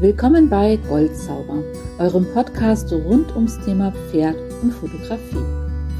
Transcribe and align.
Willkommen 0.00 0.48
bei 0.48 0.78
Goldzauber, 0.88 1.62
eurem 1.98 2.24
Podcast 2.32 2.90
rund 2.90 3.36
ums 3.36 3.62
Thema 3.66 3.92
Pferd 3.92 4.34
und 4.62 4.72
Fotografie. 4.72 5.44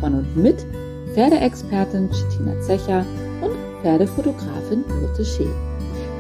Von 0.00 0.14
und 0.14 0.36
mit 0.38 0.64
Pferdeexpertin 1.12 2.08
Chitina 2.10 2.58
Zecher 2.62 3.04
und 3.42 3.52
Pferdefotografin 3.82 4.84
Birte 4.84 5.22
Scheel. 5.22 5.54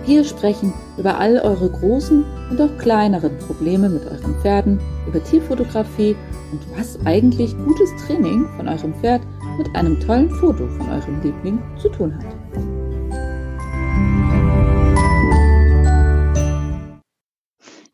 Wir 0.04 0.22
sprechen 0.24 0.74
über 0.98 1.16
all 1.16 1.38
eure 1.38 1.70
großen 1.70 2.22
und 2.50 2.60
auch 2.60 2.76
kleineren 2.76 3.38
Probleme 3.38 3.88
mit 3.88 4.04
euren 4.04 4.34
Pferden, 4.42 4.78
über 5.06 5.24
Tierfotografie 5.24 6.14
und 6.52 6.60
was 6.76 6.98
eigentlich 7.06 7.56
gutes 7.64 7.88
Training 8.06 8.46
von 8.58 8.68
eurem 8.68 8.92
Pferd 8.96 9.22
mit 9.56 9.74
einem 9.74 9.98
tollen 10.00 10.28
Foto 10.28 10.68
von 10.68 10.86
eurem 10.90 11.22
Liebling 11.22 11.58
zu 11.78 11.88
tun 11.88 12.14
hat. 12.14 12.39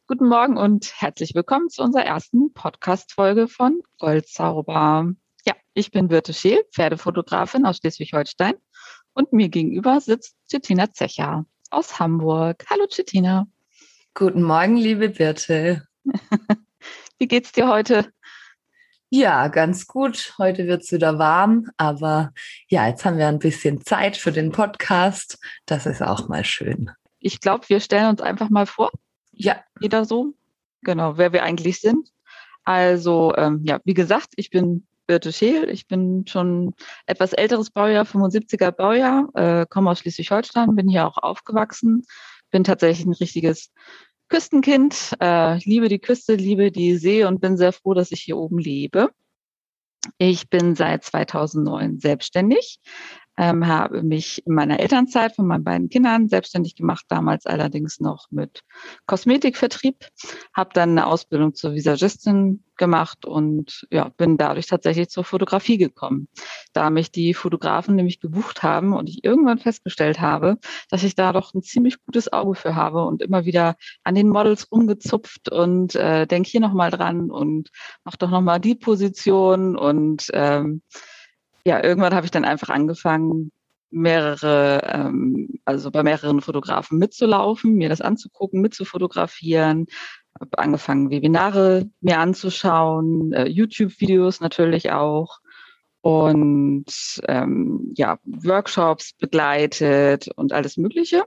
Guten 0.08 0.28
Morgen 0.28 0.56
und 0.56 0.92
herzlich 1.00 1.34
willkommen 1.34 1.68
zu 1.68 1.82
unserer 1.82 2.04
ersten 2.04 2.52
Podcast-Folge 2.52 3.48
von 3.48 3.82
Goldzauber. 3.98 5.12
Ja, 5.44 5.54
ich 5.74 5.90
bin 5.90 6.06
Birte 6.06 6.32
Scheel, 6.32 6.62
Pferdefotografin 6.70 7.66
aus 7.66 7.78
Schleswig-Holstein 7.78 8.54
und 9.14 9.32
mir 9.32 9.48
gegenüber 9.48 10.00
sitzt 10.00 10.36
Cettina 10.48 10.92
Zecher 10.92 11.44
aus 11.72 11.98
Hamburg. 11.98 12.64
Hallo 12.70 12.86
Cettina. 12.88 13.48
Guten 14.14 14.44
Morgen, 14.44 14.76
liebe 14.76 15.08
Birte. 15.08 15.88
Wie 17.18 17.26
geht's 17.26 17.50
dir 17.50 17.66
heute? 17.66 18.12
Ja, 19.10 19.48
ganz 19.48 19.88
gut. 19.88 20.34
Heute 20.38 20.68
wird 20.68 20.84
es 20.84 20.92
wieder 20.92 21.18
warm, 21.18 21.68
aber 21.78 22.32
ja, 22.68 22.86
jetzt 22.86 23.04
haben 23.04 23.18
wir 23.18 23.26
ein 23.26 23.40
bisschen 23.40 23.84
Zeit 23.84 24.16
für 24.16 24.30
den 24.30 24.52
Podcast. 24.52 25.40
Das 25.66 25.84
ist 25.84 26.00
auch 26.00 26.28
mal 26.28 26.44
schön. 26.44 26.92
Ich 27.18 27.40
glaube, 27.40 27.68
wir 27.68 27.80
stellen 27.80 28.10
uns 28.10 28.20
einfach 28.20 28.50
mal 28.50 28.66
vor, 28.66 28.92
ja. 29.36 29.56
Jeder 29.80 30.04
so. 30.04 30.34
Genau, 30.82 31.18
wer 31.18 31.32
wir 31.32 31.42
eigentlich 31.42 31.80
sind. 31.80 32.10
Also, 32.64 33.34
ähm, 33.36 33.60
ja, 33.64 33.80
wie 33.84 33.94
gesagt, 33.94 34.32
ich 34.36 34.50
bin 34.50 34.86
Birte 35.06 35.32
Scheel. 35.32 35.70
Ich 35.70 35.86
bin 35.86 36.26
schon 36.26 36.74
etwas 37.06 37.32
älteres 37.32 37.70
Baujahr, 37.70 38.04
75er 38.04 38.72
Baujahr, 38.72 39.28
äh, 39.34 39.66
komme 39.68 39.90
aus 39.90 40.00
Schleswig-Holstein, 40.00 40.74
bin 40.74 40.88
hier 40.88 41.06
auch 41.06 41.18
aufgewachsen, 41.18 42.02
bin 42.50 42.64
tatsächlich 42.64 43.06
ein 43.06 43.12
richtiges 43.12 43.72
Küstenkind, 44.28 45.12
äh, 45.20 45.58
liebe 45.58 45.88
die 45.88 46.00
Küste, 46.00 46.34
liebe 46.34 46.72
die 46.72 46.96
See 46.96 47.24
und 47.24 47.40
bin 47.40 47.56
sehr 47.56 47.72
froh, 47.72 47.94
dass 47.94 48.10
ich 48.10 48.22
hier 48.22 48.36
oben 48.36 48.58
lebe. 48.58 49.10
Ich 50.18 50.48
bin 50.50 50.74
seit 50.74 51.04
2009 51.04 52.00
selbstständig, 52.00 52.80
ähm, 53.36 53.66
habe 53.66 54.02
mich 54.02 54.46
in 54.46 54.54
meiner 54.54 54.80
Elternzeit 54.80 55.34
von 55.34 55.46
meinen 55.46 55.64
beiden 55.64 55.88
Kindern 55.88 56.28
selbstständig 56.28 56.74
gemacht, 56.74 57.04
damals 57.08 57.46
allerdings 57.46 58.00
noch 58.00 58.26
mit 58.30 58.62
Kosmetikvertrieb, 59.06 60.08
habe 60.54 60.70
dann 60.72 60.90
eine 60.90 61.06
Ausbildung 61.06 61.54
zur 61.54 61.74
Visagistin 61.74 62.62
gemacht 62.76 63.24
und 63.24 63.86
ja, 63.90 64.10
bin 64.16 64.36
dadurch 64.36 64.66
tatsächlich 64.66 65.08
zur 65.08 65.24
Fotografie 65.24 65.78
gekommen. 65.78 66.28
Da 66.72 66.90
mich 66.90 67.10
die 67.10 67.34
Fotografen 67.34 67.96
nämlich 67.96 68.20
gebucht 68.20 68.62
haben 68.62 68.92
und 68.92 69.08
ich 69.08 69.24
irgendwann 69.24 69.58
festgestellt 69.58 70.20
habe, 70.20 70.58
dass 70.90 71.02
ich 71.02 71.14
da 71.14 71.32
doch 71.32 71.54
ein 71.54 71.62
ziemlich 71.62 72.04
gutes 72.04 72.32
Auge 72.32 72.54
für 72.54 72.74
habe 72.74 73.04
und 73.04 73.22
immer 73.22 73.44
wieder 73.44 73.76
an 74.04 74.14
den 74.14 74.28
Models 74.28 74.70
rumgezupft 74.70 75.50
und 75.50 75.94
äh, 75.94 76.26
denke 76.26 76.50
hier 76.50 76.60
nochmal 76.60 76.90
dran 76.90 77.30
und 77.30 77.70
mach 78.04 78.16
doch 78.16 78.30
nochmal 78.30 78.60
die 78.60 78.74
Position 78.74 79.76
und 79.76 80.28
ähm, 80.32 80.82
ja, 81.66 81.82
irgendwann 81.82 82.14
habe 82.14 82.24
ich 82.24 82.30
dann 82.30 82.44
einfach 82.44 82.68
angefangen, 82.68 83.50
mehrere, 83.90 84.82
ähm, 84.84 85.58
also 85.64 85.90
bei 85.90 86.04
mehreren 86.04 86.40
Fotografen 86.40 86.98
mitzulaufen, 86.98 87.74
mir 87.74 87.88
das 87.88 88.00
anzugucken, 88.00 88.60
mitzufotografieren, 88.60 89.86
habe 90.38 90.58
angefangen, 90.58 91.10
Webinare 91.10 91.90
mir 92.00 92.20
anzuschauen, 92.20 93.32
äh, 93.32 93.48
YouTube-Videos 93.48 94.40
natürlich 94.40 94.92
auch 94.92 95.40
und 96.02 96.86
ähm, 97.26 97.92
ja, 97.96 98.20
Workshops 98.22 99.14
begleitet 99.14 100.28
und 100.36 100.52
alles 100.52 100.76
Mögliche. 100.76 101.24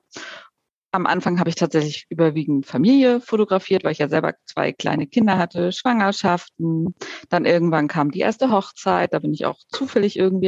Am 0.91 1.05
Anfang 1.05 1.39
habe 1.39 1.49
ich 1.49 1.55
tatsächlich 1.55 2.07
überwiegend 2.09 2.65
Familie 2.65 3.21
fotografiert, 3.21 3.83
weil 3.83 3.91
ich 3.91 3.99
ja 3.99 4.09
selber 4.09 4.33
zwei 4.45 4.71
kleine 4.71 5.05
Kinder 5.05 5.37
hatte, 5.37 5.71
Schwangerschaften. 5.71 6.95
Dann 7.29 7.45
irgendwann 7.45 7.87
kam 7.87 8.09
die 8.09 8.21
erste 8.21 8.51
Hochzeit, 8.51 9.13
da 9.13 9.19
bin 9.19 9.33
ich 9.33 9.45
auch 9.45 9.59
zufällig 9.69 10.17
irgendwie 10.17 10.47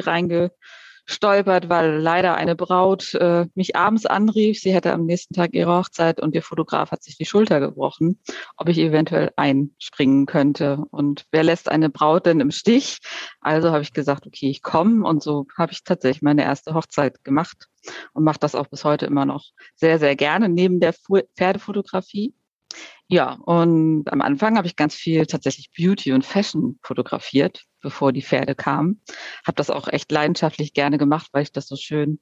reingestolpert, 1.12 1.70
weil 1.70 1.98
leider 1.98 2.36
eine 2.36 2.56
Braut 2.56 3.14
äh, 3.16 3.46
mich 3.56 3.76
abends 3.76 4.06
anrief. 4.06 4.60
Sie 4.60 4.74
hätte 4.74 4.94
am 4.94 5.06
nächsten 5.06 5.34
Tag 5.34 5.54
ihre 5.54 5.76
Hochzeit 5.76 6.22
und 6.22 6.34
ihr 6.36 6.42
Fotograf 6.42 6.92
hat 6.92 7.04
sich 7.04 7.18
die 7.18 7.26
Schulter 7.26 7.60
gebrochen, 7.60 8.20
ob 8.58 8.70
ich 8.70 8.78
eventuell 8.78 9.32
einspringen 9.36 10.26
könnte. 10.26 10.84
Und 10.92 11.26
wer 11.32 11.44
lässt 11.44 11.70
eine 11.70 11.90
Braut 11.90 12.26
denn 12.26 12.40
im 12.40 12.52
Stich? 12.52 13.00
Also 13.42 13.72
habe 13.72 13.82
ich 13.84 13.94
gesagt, 13.94 14.26
okay, 14.26 14.50
ich 14.50 14.62
komme. 14.62 15.06
Und 15.08 15.22
so 15.22 15.48
habe 15.58 15.72
ich 15.74 15.84
tatsächlich 15.84 16.22
meine 16.22 16.44
erste 16.44 16.74
Hochzeit 16.74 17.24
gemacht 17.24 17.68
und 18.14 18.24
mache 18.24 18.40
das 18.40 18.56
auch 18.56 18.68
bis 18.68 18.84
heute 18.84 19.06
immer 19.06 19.26
noch 19.26 19.46
sehr, 19.76 20.00
sehr 20.00 20.16
gerne 20.16 20.50
neben 20.50 20.80
der 20.80 20.94
Pferdefotografie. 20.94 22.34
Ja, 23.12 23.34
und 23.34 24.06
am 24.10 24.22
Anfang 24.22 24.56
habe 24.56 24.68
ich 24.68 24.78
ganz 24.78 24.96
viel 24.96 25.26
tatsächlich 25.26 25.70
Beauty 25.78 26.14
und 26.14 26.26
Fashion 26.26 26.80
fotografiert, 26.82 27.66
bevor 27.82 28.14
die 28.14 28.22
Pferde 28.22 28.56
kamen. 28.56 29.02
Habe 29.46 29.58
das 29.58 29.70
auch 29.70 29.90
echt 29.90 30.10
leidenschaftlich 30.14 30.74
gerne 30.74 30.98
gemacht, 30.98 31.28
weil 31.34 31.44
ich 31.44 31.52
das 31.52 31.68
so 31.68 31.76
schön 31.76 32.22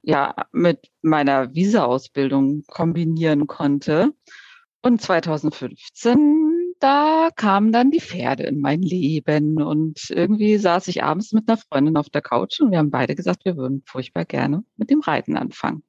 ja 0.00 0.34
mit 0.50 0.88
meiner 1.02 1.54
Visa-Ausbildung 1.54 2.64
kombinieren 2.68 3.48
konnte. 3.48 4.14
Und 4.80 5.02
2015 5.02 6.74
da 6.78 7.28
kamen 7.36 7.70
dann 7.70 7.90
die 7.90 8.00
Pferde 8.00 8.44
in 8.44 8.60
mein 8.60 8.80
Leben 8.80 9.60
und 9.60 10.08
irgendwie 10.08 10.56
saß 10.56 10.88
ich 10.88 11.04
abends 11.04 11.32
mit 11.32 11.46
einer 11.46 11.58
Freundin 11.58 11.98
auf 11.98 12.08
der 12.08 12.22
Couch 12.22 12.58
und 12.60 12.70
wir 12.70 12.78
haben 12.78 12.90
beide 12.90 13.14
gesagt, 13.14 13.44
wir 13.44 13.58
würden 13.58 13.82
furchtbar 13.84 14.24
gerne 14.24 14.64
mit 14.78 14.88
dem 14.88 15.00
Reiten 15.00 15.36
anfangen. 15.36 15.82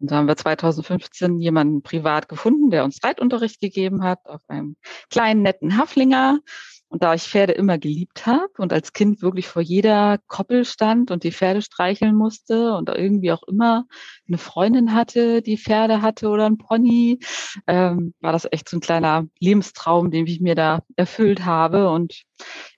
Und 0.00 0.10
da 0.10 0.16
haben 0.16 0.28
wir 0.28 0.36
2015 0.36 1.38
jemanden 1.38 1.82
privat 1.82 2.28
gefunden, 2.28 2.70
der 2.70 2.84
uns 2.84 3.04
Reitunterricht 3.04 3.60
gegeben 3.60 4.02
hat 4.02 4.20
auf 4.24 4.40
einem 4.48 4.76
kleinen 5.10 5.42
netten 5.42 5.76
Haflinger. 5.76 6.40
Und 6.88 7.04
da 7.04 7.14
ich 7.14 7.22
Pferde 7.22 7.52
immer 7.52 7.78
geliebt 7.78 8.26
habe 8.26 8.50
und 8.58 8.72
als 8.72 8.92
Kind 8.92 9.22
wirklich 9.22 9.46
vor 9.46 9.62
jeder 9.62 10.18
Koppel 10.26 10.64
stand 10.64 11.12
und 11.12 11.22
die 11.22 11.30
Pferde 11.30 11.62
streicheln 11.62 12.16
musste 12.16 12.74
und 12.74 12.88
irgendwie 12.88 13.30
auch 13.30 13.44
immer 13.44 13.86
eine 14.26 14.38
Freundin 14.38 14.92
hatte, 14.92 15.40
die 15.40 15.56
Pferde 15.56 16.02
hatte 16.02 16.28
oder 16.28 16.46
ein 16.46 16.58
Pony, 16.58 17.20
ähm, 17.68 18.12
war 18.20 18.32
das 18.32 18.48
echt 18.50 18.68
so 18.68 18.76
ein 18.76 18.80
kleiner 18.80 19.28
Lebenstraum, 19.38 20.10
den 20.10 20.26
ich 20.26 20.40
mir 20.40 20.56
da 20.56 20.82
erfüllt 20.96 21.44
habe. 21.44 21.90
Und 21.90 22.24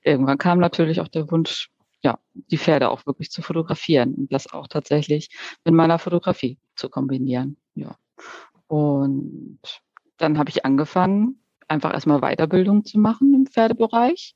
irgendwann 0.03 0.37
kam 0.37 0.59
natürlich 0.59 1.01
auch 1.01 1.09
der 1.09 1.31
Wunsch, 1.31 1.71
ja, 2.03 2.19
die 2.35 2.59
Pferde 2.59 2.91
auch 2.91 3.07
wirklich 3.07 3.31
zu 3.31 3.43
fotografieren 3.43 4.15
und 4.15 4.33
das 4.33 4.53
auch 4.53 4.67
tatsächlich 4.69 5.31
mit 5.65 5.75
meiner 5.75 5.99
Fotografie 5.99 6.59
zu 6.75 6.89
kombinieren. 6.89 7.57
Ja. 7.75 7.97
Und 8.67 9.61
dann 10.17 10.39
habe 10.39 10.51
ich 10.51 10.65
angefangen, 10.65 11.43
einfach 11.69 11.93
erstmal 11.93 12.21
Weiterbildung 12.21 12.85
zu 12.85 12.99
machen 12.99 13.35
im 13.35 13.47
Pferdebereich. 13.47 14.35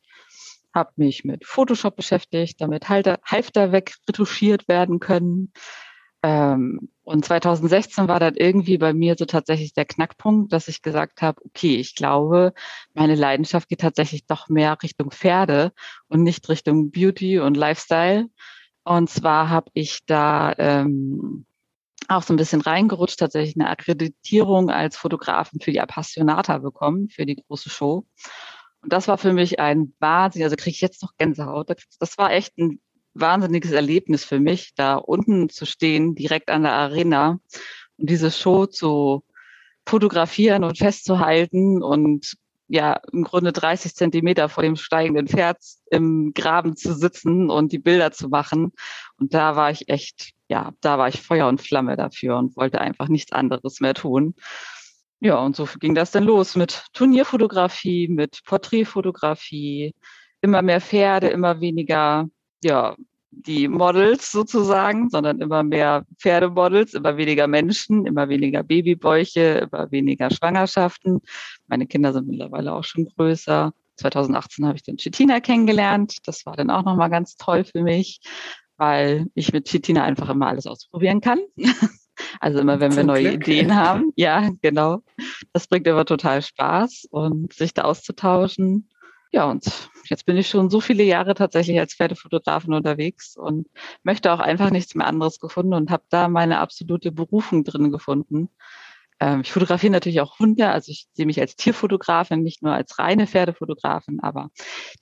Habe 0.75 0.93
mich 0.97 1.25
mit 1.25 1.47
Photoshop 1.47 1.97
beschäftigt, 1.97 2.61
damit 2.61 2.89
Halter, 2.89 3.19
Halfter 3.25 3.73
wegretuschiert 3.73 4.69
werden 4.69 5.01
können. 5.01 5.53
Ähm, 6.23 6.91
und 7.07 7.25
2016 7.25 8.09
war 8.09 8.19
dann 8.19 8.35
irgendwie 8.35 8.79
bei 8.79 8.93
mir 8.93 9.15
so 9.17 9.27
tatsächlich 9.27 9.73
der 9.73 9.85
Knackpunkt, 9.85 10.53
dass 10.53 10.67
ich 10.67 10.83
gesagt 10.83 11.23
habe, 11.23 11.41
okay, 11.45 11.77
ich 11.77 11.95
glaube, 11.95 12.53
meine 12.95 13.15
Leidenschaft 13.15 13.69
geht 13.69 13.83
tatsächlich 13.83 14.27
doch 14.27 14.49
mehr 14.49 14.77
Richtung 14.83 15.13
Pferde 15.13 15.73
und 16.09 16.25
nicht 16.25 16.49
Richtung 16.49 16.91
Beauty 16.91 17.39
und 17.39 17.57
Lifestyle. 17.57 18.27
Und 18.83 19.09
zwar 19.09 19.51
habe 19.51 19.71
ich 19.73 20.01
da 20.07 20.53
ähm, 20.59 21.47
auch 22.09 22.25
so 22.25 22.35
ein 22.35 22.39
bisschen 22.39 22.61
reingerutscht, 22.61 23.21
tatsächlich 23.21 23.55
eine 23.55 23.71
Akkreditierung 23.71 24.69
als 24.69 24.97
Fotografen 24.97 25.61
für 25.61 25.71
die 25.71 25.81
Appassionata 25.81 26.59
bekommen, 26.59 27.09
für 27.09 27.25
die 27.25 27.37
große 27.37 27.71
Show. 27.71 28.05
Und 28.83 28.93
das 28.93 29.07
war 29.07 29.17
für 29.17 29.33
mich 29.33 29.61
ein 29.61 29.95
Wahnsinn, 30.01 30.43
also 30.43 30.57
kriege 30.57 30.75
ich 30.75 30.81
jetzt 30.81 31.03
noch 31.03 31.17
Gänsehaut. 31.17 31.71
Das 32.01 32.19
war 32.19 32.33
echt 32.33 32.59
ein 32.59 32.81
wahnsinniges 33.21 33.73
Erlebnis 33.73 34.25
für 34.25 34.41
mich, 34.41 34.75
da 34.75 34.97
unten 34.97 35.49
zu 35.49 35.67
stehen, 35.67 36.15
direkt 36.15 36.51
an 36.51 36.63
der 36.63 36.73
Arena 36.73 37.39
und 37.97 38.11
diese 38.11 38.31
Show 38.31 38.67
zu 38.67 39.25
fotografieren 39.87 40.65
und 40.65 40.79
festzuhalten 40.79 41.83
und 41.83 42.35
ja, 42.69 43.01
im 43.13 43.23
Grunde 43.23 43.53
30 43.53 43.95
Zentimeter 43.95 44.49
vor 44.49 44.65
dem 44.65 44.75
steigenden 44.75 45.29
Pferd 45.29 45.59
im 45.91 46.33
Graben 46.35 46.77
zu 46.77 46.95
sitzen 46.95 47.49
und 47.49 47.71
die 47.71 47.79
Bilder 47.79 48.11
zu 48.11 48.29
machen. 48.29 48.73
Und 49.21 49.35
da 49.35 49.55
war 49.55 49.71
ich 49.71 49.89
echt 49.89 50.35
ja, 50.49 50.73
da 50.81 50.99
war 50.99 51.09
ich 51.09 51.23
Feuer 51.23 51.49
und 51.49 51.61
Flamme 51.61 51.97
dafür 51.97 52.37
und 52.37 52.57
wollte 52.57 52.81
einfach 52.81 53.09
nichts 53.09 53.33
anderes 53.33 53.81
mehr 53.81 53.95
tun. 53.95 54.35
Ja, 55.21 55.39
und 55.39 55.57
so 55.57 55.67
ging 55.81 55.95
das 55.95 56.11
dann 56.11 56.25
los 56.25 56.57
mit 56.57 56.85
Turnierfotografie, 56.93 58.09
mit 58.09 58.43
Porträtfotografie, 58.45 59.95
immer 60.41 60.63
mehr 60.63 60.81
Pferde, 60.81 61.29
immer 61.29 61.61
weniger, 61.61 62.29
ja, 62.67 62.97
die 63.31 63.69
Models 63.69 64.33
sozusagen, 64.33 65.09
sondern 65.11 65.41
immer 65.41 65.63
mehr 65.63 66.05
Pferdemodels, 66.19 66.95
immer 66.95 67.17
weniger 67.17 67.47
Menschen, 67.47 68.07
immer 68.07 68.29
weniger 68.29 68.63
Babybäuche, 68.63 69.69
immer 69.71 69.91
weniger 69.91 70.31
Schwangerschaften. 70.31 71.21
Meine 71.69 71.87
Kinder 71.87 72.13
sind 72.13 72.29
mittlerweile 72.29 72.73
auch 72.73 72.85
schon 72.85 73.07
größer. 73.07 73.73
2018 73.97 74.67
habe 74.67 74.77
ich 74.77 74.83
den 74.83 74.97
Chitina 74.97 75.41
kennengelernt. 75.41 76.19
Das 76.25 76.45
war 76.45 76.57
dann 76.57 76.71
auch 76.71 76.85
nochmal 76.85 77.11
ganz 77.11 77.37
toll 77.37 77.65
für 77.65 77.83
mich, 77.83 78.21
weil 78.77 79.27
ich 79.35 79.53
mit 79.53 79.69
Chitina 79.69 80.05
einfach 80.05 80.29
immer 80.29 80.49
alles 80.49 80.67
ausprobieren 80.67 81.21
kann. 81.21 81.41
Also 82.41 82.61
immer, 82.61 82.81
wenn 82.81 82.93
Zum 82.93 83.01
wir 83.01 83.05
neue 83.05 83.23
Glück. 83.23 83.49
Ideen 83.49 83.77
haben. 83.77 84.11
Ja, 84.17 84.49
genau. 84.63 85.03
Das 85.53 85.67
bringt 85.67 85.87
immer 85.87 86.07
total 86.07 86.41
Spaß 86.41 87.09
und 87.11 87.53
sich 87.53 87.75
da 87.75 87.83
auszutauschen. 87.83 88.89
Ja, 89.33 89.45
und 89.51 89.91
jetzt 90.09 90.25
bin 90.27 90.37
ich 90.37 90.49
schon 90.49 90.71
so 90.71 90.81
viele 90.81 91.03
Jahre 91.03 91.35
tatsächlich 91.35 91.79
als 91.79 91.95
Pferdefotografin 91.95 92.73
unterwegs 92.75 93.37
und 93.37 93.67
möchte 94.03 94.33
auch 94.33 94.41
einfach 94.41 94.71
nichts 94.71 94.95
mehr 94.95 95.07
anderes 95.07 95.41
gefunden 95.41 95.75
und 95.75 95.91
habe 95.91 96.05
da 96.11 96.29
meine 96.29 96.59
absolute 96.59 97.13
Berufung 97.13 97.65
drin 97.65 97.91
gefunden. 97.91 98.49
Ähm, 99.21 99.41
ich 99.43 99.53
fotografiere 99.53 99.93
natürlich 99.93 100.21
auch 100.21 100.39
Hunde, 100.39 100.69
also 100.69 100.93
ich 100.93 101.07
sehe 101.15 101.27
mich 101.27 101.41
als 101.41 101.57
Tierfotografin, 101.57 102.43
nicht 102.43 102.63
nur 102.63 102.73
als 102.73 102.99
reine 102.99 103.27
Pferdefotografin, 103.27 104.21
aber 104.21 104.51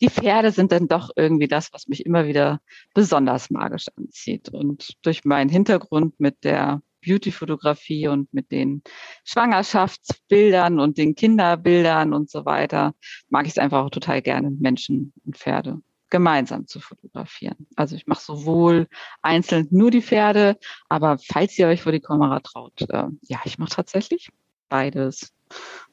die 0.01 0.09
Pferde 0.09 0.53
sind 0.53 0.73
dann 0.73 0.89
doch 0.89 1.11
irgendwie 1.17 1.49
das, 1.49 1.73
was 1.73 1.89
mich 1.89 2.07
immer 2.07 2.27
wieder 2.27 2.61
besonders 2.95 3.51
magisch 3.51 3.87
anzieht. 3.97 4.51
Und 4.51 4.95
durch 5.03 5.25
meinen 5.25 5.51
Hintergrund 5.51 6.21
mit 6.21 6.45
der 6.45 6.81
Beauty-Fotografie 7.05 8.09
und 8.09 8.33
mit 8.33 8.51
den 8.51 8.83
Schwangerschaftsbildern 9.25 10.81
und 10.81 10.99
den 10.99 11.15
Kinderbildern 11.15 12.13
und 12.13 12.31
so 12.31 12.45
weiter, 12.45 12.95
mag 13.29 13.47
ich 13.47 13.53
es 13.53 13.59
einfach 13.59 13.85
auch 13.85 13.91
total 13.91 14.23
gerne, 14.23 14.51
Menschen 14.51 15.13
und 15.25 15.37
Pferde 15.37 15.81
gemeinsam 16.11 16.69
zu 16.69 16.79
fotografieren. 16.79 17.67
Also 17.75 17.97
ich 17.97 18.07
mache 18.07 18.23
sowohl 18.23 18.87
einzeln 19.21 19.67
nur 19.71 19.91
die 19.91 20.03
Pferde, 20.03 20.57
aber 20.89 21.19
falls 21.19 21.59
ihr 21.59 21.67
euch 21.67 21.83
vor 21.83 21.91
die 21.91 22.01
Kamera 22.01 22.39
traut, 22.39 22.83
äh, 22.83 23.07
ja, 23.23 23.41
ich 23.45 23.59
mache 23.59 23.75
tatsächlich 23.75 24.31
beides. 24.69 25.33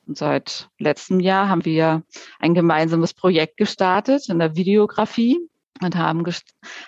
Und 0.05 0.17
seit 0.17 0.69
letztem 0.77 1.19
Jahr 1.19 1.49
haben 1.49 1.65
wir 1.65 2.03
ein 2.39 2.53
gemeinsames 2.53 3.13
Projekt 3.13 3.57
gestartet 3.57 4.29
in 4.29 4.39
der 4.39 4.55
Videografie 4.55 5.39
und 5.83 5.95
haben, 5.95 6.23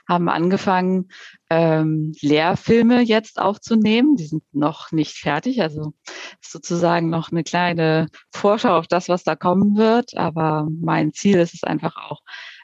haben 0.08 0.30
angefangen, 0.30 1.10
ähm, 1.50 2.14
Lehrfilme 2.22 3.02
jetzt 3.02 3.40
aufzunehmen. 3.40 4.16
Die 4.16 4.26
sind 4.26 4.44
noch 4.54 4.92
nicht 4.92 5.18
fertig, 5.18 5.62
also 5.62 5.94
sozusagen 6.42 7.10
noch 7.10 7.32
eine 7.32 7.44
kleine 7.44 8.10
Vorschau 8.32 8.78
auf 8.78 8.88
das, 8.88 9.10
was 9.10 9.24
da 9.24 9.36
kommen 9.36 9.78
wird. 9.78 10.16
Aber 10.18 10.68
mein 10.70 11.14
Ziel 11.14 11.38
ist 11.38 11.54
es 11.54 11.64
einfach 11.64 11.98
auch, 11.98 12.22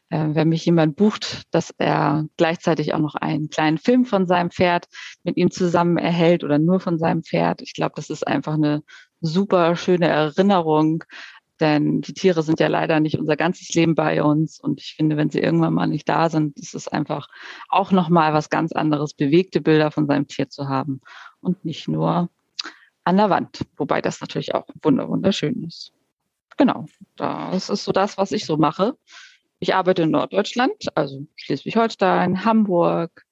äh, 0.10 0.28
wenn 0.30 0.50
mich 0.50 0.66
jemand 0.66 0.96
bucht, 0.96 1.44
dass 1.52 1.74
er 1.78 2.26
gleichzeitig 2.38 2.94
auch 2.94 3.00
noch 3.00 3.16
einen 3.16 3.50
kleinen 3.50 3.78
Film 3.78 4.06
von 4.06 4.28
seinem 4.28 4.52
Pferd 4.52 4.88
mit 5.24 5.38
ihm 5.38 5.52
zusammen 5.52 5.98
erhält 5.98 6.44
oder 6.44 6.58
nur 6.60 6.80
von 6.80 6.98
seinem 6.98 7.24
Pferd. 7.24 7.62
Ich 7.62 7.74
glaube, 7.74 7.94
das 7.96 8.10
ist 8.10 8.26
einfach 8.26 8.54
eine 8.54 8.84
super 9.22 9.76
schöne 9.76 10.08
Erinnerung 10.08 11.04
denn 11.60 12.02
die 12.02 12.14
Tiere 12.14 12.44
sind 12.44 12.60
ja 12.60 12.68
leider 12.68 13.00
nicht 13.00 13.18
unser 13.20 13.36
ganzes 13.36 13.74
Leben 13.74 13.96
bei 13.96 14.24
uns. 14.24 14.60
Und 14.60 14.82
ich 14.82 14.96
finde, 14.96 15.18
wenn 15.18 15.30
sie 15.30 15.40
irgendwann 15.40 15.74
mal 15.74 15.88
nicht 15.88 16.08
da 16.08 16.30
sind, 16.30 16.58
ist 16.58 16.76
es 16.76 16.88
einfach 16.88 17.28
auch 17.68 17.92
nochmal 17.92 18.34
was 18.34 18.50
ganz 18.50 18.72
anderes, 18.72 19.14
bewegte 19.14 19.62
Bilder 19.62 19.92
von 19.92 20.08
seinem 20.08 20.28
Tier 20.28 20.50
zu 20.50 20.68
haben 20.68 21.02
und 21.42 21.66
nicht 21.66 21.88
nur 21.88 22.30
an 23.04 23.18
der 23.18 23.30
Wand. 23.30 23.66
Wobei 23.78 24.02
das 24.02 24.22
natürlich 24.22 24.54
auch 24.56 24.68
wunderschön 24.82 25.64
ist. 25.64 25.94
Genau, 26.58 26.86
das 27.16 27.70
ist 27.70 27.86
so 27.86 27.92
das, 27.92 28.18
was 28.18 28.32
ich 28.32 28.46
so 28.46 28.58
mache. 28.58 28.96
Ich 29.62 29.76
arbeite 29.76 30.04
in 30.04 30.12
Norddeutschland, 30.12 30.74
also 30.96 31.26
Schleswig-Holstein, 31.36 32.46
Hamburg, 32.46 33.26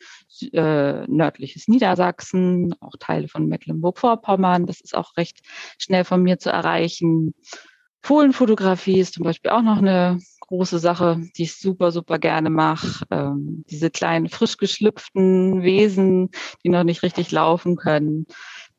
äh, 0.51 1.07
nördliches 1.07 1.69
Niedersachsen, 1.69 2.75
auch 2.81 2.95
Teile 2.99 3.29
von 3.29 3.47
Mecklenburg-Vorpommern. 3.47 4.65
Das 4.65 4.81
ist 4.81 4.95
auch 4.95 5.15
recht 5.15 5.39
schnell 5.77 6.03
von 6.03 6.21
mir 6.21 6.37
zu 6.37 6.49
erreichen. 6.49 7.33
Fohlenfotografie 8.03 8.99
ist 8.99 9.15
zum 9.15 9.23
Beispiel 9.23 9.51
auch 9.51 9.61
noch 9.61 9.77
eine 9.77 10.19
große 10.47 10.79
Sache, 10.79 11.21
die 11.35 11.43
ich 11.43 11.57
super, 11.57 11.91
super 11.91 12.19
gerne 12.19 12.49
mache. 12.49 13.05
Ähm, 13.11 13.65
diese 13.69 13.91
kleinen, 13.91 14.29
frisch 14.29 14.57
geschlüpften 14.57 15.61
Wesen, 15.61 16.29
die 16.63 16.69
noch 16.69 16.83
nicht 16.83 17.03
richtig 17.03 17.31
laufen 17.31 17.75
können. 17.75 18.25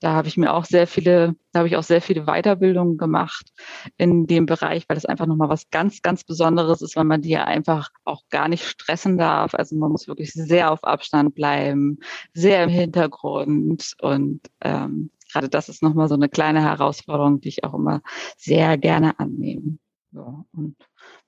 Da 0.01 0.13
habe 0.13 0.29
ich 0.29 0.37
mir 0.37 0.55
auch 0.55 0.65
sehr 0.65 0.87
viele, 0.87 1.35
da 1.53 1.61
habe 1.61 1.69
ich 1.69 1.77
auch 1.77 1.83
sehr 1.83 2.01
viele 2.01 2.25
Weiterbildungen 2.25 2.97
gemacht 2.99 3.51
in 3.97 4.27
dem 4.27 4.47
Bereich, 4.47 4.89
weil 4.89 4.95
das 4.95 5.07
einfach 5.07 5.27
nochmal 5.27 5.49
was 5.49 5.71
ganz, 5.71 6.03
ganz 6.03 6.23
Besonderes 6.25 6.83
ist, 6.83 6.95
weil 6.95 7.05
man 7.05 7.21
die 7.21 7.31
ja 7.31 7.45
einfach 7.45 7.91
auch 8.05 8.23
gar 8.31 8.49
nicht 8.49 8.65
stressen 8.65 9.19
darf. 9.19 9.55
Also 9.55 9.77
man 9.77 9.91
muss 9.91 10.07
wirklich 10.07 10.33
sehr 10.33 10.71
auf 10.71 10.85
Abstand 10.85 11.35
bleiben, 11.35 11.99
sehr 12.33 12.63
im 12.63 12.71
Hintergrund 12.71 13.95
und 14.01 14.41
ähm, 14.61 15.11
gerade 15.33 15.49
das 15.49 15.69
ist 15.69 15.83
nochmal 15.83 16.09
so 16.09 16.15
eine 16.15 16.29
kleine 16.29 16.63
Herausforderung, 16.63 17.41
die 17.41 17.49
ich 17.49 17.65
auch 17.65 17.75
immer 17.75 18.03
sehr 18.37 18.79
gerne 18.79 19.19
annehme. 19.19 19.79
Ja, 20.13 20.45
und 20.53 20.77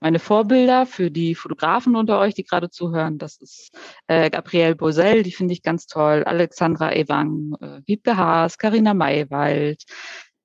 meine 0.00 0.18
Vorbilder 0.18 0.86
für 0.86 1.10
die 1.10 1.34
Fotografen 1.34 1.96
unter 1.96 2.18
euch, 2.18 2.32
die 2.34 2.44
gerade 2.44 2.70
zuhören, 2.70 3.18
das 3.18 3.36
ist 3.36 3.70
äh, 4.06 4.30
Gabrielle 4.30 4.74
Bosell, 4.74 5.22
die 5.22 5.32
finde 5.32 5.52
ich 5.52 5.62
ganz 5.62 5.86
toll, 5.86 6.24
Alexandra 6.24 6.92
Ewang, 6.94 7.54
äh, 7.60 7.82
Wiebke 7.86 8.16
Haas, 8.16 8.56
Carina 8.56 8.94
Maywald, 8.94 9.84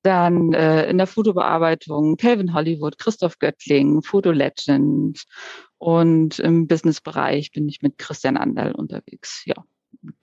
dann 0.04 0.54
äh, 0.54 0.90
in 0.90 0.98
der 0.98 1.08
Fotobearbeitung 1.08 2.18
Calvin 2.18 2.54
Hollywood, 2.54 2.98
Christoph 2.98 3.40
Göttling, 3.40 4.02
Foto 4.04 4.32
Legend 4.32 5.24
und 5.78 6.40
im 6.40 6.68
Businessbereich 6.68 7.52
bin 7.52 7.70
ich 7.70 7.82
mit 7.82 7.98
Christian 7.98 8.38
Anderl 8.38 8.74
unterwegs. 8.74 9.44
Ja, 9.46 9.56
und 10.04 10.16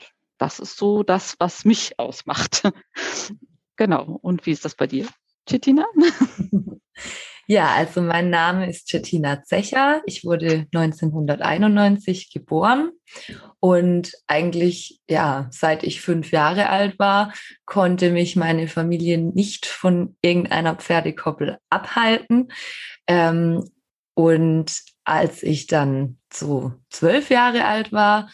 das 0.43 0.59
ist 0.59 0.77
so 0.77 1.05
das, 1.05 1.37
was 1.39 1.65
mich 1.65 2.01
ausmacht. 2.01 2.63
genau. 3.77 4.19
Und 4.23 4.45
wie 4.45 4.51
ist 4.51 4.65
das 4.65 4.75
bei 4.75 4.89
dir, 4.89 5.07
Cettina? 5.49 5.87
Ja, 7.49 7.75
also 7.75 8.01
mein 8.01 8.31
Name 8.31 8.71
ist 8.71 8.87
Cettina 8.87 9.43
Zecher. 9.43 10.01
Ich 10.07 10.25
wurde 10.25 10.69
1991 10.73 12.33
geboren 12.33 12.93
und 13.59 14.13
eigentlich, 14.29 15.01
ja, 15.11 15.49
seit 15.51 15.83
ich 15.83 16.01
fünf 16.01 16.31
Jahre 16.31 16.69
alt 16.69 17.01
war, 17.01 17.33
konnte 17.67 18.11
mich 18.11 18.37
meine 18.37 18.69
Familie 18.69 19.19
nicht 19.19 19.67
von 19.67 20.17
irgendeiner 20.23 20.77
Pferdekoppel 20.77 21.59
abhalten. 21.69 22.53
Ähm, 23.09 23.69
und 24.15 24.81
als 25.05 25.43
ich 25.43 25.67
dann 25.67 26.19
so 26.33 26.73
zwölf 26.91 27.29
Jahre 27.29 27.65
alt 27.65 27.91
war, 27.91 28.31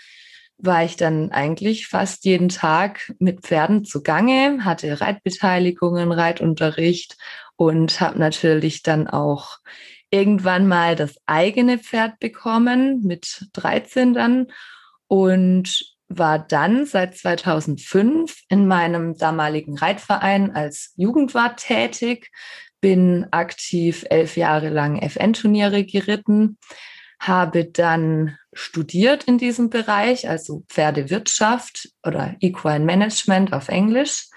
war 0.58 0.84
ich 0.84 0.96
dann 0.96 1.30
eigentlich 1.30 1.86
fast 1.86 2.24
jeden 2.24 2.48
Tag 2.48 3.12
mit 3.18 3.42
Pferden 3.42 3.84
zugange, 3.84 4.64
hatte 4.64 5.00
Reitbeteiligungen, 5.00 6.10
Reitunterricht 6.10 7.16
und 7.56 8.00
habe 8.00 8.18
natürlich 8.18 8.82
dann 8.82 9.08
auch 9.08 9.58
irgendwann 10.10 10.66
mal 10.66 10.96
das 10.96 11.16
eigene 11.26 11.78
Pferd 11.78 12.18
bekommen, 12.18 13.02
mit 13.04 13.46
13 13.52 14.14
dann 14.14 14.46
und 15.06 15.96
war 16.08 16.38
dann 16.38 16.86
seit 16.86 17.16
2005 17.16 18.42
in 18.48 18.66
meinem 18.66 19.16
damaligen 19.16 19.76
Reitverein 19.76 20.54
als 20.56 20.94
Jugendwart 20.96 21.60
tätig, 21.60 22.30
bin 22.80 23.26
aktiv 23.30 24.06
elf 24.08 24.36
Jahre 24.36 24.70
lang 24.70 24.98
FN-Turniere 25.02 25.84
geritten, 25.84 26.56
habe 27.20 27.64
dann 27.66 28.38
studiert 28.58 29.24
in 29.24 29.38
diesem 29.38 29.70
Bereich, 29.70 30.28
also 30.28 30.64
Pferdewirtschaft 30.68 31.90
oder 32.04 32.36
Equine 32.40 32.84
Management 32.84 33.52
auf 33.52 33.68
Englisch. 33.68 34.28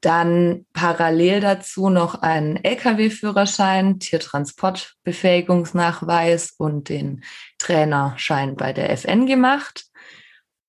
Dann 0.00 0.66
parallel 0.72 1.40
dazu 1.40 1.88
noch 1.88 2.22
einen 2.22 2.56
Lkw-Führerschein, 2.56 3.98
Tiertransportbefähigungsnachweis 3.98 6.54
und 6.56 6.88
den 6.88 7.24
Trainerschein 7.58 8.56
bei 8.56 8.72
der 8.72 8.90
FN 8.90 9.26
gemacht 9.26 9.86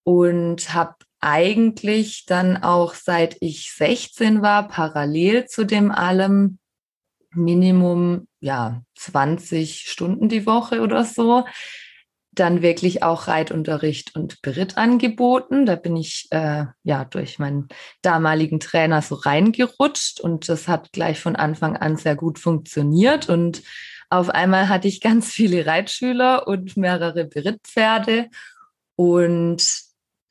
und 0.04 0.74
habe 0.74 0.96
eigentlich 1.20 2.26
dann 2.26 2.58
auch 2.58 2.94
seit 2.94 3.38
ich 3.42 3.72
16 3.74 4.42
war, 4.42 4.68
parallel 4.68 5.46
zu 5.46 5.66
dem 5.66 5.92
allem 5.92 6.60
Minimum 7.32 8.28
ja 8.40 8.82
20 8.96 9.82
Stunden 9.82 10.30
die 10.30 10.46
Woche 10.46 10.82
oder 10.82 11.04
so. 11.04 11.46
Dann 12.40 12.62
wirklich 12.62 13.04
auch 13.04 13.28
Reitunterricht 13.28 14.16
und 14.16 14.42
Beritt 14.42 14.78
angeboten. 14.78 15.66
Da 15.66 15.76
bin 15.76 15.98
ich 15.98 16.28
äh, 16.32 16.68
ja 16.84 17.04
durch 17.04 17.38
meinen 17.38 17.68
damaligen 18.02 18.62
Trainer 18.62 19.02
so 19.02 19.16
reingerutscht 19.16 20.22
und 20.22 20.48
das 20.48 20.70
hat 20.70 20.94
gleich 20.94 21.20
von 21.20 21.36
Anfang 21.36 21.76
an 21.76 21.98
sehr 21.98 22.16
gut 22.16 22.40
funktioniert. 22.40 23.28
Und 23.28 23.62
auf 24.10 24.30
einmal 24.30 24.70
hatte 24.70 24.88
ich 24.88 25.02
ganz 25.02 25.28
viele 25.34 25.66
Reitschüler 25.66 26.48
und 26.48 26.78
mehrere 26.78 27.26
Berittpferde. 27.26 28.30
Und 28.96 29.68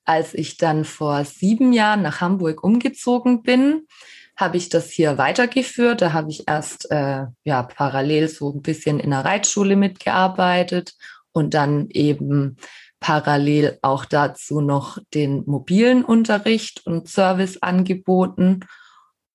als 0.07 0.33
ich 0.33 0.57
dann 0.57 0.87
vor 0.87 1.27
sieben 1.27 1.75
Jahren 1.75 2.01
nach 2.01 2.23
Hamburg 2.23 2.65
umgezogen 2.65 3.43
bin, 3.43 3.87
habe 4.35 4.57
ich 4.57 4.71
das 4.71 4.89
hier 4.89 5.19
weitergeführt. 5.19 6.01
Da 6.01 6.15
habe 6.15 6.31
ich 6.31 6.49
erst 6.49 6.91
äh, 6.91 7.27
ja 7.45 7.63
parallel 7.65 8.29
so 8.29 8.51
ein 8.51 8.63
bisschen 8.63 8.99
in 8.99 9.11
der 9.11 9.27
Reitschule 9.27 9.77
mitgearbeitet 9.77 10.95
und 11.33 11.55
dann 11.55 11.89
eben 11.91 12.57
parallel 13.01 13.79
auch 13.83 14.05
dazu 14.05 14.61
noch 14.61 14.99
den 15.15 15.45
mobilen 15.47 16.05
Unterricht 16.05 16.85
und 16.87 17.09
Service 17.09 17.59
angeboten 17.63 18.61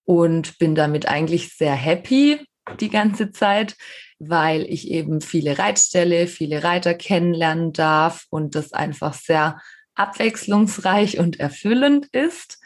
und 0.06 0.58
bin 0.58 0.76
damit 0.76 1.08
eigentlich 1.08 1.56
sehr 1.56 1.76
happy 1.76 2.46
die 2.80 2.90
ganze 2.90 3.32
Zeit, 3.32 3.76
weil 4.20 4.64
ich 4.64 4.90
eben 4.90 5.22
viele 5.22 5.58
Reitstelle, 5.58 6.28
viele 6.28 6.64
Reiter 6.64 6.94
kennenlernen 6.94 7.74
darf 7.74 8.26
und 8.30 8.56
das 8.56 8.74
einfach 8.74 9.14
sehr 9.14 9.60
abwechslungsreich 9.96 11.20
und 11.20 11.40
erfüllend 11.40 12.08
ist. 12.08 12.60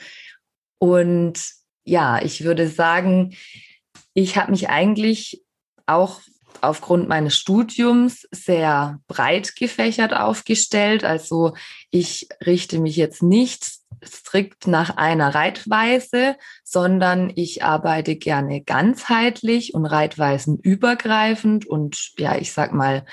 Und 0.80 1.42
ja, 1.84 2.22
ich 2.22 2.44
würde 2.44 2.68
sagen, 2.68 3.36
ich 4.14 4.38
habe 4.38 4.52
mich 4.52 4.70
eigentlich 4.70 5.44
auch 5.86 6.22
aufgrund 6.62 7.08
meines 7.08 7.36
Studiums 7.36 8.28
sehr 8.32 9.00
breit 9.08 9.56
gefächert 9.56 10.14
aufgestellt. 10.14 11.04
Also 11.04 11.54
ich 11.92 12.28
richte 12.46 12.80
mich 12.80 12.96
jetzt 12.96 13.24
nicht 13.24 13.66
strikt 14.06 14.68
nach 14.68 14.98
einer 14.98 15.34
Reitweise, 15.34 16.36
sondern 16.64 17.32
ich 17.36 17.64
arbeite 17.64 18.16
gerne 18.16 18.62
ganzheitlich 18.62 19.74
und 19.74 19.86
reitweisenübergreifend 19.86 21.66
und 21.66 22.12
ja, 22.18 22.38
ich 22.38 22.54
sag 22.54 22.74
mal 22.74 23.06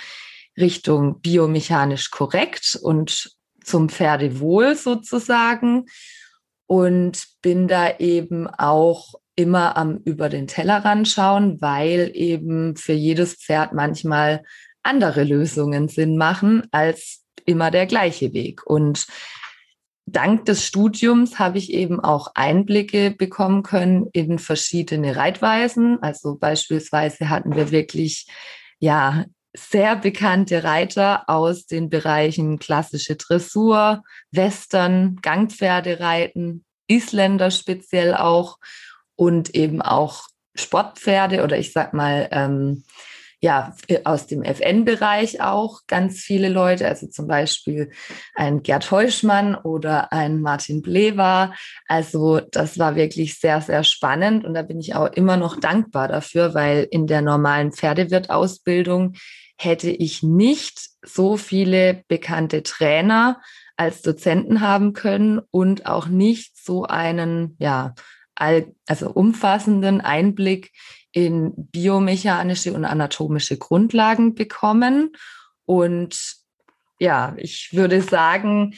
Richtung 0.57 1.21
biomechanisch 1.21 2.11
korrekt 2.11 2.79
und 2.81 3.37
zum 3.63 3.89
Pferdewohl 3.89 4.77
sozusagen 4.77 5.87
und 6.67 7.27
bin 7.43 7.67
da 7.67 7.97
eben 7.99 8.47
auch 8.47 9.15
immer 9.37 9.77
am 9.77 9.99
über 10.05 10.29
den 10.29 10.47
Tellerrand 10.47 11.09
schauen, 11.09 11.61
weil 11.61 12.11
eben 12.15 12.77
für 12.77 12.93
jedes 12.93 13.35
Pferd 13.35 13.73
manchmal 13.73 14.43
andere 14.83 15.25
Lösungen 15.25 15.89
Sinn 15.89 16.17
machen 16.17 16.69
als 16.71 17.25
immer 17.45 17.71
der 17.71 17.87
gleiche 17.87 18.33
Weg. 18.33 18.65
Und 18.67 19.07
dank 20.07 20.45
des 20.45 20.65
Studiums 20.65 21.39
habe 21.39 21.59
ich 21.59 21.73
eben 21.73 22.01
auch 22.01 22.33
Einblicke 22.35 23.11
bekommen 23.11 23.63
können 23.63 24.09
in 24.13 24.39
verschiedene 24.39 25.17
Reitweisen. 25.17 26.03
Also 26.03 26.37
beispielsweise 26.37 27.29
hatten 27.29 27.57
wir 27.57 27.71
wirklich 27.71 28.27
ja 28.79 29.25
sehr 29.57 29.97
bekannte 29.97 30.65
Reiter 30.65 31.29
aus 31.29 31.67
den 31.67 31.89
Bereichen 31.89 32.59
klassische 32.59 33.17
Dressur, 33.17 34.03
Western, 34.33 35.17
Gangpferdereiten, 35.23 36.65
Isländer 36.89 37.51
speziell 37.51 38.15
auch 38.15 38.59
und 39.17 39.55
eben 39.55 39.83
auch 39.83 40.25
Sportpferde 40.55 41.43
oder 41.43 41.59
ich 41.59 41.73
sag 41.73 41.95
mal, 41.95 42.29
ähm, 42.31 42.85
ja, 43.45 43.75
aus 44.05 44.27
dem 44.27 44.43
FN-Bereich 44.43 45.43
auch 45.43 45.81
ganz 45.87 46.21
viele 46.21 46.49
Leute, 46.49 46.89
also 46.89 47.09
zum 47.09 47.27
Beispiel 47.27 47.91
ein 48.35 48.63
Gerd 48.63 48.91
Heuschmann 48.91 49.55
oder 49.55 50.13
ein 50.15 50.41
Martin 50.41 50.81
Blewa. 50.81 51.53
Also 51.87 52.41
das 52.41 52.79
war 52.79 52.97
wirklich 52.97 53.39
sehr, 53.39 53.61
sehr 53.61 53.85
spannend 53.85 54.47
und 54.47 54.55
da 54.55 54.63
bin 54.63 54.81
ich 54.81 54.95
auch 54.95 55.13
immer 55.13 55.37
noch 55.37 55.61
dankbar 55.61 56.09
dafür, 56.09 56.55
weil 56.55 56.89
in 56.91 57.07
der 57.07 57.21
normalen 57.21 57.73
Pferdewirtausbildung 57.73 59.15
hätte 59.59 59.91
ich 59.91 60.23
nicht 60.23 60.81
so 61.03 61.37
viele 61.37 62.03
bekannte 62.09 62.63
Trainer 62.63 63.43
als 63.77 64.01
Dozenten 64.01 64.63
haben 64.63 64.95
können 64.95 65.41
und 65.51 65.85
auch 65.85 66.07
nicht 66.07 66.57
so 66.57 66.85
einen, 66.85 67.57
ja, 67.59 67.95
all, 68.35 68.75
also 68.87 69.11
umfassenden 69.11 70.01
Einblick 70.01 70.73
in 71.13 71.53
biomechanische 71.57 72.73
und 72.73 72.85
anatomische 72.85 73.57
Grundlagen 73.57 74.35
bekommen. 74.35 75.13
Und 75.65 76.37
ja, 76.99 77.35
ich 77.37 77.71
würde 77.73 78.03
sagen, 78.03 78.75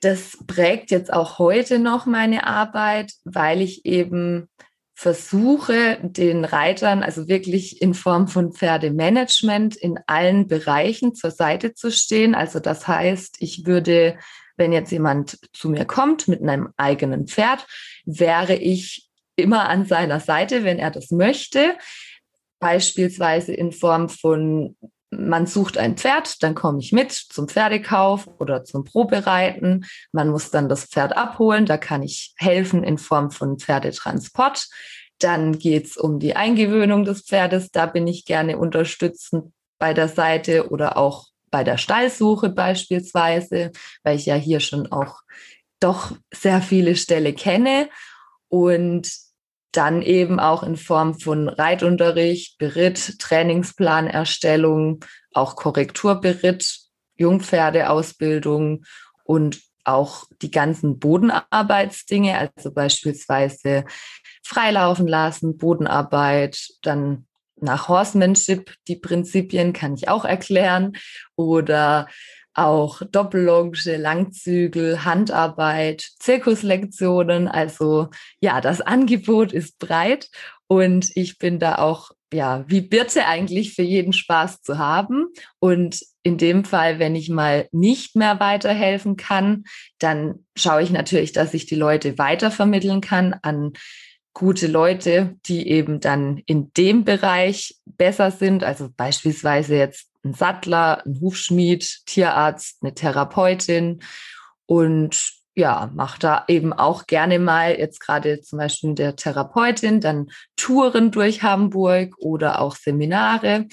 das 0.00 0.38
prägt 0.46 0.90
jetzt 0.90 1.12
auch 1.12 1.38
heute 1.38 1.78
noch 1.78 2.06
meine 2.06 2.46
Arbeit, 2.46 3.12
weil 3.24 3.60
ich 3.60 3.86
eben 3.86 4.48
versuche, 4.94 5.98
den 6.02 6.44
Reitern 6.44 7.02
also 7.02 7.26
wirklich 7.26 7.82
in 7.82 7.94
Form 7.94 8.28
von 8.28 8.52
Pferdemanagement 8.52 9.74
in 9.74 9.98
allen 10.06 10.46
Bereichen 10.46 11.14
zur 11.14 11.32
Seite 11.32 11.74
zu 11.74 11.90
stehen. 11.90 12.36
Also 12.36 12.60
das 12.60 12.86
heißt, 12.86 13.36
ich 13.40 13.66
würde 13.66 14.16
wenn 14.62 14.72
jetzt 14.72 14.92
jemand 14.92 15.40
zu 15.52 15.68
mir 15.68 15.84
kommt 15.84 16.28
mit 16.28 16.40
einem 16.40 16.68
eigenen 16.76 17.26
Pferd, 17.26 17.66
wäre 18.04 18.54
ich 18.54 19.08
immer 19.34 19.68
an 19.68 19.86
seiner 19.86 20.20
Seite, 20.20 20.62
wenn 20.62 20.78
er 20.78 20.92
das 20.92 21.10
möchte. 21.10 21.74
Beispielsweise 22.60 23.52
in 23.54 23.72
Form 23.72 24.08
von, 24.08 24.76
man 25.10 25.48
sucht 25.48 25.78
ein 25.78 25.96
Pferd, 25.96 26.44
dann 26.44 26.54
komme 26.54 26.78
ich 26.78 26.92
mit 26.92 27.10
zum 27.10 27.48
Pferdekauf 27.48 28.28
oder 28.38 28.62
zum 28.62 28.84
Probereiten. 28.84 29.84
Man 30.12 30.28
muss 30.28 30.52
dann 30.52 30.68
das 30.68 30.84
Pferd 30.84 31.16
abholen, 31.16 31.66
da 31.66 31.76
kann 31.76 32.04
ich 32.04 32.32
helfen 32.36 32.84
in 32.84 32.98
Form 32.98 33.32
von 33.32 33.58
Pferdetransport. 33.58 34.68
Dann 35.18 35.58
geht 35.58 35.86
es 35.86 35.96
um 35.96 36.20
die 36.20 36.36
Eingewöhnung 36.36 37.04
des 37.04 37.22
Pferdes, 37.22 37.72
da 37.72 37.86
bin 37.86 38.06
ich 38.06 38.26
gerne 38.26 38.58
unterstützend 38.58 39.52
bei 39.80 39.92
der 39.92 40.06
Seite 40.06 40.70
oder 40.70 40.96
auch 40.96 41.31
bei 41.52 41.62
der 41.62 41.78
Stallsuche 41.78 42.48
beispielsweise, 42.48 43.70
weil 44.02 44.16
ich 44.16 44.26
ja 44.26 44.34
hier 44.34 44.58
schon 44.58 44.90
auch 44.90 45.20
doch 45.78 46.12
sehr 46.34 46.60
viele 46.62 46.96
Ställe 46.96 47.32
kenne. 47.32 47.88
Und 48.48 49.08
dann 49.70 50.02
eben 50.02 50.40
auch 50.40 50.62
in 50.62 50.76
Form 50.76 51.18
von 51.18 51.48
Reitunterricht, 51.48 52.58
Beritt, 52.58 53.18
Trainingsplanerstellung, 53.18 55.04
auch 55.32 55.56
Korrekturberitt, 55.56 56.80
Jungpferdeausbildung 57.16 58.84
und 59.24 59.60
auch 59.84 60.24
die 60.42 60.50
ganzen 60.50 60.98
Bodenarbeitsdinge, 60.98 62.38
also 62.38 62.72
beispielsweise 62.72 63.84
freilaufen 64.44 65.08
lassen, 65.08 65.56
Bodenarbeit, 65.56 66.58
dann 66.82 67.26
nach 67.62 67.88
Horsemanship, 67.88 68.74
die 68.88 68.96
Prinzipien 68.96 69.72
kann 69.72 69.94
ich 69.94 70.08
auch 70.08 70.24
erklären. 70.24 70.92
Oder 71.36 72.08
auch 72.54 73.02
Doppellonge, 73.10 73.96
Langzügel, 73.96 75.04
Handarbeit, 75.04 76.06
Zirkuslektionen. 76.18 77.48
Also 77.48 78.08
ja, 78.40 78.60
das 78.60 78.80
Angebot 78.80 79.52
ist 79.52 79.78
breit 79.78 80.28
und 80.66 81.10
ich 81.14 81.38
bin 81.38 81.58
da 81.58 81.76
auch, 81.76 82.12
ja, 82.32 82.64
wie 82.66 82.80
Birte 82.80 83.26
eigentlich 83.26 83.74
für 83.74 83.82
jeden 83.82 84.12
Spaß 84.12 84.62
zu 84.62 84.78
haben. 84.78 85.26
Und 85.58 86.00
in 86.22 86.38
dem 86.38 86.64
Fall, 86.64 86.98
wenn 86.98 87.14
ich 87.14 87.28
mal 87.28 87.68
nicht 87.72 88.16
mehr 88.16 88.40
weiterhelfen 88.40 89.16
kann, 89.16 89.64
dann 89.98 90.46
schaue 90.56 90.82
ich 90.82 90.90
natürlich, 90.90 91.32
dass 91.32 91.52
ich 91.52 91.66
die 91.66 91.74
Leute 91.74 92.16
weitervermitteln 92.16 93.00
kann 93.00 93.34
an 93.42 93.72
gute 94.34 94.66
Leute, 94.66 95.36
die 95.46 95.68
eben 95.68 96.00
dann 96.00 96.38
in 96.46 96.72
dem 96.74 97.04
Bereich 97.04 97.76
besser 97.84 98.30
sind, 98.30 98.64
also 98.64 98.88
beispielsweise 98.96 99.76
jetzt 99.76 100.08
ein 100.24 100.34
Sattler, 100.34 101.02
ein 101.04 101.20
Hufschmied, 101.20 102.02
Tierarzt, 102.06 102.78
eine 102.82 102.94
Therapeutin 102.94 104.02
und 104.66 105.42
ja, 105.54 105.90
macht 105.94 106.24
da 106.24 106.44
eben 106.48 106.72
auch 106.72 107.06
gerne 107.06 107.38
mal 107.38 107.78
jetzt 107.78 108.00
gerade 108.00 108.40
zum 108.40 108.58
Beispiel 108.58 108.94
der 108.94 109.16
Therapeutin 109.16 110.00
dann 110.00 110.30
Touren 110.56 111.10
durch 111.10 111.42
Hamburg 111.42 112.14
oder 112.18 112.60
auch 112.60 112.74
Seminare. 112.74 113.66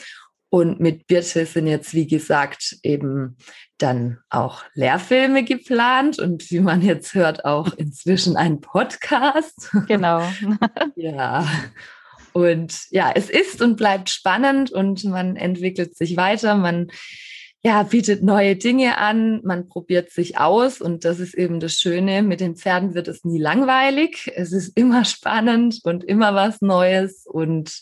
Und 0.51 0.79
mit 0.79 1.05
Birte 1.05 1.45
sind 1.45 1.67
jetzt, 1.67 1.93
wie 1.93 2.07
gesagt, 2.07 2.77
eben 2.81 3.37
dann 3.77 4.17
auch 4.29 4.63
Lehrfilme 4.73 5.43
geplant 5.43 6.19
und 6.19 6.49
wie 6.49 6.59
man 6.59 6.81
jetzt 6.81 7.13
hört, 7.13 7.45
auch 7.45 7.73
inzwischen 7.77 8.35
ein 8.35 8.61
Podcast. 8.61 9.71
Genau. 9.87 10.23
ja. 10.95 11.47
Und 12.33 12.75
ja, 12.91 13.11
es 13.13 13.29
ist 13.29 13.61
und 13.61 13.77
bleibt 13.77 14.09
spannend 14.09 14.71
und 14.71 15.03
man 15.05 15.35
entwickelt 15.35 15.95
sich 15.95 16.17
weiter, 16.17 16.55
man 16.55 16.91
ja, 17.61 17.83
bietet 17.83 18.23
neue 18.23 18.55
Dinge 18.55 18.97
an, 18.97 19.41
man 19.43 19.67
probiert 19.67 20.11
sich 20.11 20.37
aus 20.37 20.79
und 20.79 21.03
das 21.03 21.19
ist 21.19 21.33
eben 21.33 21.59
das 21.59 21.73
Schöne. 21.73 22.23
Mit 22.23 22.39
den 22.39 22.55
Pferden 22.55 22.93
wird 22.93 23.09
es 23.09 23.25
nie 23.25 23.39
langweilig. 23.39 24.31
Es 24.33 24.53
ist 24.53 24.77
immer 24.77 25.03
spannend 25.03 25.81
und 25.83 26.05
immer 26.05 26.33
was 26.35 26.61
Neues 26.61 27.25
und 27.25 27.81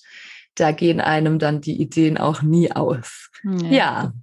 da 0.59 0.71
gehen 0.71 0.99
einem 0.99 1.39
dann 1.39 1.61
die 1.61 1.81
Ideen 1.81 2.17
auch 2.17 2.41
nie 2.41 2.71
aus. 2.71 3.29
ja. 3.43 3.67
ja. 3.69 4.13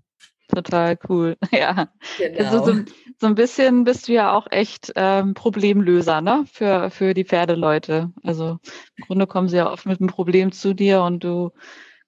Total 0.49 0.99
cool, 1.09 1.37
ja. 1.53 1.89
Genau. 2.19 2.39
Also 2.39 2.65
so, 2.65 2.85
so, 3.19 3.27
ein 3.27 3.35
bisschen 3.35 3.85
bist 3.85 4.09
du 4.09 4.13
ja 4.13 4.33
auch 4.33 4.47
echt 4.51 4.93
ähm, 4.95 5.33
Problemlöser, 5.33 6.21
ne? 6.21 6.45
Für, 6.53 6.91
für 6.91 7.15
die 7.15 7.25
Pferdeleute. 7.25 8.13
Also 8.23 8.59
im 8.97 9.07
Grunde 9.07 9.27
kommen 9.27 9.49
sie 9.49 9.57
ja 9.57 9.71
oft 9.71 9.87
mit 9.87 10.01
einem 10.01 10.11
Problem 10.11 10.53
zu 10.53 10.75
dir 10.75 11.03
und 11.03 11.25
du 11.25 11.51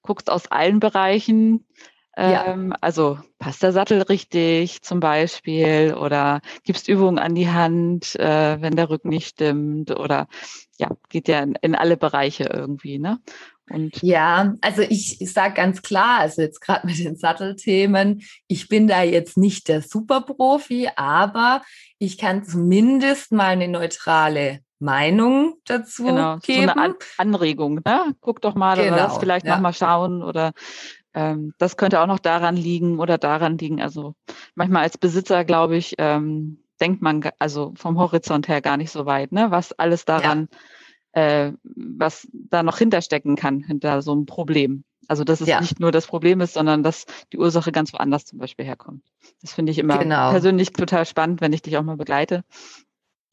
guckst 0.03 0.29
aus 0.29 0.49
allen 0.51 0.79
Bereichen. 0.79 1.65
Ähm, 2.15 2.69
ja. 2.69 2.77
Also 2.81 3.19
passt 3.39 3.63
der 3.63 3.71
Sattel 3.71 4.01
richtig 4.03 4.81
zum 4.81 4.99
Beispiel 4.99 5.95
oder 5.99 6.41
gibst 6.63 6.87
Übungen 6.87 7.19
an 7.19 7.35
die 7.35 7.49
Hand, 7.49 8.15
äh, 8.15 8.61
wenn 8.61 8.75
der 8.75 8.89
Rücken 8.89 9.09
nicht 9.09 9.27
stimmt 9.27 9.91
oder 9.91 10.27
ja, 10.77 10.89
geht 11.09 11.27
ja 11.27 11.39
in, 11.41 11.55
in 11.61 11.75
alle 11.75 11.97
Bereiche 11.97 12.49
irgendwie, 12.51 12.99
ne? 12.99 13.19
Und 13.69 14.01
ja, 14.01 14.53
also 14.61 14.81
ich, 14.81 15.19
ich 15.21 15.33
sage 15.33 15.55
ganz 15.55 15.81
klar, 15.81 16.19
also 16.19 16.41
jetzt 16.41 16.61
gerade 16.61 16.87
mit 16.87 16.99
den 16.99 17.17
Sattelthemen, 17.17 18.23
ich 18.47 18.69
bin 18.69 18.87
da 18.87 19.03
jetzt 19.03 19.37
nicht 19.37 19.67
der 19.67 19.81
Superprofi, 19.81 20.89
aber 20.95 21.61
ich 21.99 22.17
kann 22.17 22.45
zumindest 22.45 23.31
mal 23.31 23.47
eine 23.47 23.67
neutrale 23.67 24.61
Meinung 24.79 25.55
dazu 25.65 26.05
genau, 26.05 26.37
geben. 26.37 26.67
So 26.67 26.71
eine 26.71 26.81
An 26.81 26.95
Anregung, 27.17 27.81
ne? 27.83 28.15
Guck 28.21 28.41
doch 28.41 28.55
mal, 28.55 28.75
genau, 28.75 28.93
oder 28.93 29.03
das 29.03 29.17
vielleicht 29.17 29.45
ja. 29.45 29.59
noch 29.59 29.73
schauen 29.73 30.23
oder 30.23 30.53
ähm, 31.13 31.53
das 31.57 31.77
könnte 31.77 31.99
auch 31.99 32.07
noch 32.07 32.19
daran 32.19 32.55
liegen 32.55 32.99
oder 32.99 33.17
daran 33.17 33.57
liegen. 33.57 33.81
Also 33.81 34.13
manchmal 34.55 34.83
als 34.83 34.97
Besitzer, 34.97 35.43
glaube 35.45 35.75
ich, 35.75 35.95
ähm, 35.97 36.63
denkt 36.79 37.01
man 37.01 37.27
also 37.39 37.73
vom 37.75 37.97
Horizont 37.97 38.47
her 38.47 38.61
gar 38.61 38.77
nicht 38.77 38.91
so 38.91 39.05
weit, 39.05 39.31
ne? 39.31 39.49
Was 39.49 39.73
alles 39.73 40.05
daran, 40.05 40.47
ja. 40.51 40.57
Äh, 41.17 41.53
was 41.63 42.27
da 42.31 42.61
noch 42.61 42.77
hinterstecken 42.77 43.35
kann, 43.35 43.63
hinter 43.63 44.03
so 44.03 44.11
einem 44.11 44.27
Problem. 44.27 44.83
Also 45.07 45.23
dass 45.23 45.41
es 45.41 45.47
ja. 45.47 45.61
nicht 45.61 45.79
nur 45.79 45.91
das 45.91 46.05
Problem 46.05 46.41
ist, 46.41 46.53
sondern 46.53 46.83
dass 46.83 47.05
die 47.33 47.39
Ursache 47.39 47.71
ganz 47.71 47.91
woanders 47.93 48.25
zum 48.25 48.37
Beispiel 48.37 48.65
herkommt. 48.65 49.03
Das 49.41 49.53
finde 49.53 49.71
ich 49.71 49.79
immer 49.79 49.97
genau. 49.97 50.29
persönlich 50.29 50.73
total 50.73 51.05
spannend, 51.05 51.41
wenn 51.41 51.53
ich 51.53 51.63
dich 51.63 51.77
auch 51.77 51.83
mal 51.83 51.97
begleite 51.97 52.43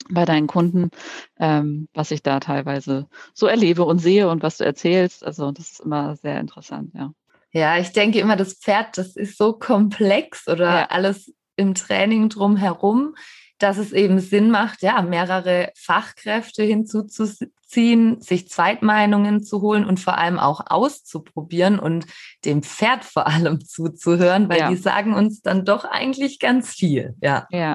bei 0.09 0.25
deinen 0.25 0.47
Kunden, 0.47 0.91
ähm, 1.39 1.89
was 1.93 2.11
ich 2.11 2.23
da 2.23 2.41
teilweise 2.41 3.07
so 3.35 3.47
erlebe 3.47 3.85
und 3.85 3.99
sehe 3.99 4.31
und 4.31 4.43
was 4.43 4.59
du 4.59 4.65
erzählst. 4.65 5.25
Also 5.25 5.51
das 5.51 5.73
ist 5.73 5.81
immer 5.81 6.17
sehr 6.17 6.41
interessant, 6.41 6.93
ja. 6.95 7.13
Ja, 7.51 7.79
ich 7.79 7.93
denke 7.93 8.19
immer, 8.19 8.35
das 8.35 8.55
Pferd, 8.55 8.99
das 8.99 9.15
ist 9.15 9.39
so 9.39 9.53
komplex 9.53 10.49
oder 10.49 10.81
ja. 10.81 10.87
alles 10.87 11.33
im 11.57 11.75
Training 11.75 12.29
drumherum, 12.29 13.15
dass 13.59 13.79
es 13.79 13.93
eben 13.93 14.21
Sinn 14.21 14.51
macht, 14.51 14.83
ja, 14.83 15.01
mehrere 15.03 15.71
Fachkräfte 15.77 16.63
hinzuzuziehen, 16.63 18.21
sich 18.21 18.49
Zweitmeinungen 18.49 19.43
zu 19.43 19.61
holen 19.61 19.85
und 19.85 20.01
vor 20.01 20.19
allem 20.19 20.39
auch 20.39 20.63
auszuprobieren 20.67 21.79
und 21.79 22.07
dem 22.45 22.63
Pferd 22.63 23.05
vor 23.05 23.27
allem 23.27 23.61
zuzuhören, 23.65 24.49
weil 24.49 24.59
ja. 24.59 24.71
die 24.71 24.77
sagen 24.77 25.15
uns 25.15 25.41
dann 25.43 25.65
doch 25.65 25.85
eigentlich 25.85 26.39
ganz 26.39 26.75
viel, 26.75 27.15
ja. 27.21 27.47
Ja, 27.51 27.75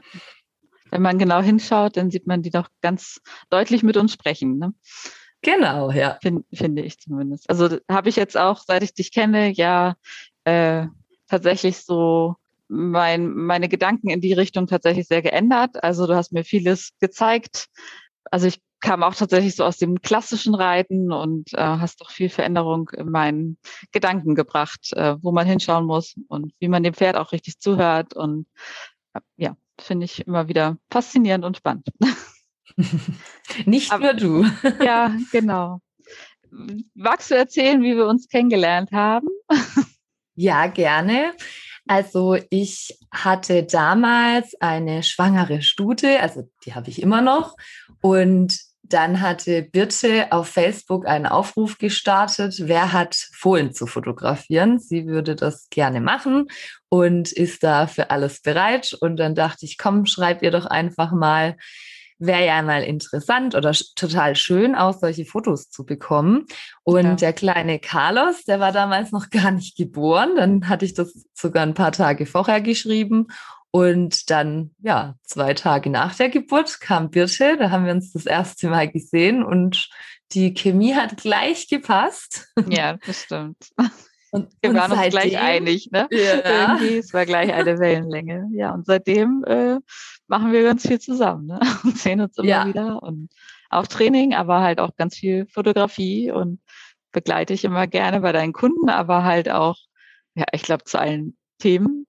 wenn 0.91 1.01
man 1.01 1.19
genau 1.19 1.41
hinschaut, 1.41 1.97
dann 1.97 2.11
sieht 2.11 2.27
man 2.27 2.41
die 2.41 2.49
doch 2.49 2.67
ganz 2.81 3.21
deutlich 3.49 3.83
mit 3.83 3.97
uns 3.97 4.13
sprechen. 4.13 4.57
Ne? 4.57 4.73
Genau, 5.41 5.91
ja. 5.91 6.17
Find, 6.21 6.45
finde 6.53 6.81
ich 6.81 6.99
zumindest. 6.99 7.49
Also 7.49 7.77
habe 7.89 8.09
ich 8.09 8.15
jetzt 8.15 8.37
auch, 8.37 8.63
seit 8.65 8.83
ich 8.83 8.93
dich 8.93 9.11
kenne, 9.11 9.51
ja 9.51 9.95
äh, 10.43 10.87
tatsächlich 11.27 11.77
so 11.77 12.35
mein, 12.69 13.33
meine 13.33 13.67
Gedanken 13.67 14.09
in 14.09 14.21
die 14.21 14.33
Richtung 14.33 14.67
tatsächlich 14.67 15.07
sehr 15.07 15.21
geändert. 15.21 15.83
Also 15.83 16.07
du 16.07 16.15
hast 16.15 16.31
mir 16.31 16.43
vieles 16.43 16.91
gezeigt. 16.99 17.67
Also 18.31 18.47
ich 18.47 18.61
kam 18.79 19.03
auch 19.03 19.15
tatsächlich 19.15 19.55
so 19.55 19.65
aus 19.65 19.77
dem 19.77 20.01
klassischen 20.01 20.55
Reiten 20.55 21.11
und 21.11 21.53
äh, 21.53 21.57
hast 21.57 21.99
doch 21.99 22.11
viel 22.11 22.29
Veränderung 22.29 22.89
in 22.89 23.09
meinen 23.09 23.57
Gedanken 23.91 24.35
gebracht, 24.35 24.93
äh, 24.93 25.17
wo 25.21 25.31
man 25.31 25.45
hinschauen 25.45 25.85
muss 25.85 26.15
und 26.27 26.53
wie 26.59 26.69
man 26.69 26.83
dem 26.83 26.93
Pferd 26.93 27.17
auch 27.17 27.31
richtig 27.31 27.59
zuhört. 27.59 28.13
Und 28.13 28.47
äh, 29.13 29.19
ja, 29.35 29.57
finde 29.81 30.05
ich 30.05 30.25
immer 30.27 30.47
wieder 30.47 30.77
faszinierend 30.89 31.43
und 31.43 31.57
spannend. 31.57 31.87
Nicht 33.65 33.91
Aber, 33.91 34.13
nur 34.13 34.13
du. 34.13 34.45
ja, 34.83 35.13
genau. 35.31 35.81
Magst 36.93 37.31
du 37.31 37.35
erzählen, 37.35 37.81
wie 37.81 37.95
wir 37.95 38.07
uns 38.07 38.27
kennengelernt 38.27 38.91
haben? 38.91 39.27
Ja, 40.35 40.67
gerne. 40.67 41.33
Also 41.89 42.37
ich 42.51 42.99
hatte 43.09 43.63
damals 43.63 44.53
eine 44.61 45.01
schwangere 45.01 45.63
Stute, 45.63 46.19
also 46.19 46.47
die 46.63 46.75
habe 46.75 46.87
ich 46.91 47.01
immer 47.01 47.21
noch. 47.21 47.55
Und 47.99 48.59
dann 48.83 49.21
hatte 49.21 49.63
Birte 49.63 50.31
auf 50.31 50.49
Facebook 50.49 51.07
einen 51.07 51.25
Aufruf 51.25 51.79
gestartet, 51.79 52.61
wer 52.67 52.93
hat 52.93 53.15
Fohlen 53.33 53.73
zu 53.73 53.87
fotografieren. 53.87 54.77
Sie 54.77 55.07
würde 55.07 55.35
das 55.35 55.67
gerne 55.71 55.99
machen 55.99 56.49
und 56.89 57.31
ist 57.31 57.63
da 57.63 57.87
für 57.87 58.11
alles 58.11 58.43
bereit. 58.43 58.95
Und 59.01 59.17
dann 59.17 59.33
dachte 59.33 59.65
ich, 59.65 59.79
komm, 59.79 60.05
schreib 60.05 60.43
ihr 60.43 60.51
doch 60.51 60.67
einfach 60.67 61.11
mal, 61.11 61.57
wäre 62.19 62.45
ja 62.45 62.61
mal 62.61 62.83
interessant 62.83 63.55
oder 63.55 63.71
total 63.95 64.35
schön, 64.35 64.75
auch 64.75 64.99
solche 64.99 65.25
Fotos 65.25 65.69
zu 65.69 65.85
bekommen. 65.85 66.45
Und 66.83 67.05
ja. 67.05 67.15
der 67.15 67.33
kleine 67.33 67.79
Carlos, 67.79 68.43
der 68.43 68.59
war 68.59 68.71
damals 68.71 69.11
noch 69.11 69.29
gar 69.31 69.51
nicht 69.51 69.75
geboren. 69.77 70.35
Dann 70.35 70.69
hatte 70.69 70.85
ich 70.85 70.93
das 70.93 71.25
sogar 71.33 71.63
ein 71.63 71.73
paar 71.73 71.91
Tage 71.91 72.25
vorher 72.25 72.61
geschrieben. 72.61 73.27
Und 73.71 74.29
dann, 74.31 74.71
ja, 74.79 75.15
zwei 75.23 75.53
Tage 75.53 75.89
nach 75.89 76.15
der 76.15 76.29
Geburt 76.29 76.81
kam 76.81 77.11
Birte, 77.11 77.55
da 77.57 77.69
haben 77.69 77.85
wir 77.85 77.93
uns 77.93 78.11
das 78.13 78.25
erste 78.25 78.67
Mal 78.67 78.89
gesehen 78.89 79.43
und 79.43 79.89
die 80.31 80.55
Chemie 80.55 80.95
hat 80.95 81.17
gleich 81.17 81.67
gepasst. 81.67 82.47
Ja, 82.67 82.97
das 83.05 83.23
stimmt. 83.23 83.69
Und, 84.31 84.49
wir 84.61 84.73
waren 84.73 84.91
uns 84.91 85.09
gleich 85.09 85.37
einig, 85.37 85.89
ne? 85.91 86.07
Ja. 86.11 86.77
Irgendwie, 86.77 86.97
es 86.97 87.13
war 87.13 87.25
gleich 87.25 87.51
eine 87.51 87.79
Wellenlänge. 87.79 88.49
Ja, 88.53 88.73
und 88.73 88.85
seitdem 88.85 89.43
äh, 89.45 89.77
machen 90.27 90.51
wir 90.51 90.63
ganz 90.63 90.87
viel 90.87 90.99
zusammen, 90.99 91.47
ne? 91.47 91.59
Und 91.83 91.97
sehen 91.97 92.21
uns 92.21 92.37
immer 92.37 92.47
ja. 92.47 92.67
wieder 92.67 93.01
und 93.01 93.29
auch 93.69 93.87
Training, 93.87 94.33
aber 94.33 94.61
halt 94.61 94.79
auch 94.79 94.95
ganz 94.95 95.15
viel 95.15 95.45
Fotografie 95.47 96.31
und 96.31 96.59
begleite 97.11 97.53
ich 97.53 97.63
immer 97.63 97.87
gerne 97.87 98.19
bei 98.21 98.31
deinen 98.31 98.53
Kunden, 98.53 98.89
aber 98.89 99.23
halt 99.23 99.49
auch, 99.49 99.77
ja, 100.35 100.45
ich 100.51 100.63
glaube, 100.63 100.83
zu 100.85 100.99
allen 100.99 101.37
Themen, 101.59 102.07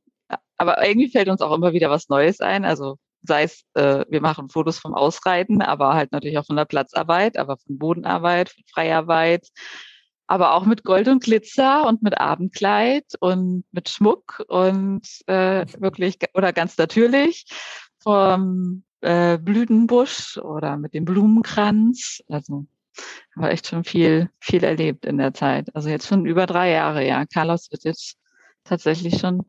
aber 0.56 0.86
irgendwie 0.86 1.10
fällt 1.10 1.28
uns 1.28 1.40
auch 1.40 1.54
immer 1.54 1.72
wieder 1.72 1.90
was 1.90 2.08
Neues 2.08 2.40
ein. 2.40 2.64
Also 2.64 2.98
sei 3.22 3.44
es, 3.44 3.64
äh, 3.74 4.04
wir 4.08 4.20
machen 4.20 4.48
Fotos 4.48 4.78
vom 4.78 4.94
Ausreiten, 4.94 5.62
aber 5.62 5.94
halt 5.94 6.12
natürlich 6.12 6.38
auch 6.38 6.46
von 6.46 6.56
der 6.56 6.66
Platzarbeit, 6.66 7.38
aber 7.38 7.56
von 7.56 7.78
Bodenarbeit, 7.78 8.50
von 8.50 8.64
Freiarbeit, 8.72 9.48
aber 10.30 10.54
auch 10.54 10.64
mit 10.64 10.84
Gold 10.84 11.08
und 11.08 11.24
Glitzer 11.24 11.88
und 11.88 12.02
mit 12.02 12.20
Abendkleid 12.20 13.16
und 13.18 13.64
mit 13.72 13.88
Schmuck 13.88 14.44
und 14.46 15.02
äh, 15.26 15.66
wirklich 15.80 16.18
oder 16.34 16.52
ganz 16.52 16.78
natürlich 16.78 17.46
vom 17.98 18.84
äh, 19.00 19.38
Blütenbusch 19.38 20.38
oder 20.38 20.76
mit 20.76 20.94
dem 20.94 21.04
Blumenkranz. 21.04 22.22
Also 22.28 22.64
habe 23.34 23.50
echt 23.50 23.66
schon 23.66 23.82
viel, 23.82 24.30
viel 24.38 24.62
erlebt 24.62 25.04
in 25.04 25.18
der 25.18 25.34
Zeit. 25.34 25.74
Also 25.74 25.88
jetzt 25.88 26.06
schon 26.06 26.24
über 26.24 26.46
drei 26.46 26.70
Jahre, 26.70 27.04
ja. 27.04 27.26
Carlos 27.26 27.72
wird 27.72 27.82
jetzt 27.82 28.16
tatsächlich 28.62 29.18
schon 29.18 29.42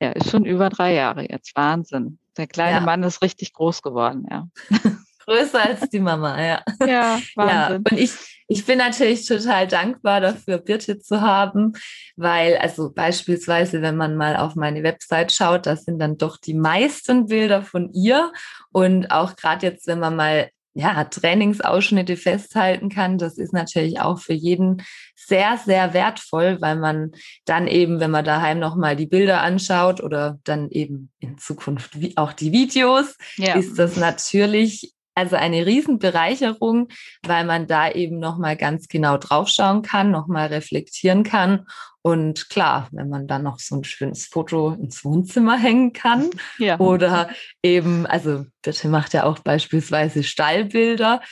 ja, 0.00 0.10
ist 0.12 0.30
schon 0.30 0.46
über 0.46 0.70
drei 0.70 0.94
Jahre 0.94 1.30
jetzt. 1.30 1.54
Wahnsinn. 1.54 2.18
Der 2.38 2.46
kleine 2.46 2.78
ja. 2.78 2.80
Mann 2.80 3.02
ist 3.02 3.20
richtig 3.20 3.52
groß 3.52 3.82
geworden, 3.82 4.26
ja. 4.30 4.48
Größer 5.26 5.62
als 5.62 5.88
die 5.90 6.00
Mama, 6.00 6.40
ja. 6.42 6.62
Ja, 6.86 7.18
Wahnsinn. 7.34 7.82
Ja, 7.86 7.90
und 7.90 7.92
ich, 7.92 8.12
ich 8.48 8.66
bin 8.66 8.78
natürlich 8.78 9.26
total 9.26 9.66
dankbar 9.66 10.20
dafür, 10.20 10.58
Birte 10.58 10.98
zu 10.98 11.20
haben, 11.20 11.72
weil, 12.16 12.56
also 12.58 12.92
beispielsweise, 12.92 13.82
wenn 13.82 13.96
man 13.96 14.16
mal 14.16 14.36
auf 14.36 14.54
meine 14.54 14.82
Website 14.82 15.32
schaut, 15.32 15.66
da 15.66 15.76
sind 15.76 15.98
dann 15.98 16.18
doch 16.18 16.36
die 16.36 16.54
meisten 16.54 17.26
Bilder 17.26 17.62
von 17.62 17.92
ihr. 17.92 18.32
Und 18.72 19.10
auch 19.10 19.36
gerade 19.36 19.66
jetzt, 19.66 19.86
wenn 19.86 20.00
man 20.00 20.16
mal 20.16 20.50
ja, 20.74 21.04
Trainingsausschnitte 21.04 22.16
festhalten 22.16 22.88
kann. 22.88 23.16
Das 23.16 23.38
ist 23.38 23.52
natürlich 23.52 24.00
auch 24.00 24.18
für 24.18 24.32
jeden 24.32 24.82
sehr, 25.14 25.56
sehr 25.64 25.94
wertvoll, 25.94 26.60
weil 26.60 26.76
man 26.76 27.12
dann 27.44 27.68
eben, 27.68 28.00
wenn 28.00 28.10
man 28.10 28.24
daheim 28.24 28.58
nochmal 28.58 28.96
die 28.96 29.06
Bilder 29.06 29.40
anschaut 29.40 30.02
oder 30.02 30.38
dann 30.42 30.68
eben 30.70 31.10
in 31.20 31.38
Zukunft 31.38 32.00
wie 32.00 32.16
auch 32.16 32.32
die 32.32 32.50
Videos, 32.50 33.16
ja. 33.36 33.54
ist 33.54 33.78
das 33.78 33.96
natürlich 33.96 34.93
also 35.14 35.36
eine 35.36 35.66
Riesenbereicherung, 35.66 36.88
weil 37.22 37.44
man 37.44 37.66
da 37.66 37.90
eben 37.90 38.18
nochmal 38.18 38.56
ganz 38.56 38.88
genau 38.88 39.16
draufschauen 39.16 39.82
kann, 39.82 40.10
nochmal 40.10 40.48
reflektieren 40.48 41.22
kann. 41.22 41.66
Und 42.02 42.50
klar, 42.50 42.88
wenn 42.92 43.08
man 43.08 43.26
dann 43.26 43.44
noch 43.44 43.58
so 43.58 43.76
ein 43.76 43.84
schönes 43.84 44.26
Foto 44.26 44.72
ins 44.72 45.04
Wohnzimmer 45.04 45.56
hängen 45.56 45.92
kann 45.92 46.30
ja. 46.58 46.78
oder 46.78 47.30
eben, 47.62 48.06
also 48.06 48.44
bitte 48.62 48.88
macht 48.88 49.14
ja 49.14 49.24
auch 49.24 49.38
beispielsweise 49.38 50.22
Stallbilder 50.22 51.22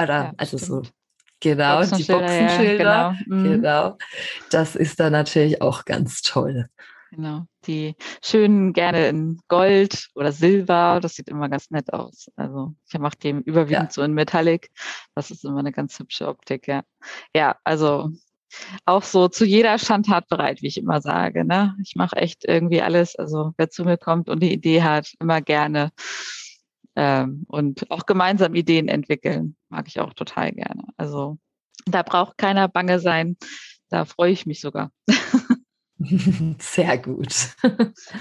oder 0.00 0.08
ja, 0.08 0.32
also 0.38 0.56
stimmt. 0.56 0.86
so 0.86 0.90
Genau, 1.42 1.82
die 1.82 2.04
Boxenschilder. 2.04 2.84
Ja, 2.84 3.16
genau. 3.24 3.36
Mhm. 3.36 3.44
genau. 3.44 3.98
Das 4.50 4.76
ist 4.76 5.00
dann 5.00 5.10
natürlich 5.12 5.60
auch 5.60 5.84
ganz 5.84 6.22
toll. 6.22 6.66
Genau. 7.14 7.44
Die 7.66 7.94
schönen 8.22 8.72
gerne 8.72 9.08
in 9.08 9.38
Gold 9.48 10.08
oder 10.14 10.32
Silber. 10.32 10.98
Das 11.02 11.14
sieht 11.14 11.28
immer 11.28 11.50
ganz 11.50 11.70
nett 11.70 11.92
aus. 11.92 12.30
Also 12.36 12.74
ich 12.88 12.98
mache 12.98 13.18
dem 13.18 13.40
überwiegend 13.42 13.90
ja. 13.90 13.90
so 13.90 14.02
in 14.02 14.14
Metallic. 14.14 14.70
Das 15.14 15.30
ist 15.30 15.44
immer 15.44 15.58
eine 15.58 15.72
ganz 15.72 15.98
hübsche 15.98 16.26
Optik, 16.26 16.66
ja. 16.68 16.82
Ja, 17.36 17.56
also 17.64 18.10
auch 18.86 19.02
so 19.02 19.28
zu 19.28 19.44
jeder 19.44 19.78
Schandtat 19.78 20.28
bereit, 20.28 20.62
wie 20.62 20.68
ich 20.68 20.78
immer 20.78 21.02
sage. 21.02 21.44
Ne? 21.44 21.76
Ich 21.84 21.96
mache 21.96 22.16
echt 22.16 22.46
irgendwie 22.46 22.80
alles. 22.80 23.14
Also 23.14 23.52
wer 23.58 23.68
zu 23.68 23.84
mir 23.84 23.98
kommt 23.98 24.30
und 24.30 24.42
eine 24.42 24.50
Idee 24.50 24.82
hat, 24.82 25.12
immer 25.20 25.42
gerne. 25.42 25.90
Ähm, 26.96 27.44
und 27.46 27.90
auch 27.90 28.06
gemeinsam 28.06 28.54
Ideen 28.54 28.88
entwickeln, 28.88 29.56
mag 29.68 29.86
ich 29.86 30.00
auch 30.00 30.14
total 30.14 30.52
gerne. 30.52 30.84
Also 30.96 31.38
da 31.84 32.02
braucht 32.02 32.38
keiner 32.38 32.68
bange 32.68 33.00
sein. 33.00 33.36
Da 33.90 34.06
freue 34.06 34.32
ich 34.32 34.46
mich 34.46 34.62
sogar. 34.62 34.90
Sehr 36.58 36.98
gut. 36.98 37.54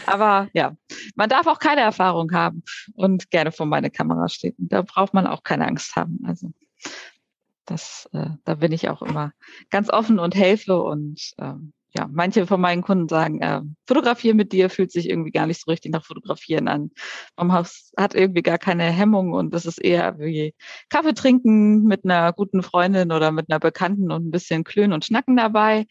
Aber 0.05 0.49
ja, 0.53 0.75
man 1.15 1.29
darf 1.29 1.47
auch 1.47 1.59
keine 1.59 1.81
Erfahrung 1.81 2.31
haben 2.31 2.63
und 2.93 3.31
gerne 3.31 3.51
vor 3.51 3.65
meine 3.65 3.91
Kamera 3.91 4.29
stehen. 4.29 4.55
Da 4.57 4.81
braucht 4.81 5.13
man 5.13 5.27
auch 5.27 5.43
keine 5.43 5.67
Angst 5.67 5.95
haben. 5.95 6.19
Also 6.25 6.51
das, 7.65 8.09
äh, 8.13 8.29
da 8.43 8.55
bin 8.55 8.71
ich 8.71 8.89
auch 8.89 9.01
immer 9.01 9.33
ganz 9.69 9.89
offen 9.89 10.19
und 10.19 10.35
helfe 10.35 10.81
und 10.81 11.33
ähm, 11.39 11.73
ja, 11.93 12.07
manche 12.09 12.47
von 12.47 12.61
meinen 12.61 12.83
Kunden 12.83 13.09
sagen, 13.09 13.41
äh, 13.41 13.61
fotografieren 13.85 14.37
mit 14.37 14.53
dir 14.53 14.69
fühlt 14.69 14.91
sich 14.91 15.09
irgendwie 15.09 15.31
gar 15.31 15.45
nicht 15.45 15.61
so 15.61 15.69
richtig 15.69 15.91
nach 15.91 16.05
Fotografieren 16.05 16.69
an. 16.69 16.91
Man 17.35 17.51
hat 17.51 18.15
irgendwie 18.15 18.43
gar 18.43 18.57
keine 18.57 18.83
Hemmung 18.85 19.33
und 19.33 19.53
das 19.53 19.65
ist 19.65 19.77
eher 19.77 20.17
wie 20.17 20.55
Kaffee 20.89 21.13
trinken 21.13 21.83
mit 21.83 22.05
einer 22.05 22.31
guten 22.31 22.63
Freundin 22.63 23.11
oder 23.11 23.31
mit 23.31 23.49
einer 23.49 23.59
Bekannten 23.59 24.09
und 24.11 24.27
ein 24.27 24.31
bisschen 24.31 24.63
Klönen 24.63 24.93
und 24.93 25.03
Schnacken 25.03 25.35
dabei. 25.35 25.85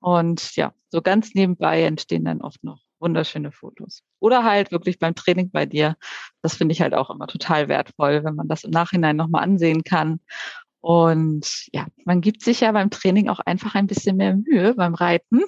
Und 0.00 0.54
ja, 0.56 0.72
so 0.90 1.02
ganz 1.02 1.34
nebenbei 1.34 1.82
entstehen 1.82 2.24
dann 2.24 2.40
oft 2.40 2.62
noch 2.62 2.80
wunderschöne 3.00 3.52
Fotos. 3.52 4.02
Oder 4.18 4.42
halt 4.42 4.72
wirklich 4.72 4.98
beim 4.98 5.14
Training 5.14 5.50
bei 5.50 5.66
dir. 5.66 5.96
Das 6.42 6.56
finde 6.56 6.72
ich 6.72 6.80
halt 6.80 6.94
auch 6.94 7.10
immer 7.10 7.28
total 7.28 7.68
wertvoll, 7.68 8.24
wenn 8.24 8.34
man 8.34 8.48
das 8.48 8.64
im 8.64 8.70
Nachhinein 8.70 9.16
nochmal 9.16 9.44
ansehen 9.44 9.84
kann 9.84 10.20
und 10.80 11.66
ja, 11.72 11.86
man 12.04 12.20
gibt 12.20 12.42
sich 12.42 12.60
ja 12.60 12.72
beim 12.72 12.90
Training 12.90 13.28
auch 13.28 13.40
einfach 13.40 13.74
ein 13.74 13.86
bisschen 13.86 14.16
mehr 14.16 14.36
Mühe 14.36 14.74
beim 14.74 14.94
Reiten, 14.94 15.42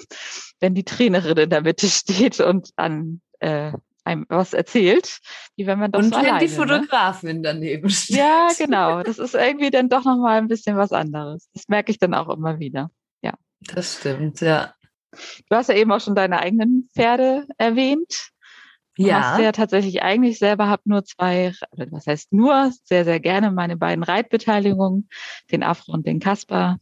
wenn 0.58 0.74
die 0.74 0.84
Trainerin 0.84 1.36
in 1.36 1.50
der 1.50 1.62
Mitte 1.62 1.86
steht 1.88 2.40
und 2.40 2.70
an 2.76 3.20
äh, 3.38 3.72
einem 4.04 4.26
was 4.28 4.54
erzählt, 4.54 5.20
wie 5.56 5.66
wenn 5.66 5.78
man 5.78 5.92
doch 5.92 6.00
Und 6.00 6.14
so 6.14 6.20
wenn 6.20 6.38
die 6.38 6.46
ne? 6.46 6.50
Fotografin 6.50 7.36
ne? 7.36 7.42
daneben 7.42 7.90
steht. 7.90 8.16
Ja, 8.16 8.48
genau. 8.58 9.02
Das 9.02 9.18
ist 9.18 9.34
irgendwie 9.34 9.70
dann 9.70 9.88
doch 9.88 10.04
nochmal 10.04 10.38
ein 10.38 10.48
bisschen 10.48 10.76
was 10.76 10.92
anderes. 10.92 11.48
Das 11.54 11.68
merke 11.68 11.92
ich 11.92 11.98
dann 11.98 12.14
auch 12.14 12.28
immer 12.28 12.58
wieder. 12.58 12.90
Das 13.61 13.99
stimmt, 13.99 14.40
ja. 14.40 14.75
Du 15.12 15.57
hast 15.57 15.68
ja 15.68 15.75
eben 15.75 15.92
auch 15.92 16.01
schon 16.01 16.14
deine 16.14 16.38
eigenen 16.40 16.88
Pferde 16.94 17.46
erwähnt. 17.59 18.31
Ja. 18.96 19.33
Hast 19.33 19.40
ja 19.40 19.53
tatsächlich 19.53 20.03
eigentlich 20.03 20.38
selber 20.38 20.68
habe 20.68 20.83
nur 20.85 21.05
zwei, 21.05 21.53
was 21.73 22.07
heißt 22.07 22.33
nur, 22.33 22.73
sehr, 22.85 23.05
sehr 23.05 23.18
gerne 23.18 23.51
meine 23.51 23.77
beiden 23.77 24.05
Reitbeteiligungen, 24.05 25.09
den 25.51 25.62
Afro 25.62 25.92
und 25.92 26.07
den 26.07 26.20
Kasper. 26.20 26.79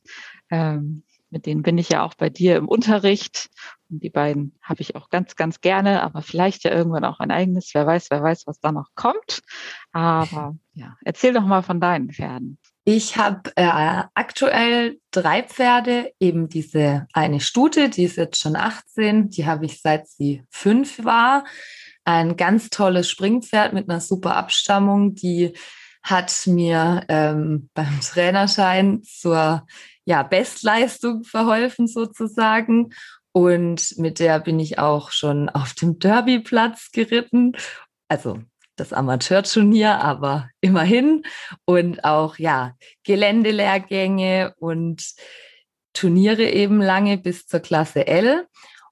Ähm, 0.51 1.05
mit 1.31 1.47
denen 1.47 1.63
bin 1.63 1.79
ich 1.79 1.91
ja 1.91 2.03
auch 2.05 2.15
bei 2.15 2.31
dir 2.31 2.57
im 2.57 2.69
Unterricht. 2.69 3.51
Und 3.91 4.03
die 4.03 4.11
beiden 4.11 4.59
habe 4.63 4.81
ich 4.81 4.97
auch 4.97 5.11
ganz, 5.11 5.37
ganz 5.37 5.61
gerne, 5.61 6.03
aber 6.03 6.23
vielleicht 6.23 6.65
ja 6.65 6.73
irgendwann 6.73 7.05
auch 7.05 7.21
ein 7.21 7.31
eigenes. 7.31 7.71
Wer 7.75 7.87
weiß, 7.87 8.11
wer 8.11 8.23
weiß, 8.23 8.47
was 8.47 8.61
da 8.61 8.73
noch 8.73 8.89
kommt. 8.95 9.43
Aber 9.93 10.57
ja, 10.73 10.97
erzähl 11.05 11.35
doch 11.35 11.45
mal 11.45 11.63
von 11.63 11.81
deinen 11.81 12.11
Pferden. 12.11 12.59
Ich 12.91 13.19
habe 13.19 13.53
äh, 13.57 14.03
aktuell 14.15 14.99
drei 15.11 15.43
Pferde, 15.43 16.11
eben 16.21 16.49
diese 16.49 17.07
eine 17.13 17.41
Stute, 17.41 17.91
die 17.91 18.05
ist 18.05 18.17
jetzt 18.17 18.41
schon 18.41 18.57
18, 18.57 19.29
die 19.29 19.45
habe 19.45 19.67
ich 19.67 19.83
seit 19.83 20.09
sie 20.09 20.43
fünf 20.49 21.05
war 21.05 21.45
ein 22.07 22.39
ganz 22.39 22.71
tolles 22.71 23.11
Springpferd 23.11 23.75
mit 23.75 23.91
einer 23.91 24.01
super 24.01 24.37
Abstammung, 24.37 25.15
die 25.15 25.53
hat 26.03 26.47
mir 26.47 27.05
ähm, 27.11 27.69
beim 27.75 28.01
Trainerschein 28.01 29.03
zur 29.03 29.67
ja, 30.07 30.23
Bestleistung 30.23 31.25
verholfen 31.25 31.89
sozusagen. 31.89 32.95
Und 33.33 33.99
mit 33.99 34.19
der 34.19 34.41
bin 34.41 34.59
ich 34.59 34.79
auch 34.79 35.11
schon 35.11 35.51
auf 35.51 35.75
dem 35.75 35.99
Derbyplatz 35.99 36.91
geritten. 36.93 37.53
Also 38.09 38.39
das 38.81 38.93
Amateurturnier, 38.93 40.01
aber 40.01 40.51
immerhin. 40.61 41.25
Und 41.65 42.05
auch, 42.05 42.39
ja, 42.39 42.75
Geländelehrgänge 43.05 44.55
und 44.59 45.05
Turniere 45.93 46.45
eben 46.45 46.81
lange 46.81 47.19
bis 47.19 47.47
zur 47.47 47.61
Klasse 47.61 48.07
L. 48.07 48.47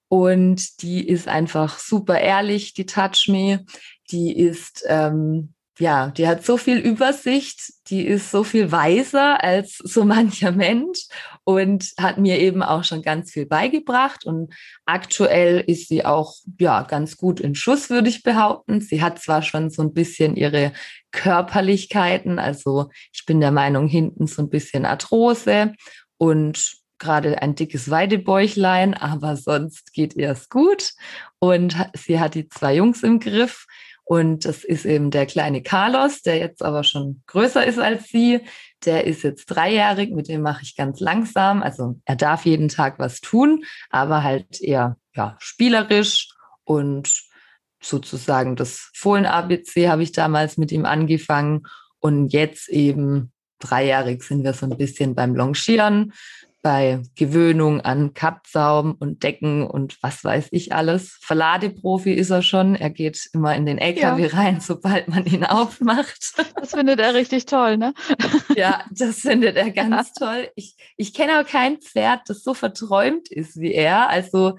Und 0.08 0.82
die 0.82 1.06
ist 1.06 1.28
einfach 1.28 1.78
super 1.78 2.20
ehrlich, 2.20 2.74
die 2.74 2.86
Touch 2.86 3.28
Me. 3.28 3.64
Die 4.10 4.36
ist, 4.36 4.84
ähm, 4.88 5.54
ja, 5.78 6.08
die 6.08 6.26
hat 6.26 6.44
so 6.44 6.56
viel 6.56 6.78
Übersicht, 6.78 7.72
die 7.88 8.06
ist 8.06 8.30
so 8.30 8.44
viel 8.44 8.72
weiser 8.72 9.42
als 9.42 9.76
so 9.78 10.04
mancher 10.06 10.52
Mensch 10.52 11.06
und 11.44 11.92
hat 11.98 12.18
mir 12.18 12.38
eben 12.38 12.62
auch 12.62 12.84
schon 12.84 13.02
ganz 13.02 13.32
viel 13.32 13.46
beigebracht. 13.46 14.24
Und 14.24 14.54
aktuell 14.86 15.62
ist 15.66 15.88
sie 15.88 16.04
auch, 16.04 16.34
ja, 16.58 16.82
ganz 16.82 17.16
gut 17.16 17.40
in 17.40 17.54
Schuss, 17.54 17.90
würde 17.90 18.08
ich 18.08 18.22
behaupten. 18.22 18.80
Sie 18.80 19.02
hat 19.02 19.20
zwar 19.20 19.42
schon 19.42 19.70
so 19.70 19.82
ein 19.82 19.92
bisschen 19.92 20.36
ihre 20.36 20.72
Körperlichkeiten, 21.12 22.38
also 22.38 22.90
ich 23.12 23.24
bin 23.26 23.40
der 23.40 23.52
Meinung, 23.52 23.88
hinten 23.88 24.26
so 24.26 24.42
ein 24.42 24.50
bisschen 24.50 24.84
Arthrose 24.84 25.72
und 26.18 26.76
gerade 26.98 27.42
ein 27.42 27.54
dickes 27.54 27.90
Weidebäuchlein, 27.90 28.94
aber 28.94 29.36
sonst 29.36 29.92
geht 29.92 30.16
ihr 30.16 30.30
es 30.30 30.48
gut. 30.48 30.92
Und 31.38 31.76
sie 31.94 32.18
hat 32.18 32.34
die 32.34 32.48
zwei 32.48 32.76
Jungs 32.76 33.02
im 33.02 33.20
Griff. 33.20 33.66
Und 34.08 34.44
das 34.44 34.62
ist 34.62 34.84
eben 34.84 35.10
der 35.10 35.26
kleine 35.26 35.62
Carlos, 35.62 36.22
der 36.22 36.38
jetzt 36.38 36.62
aber 36.62 36.84
schon 36.84 37.22
größer 37.26 37.66
ist 37.66 37.80
als 37.80 38.04
sie. 38.04 38.40
Der 38.84 39.04
ist 39.04 39.24
jetzt 39.24 39.46
dreijährig, 39.46 40.12
mit 40.12 40.28
dem 40.28 40.42
mache 40.42 40.62
ich 40.62 40.76
ganz 40.76 41.00
langsam. 41.00 41.60
Also 41.60 41.98
er 42.04 42.14
darf 42.14 42.46
jeden 42.46 42.68
Tag 42.68 43.00
was 43.00 43.20
tun, 43.20 43.64
aber 43.90 44.22
halt 44.22 44.60
eher 44.60 44.96
ja, 45.16 45.36
spielerisch 45.40 46.28
und 46.62 47.12
sozusagen 47.82 48.54
das 48.54 48.90
Fohlen-ABC 48.94 49.88
habe 49.88 50.04
ich 50.04 50.12
damals 50.12 50.56
mit 50.56 50.70
ihm 50.70 50.84
angefangen. 50.84 51.64
Und 51.98 52.32
jetzt 52.32 52.68
eben 52.68 53.32
dreijährig 53.58 54.22
sind 54.22 54.44
wir 54.44 54.52
so 54.52 54.66
ein 54.66 54.76
bisschen 54.76 55.16
beim 55.16 55.34
Longieren, 55.34 56.12
bei 56.66 57.00
Gewöhnung 57.14 57.80
an 57.80 58.12
Kappsaum 58.12 58.96
und 58.98 59.22
Decken 59.22 59.64
und 59.64 60.02
was 60.02 60.24
weiß 60.24 60.48
ich 60.50 60.72
alles. 60.72 61.16
Verladeprofi 61.20 62.12
ist 62.12 62.30
er 62.30 62.42
schon. 62.42 62.74
Er 62.74 62.90
geht 62.90 63.30
immer 63.32 63.54
in 63.54 63.66
den 63.66 63.78
LKW 63.78 64.24
ja. 64.24 64.36
rein, 64.36 64.58
sobald 64.60 65.06
man 65.06 65.24
ihn 65.26 65.44
aufmacht. 65.44 66.34
Das 66.56 66.72
findet 66.72 66.98
er 66.98 67.14
richtig 67.14 67.46
toll, 67.46 67.76
ne? 67.76 67.94
Ja, 68.56 68.82
das 68.90 69.20
findet 69.20 69.54
er 69.54 69.70
ganz 69.70 70.10
ja. 70.18 70.26
toll. 70.26 70.48
Ich, 70.56 70.74
ich 70.96 71.14
kenne 71.14 71.38
auch 71.38 71.46
kein 71.46 71.78
Pferd, 71.78 72.22
das 72.26 72.42
so 72.42 72.52
verträumt 72.52 73.30
ist 73.30 73.60
wie 73.60 73.72
er. 73.72 74.08
Also 74.08 74.58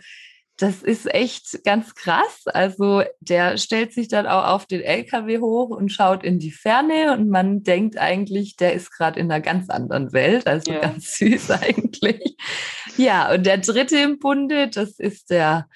das 0.57 0.81
ist 0.81 1.13
echt 1.13 1.63
ganz 1.63 1.93
krass. 1.93 2.47
Also 2.47 3.03
der 3.19 3.57
stellt 3.57 3.93
sich 3.93 4.07
dann 4.07 4.25
auch 4.25 4.47
auf 4.47 4.65
den 4.65 4.81
LKW 4.81 5.39
hoch 5.39 5.69
und 5.69 5.89
schaut 5.89 6.23
in 6.23 6.39
die 6.39 6.51
Ferne 6.51 7.13
und 7.13 7.29
man 7.29 7.63
denkt 7.63 7.97
eigentlich, 7.97 8.55
der 8.55 8.73
ist 8.73 8.91
gerade 8.91 9.19
in 9.19 9.31
einer 9.31 9.41
ganz 9.41 9.69
anderen 9.69 10.13
Welt. 10.13 10.47
Also 10.47 10.71
ja. 10.71 10.79
ganz 10.79 11.11
süß 11.17 11.51
eigentlich. 11.51 12.35
Ja, 12.97 13.31
und 13.31 13.45
der 13.45 13.59
dritte 13.59 13.97
im 13.99 14.17
Bunde, 14.17 14.67
das 14.67 14.97
ist 14.99 15.29
der 15.29 15.67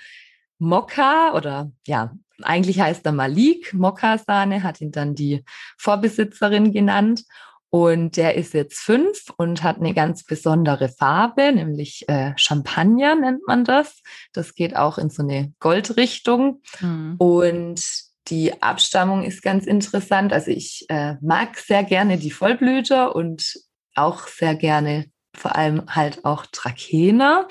Mokka 0.57 1.33
oder 1.35 1.71
ja, 1.85 2.13
eigentlich 2.41 2.79
heißt 2.79 3.05
er 3.05 3.11
Malik. 3.11 3.73
Mokka-Sahne 3.73 4.63
hat 4.63 4.81
ihn 4.81 4.91
dann 4.91 5.13
die 5.13 5.43
Vorbesitzerin 5.77 6.71
genannt. 6.71 7.23
Und 7.71 8.17
der 8.17 8.35
ist 8.35 8.53
jetzt 8.53 8.79
fünf 8.79 9.31
und 9.37 9.63
hat 9.63 9.77
eine 9.77 9.93
ganz 9.93 10.25
besondere 10.25 10.89
Farbe, 10.89 11.53
nämlich 11.53 12.03
äh, 12.09 12.33
Champagner 12.35 13.15
nennt 13.15 13.47
man 13.47 13.63
das. 13.63 14.01
Das 14.33 14.55
geht 14.55 14.75
auch 14.75 14.97
in 14.97 15.09
so 15.09 15.23
eine 15.23 15.53
Goldrichtung. 15.61 16.61
Mhm. 16.81 17.15
Und 17.17 17.81
die 18.27 18.61
Abstammung 18.61 19.23
ist 19.23 19.41
ganz 19.41 19.65
interessant. 19.65 20.33
Also 20.33 20.51
ich 20.51 20.85
äh, 20.89 21.15
mag 21.21 21.57
sehr 21.57 21.85
gerne 21.85 22.17
die 22.17 22.31
Vollblüter 22.31 23.15
und 23.15 23.57
auch 23.95 24.27
sehr 24.27 24.55
gerne 24.55 25.05
vor 25.33 25.55
allem 25.55 25.83
halt 25.87 26.25
auch 26.25 26.45
Trakehner. 26.51 27.47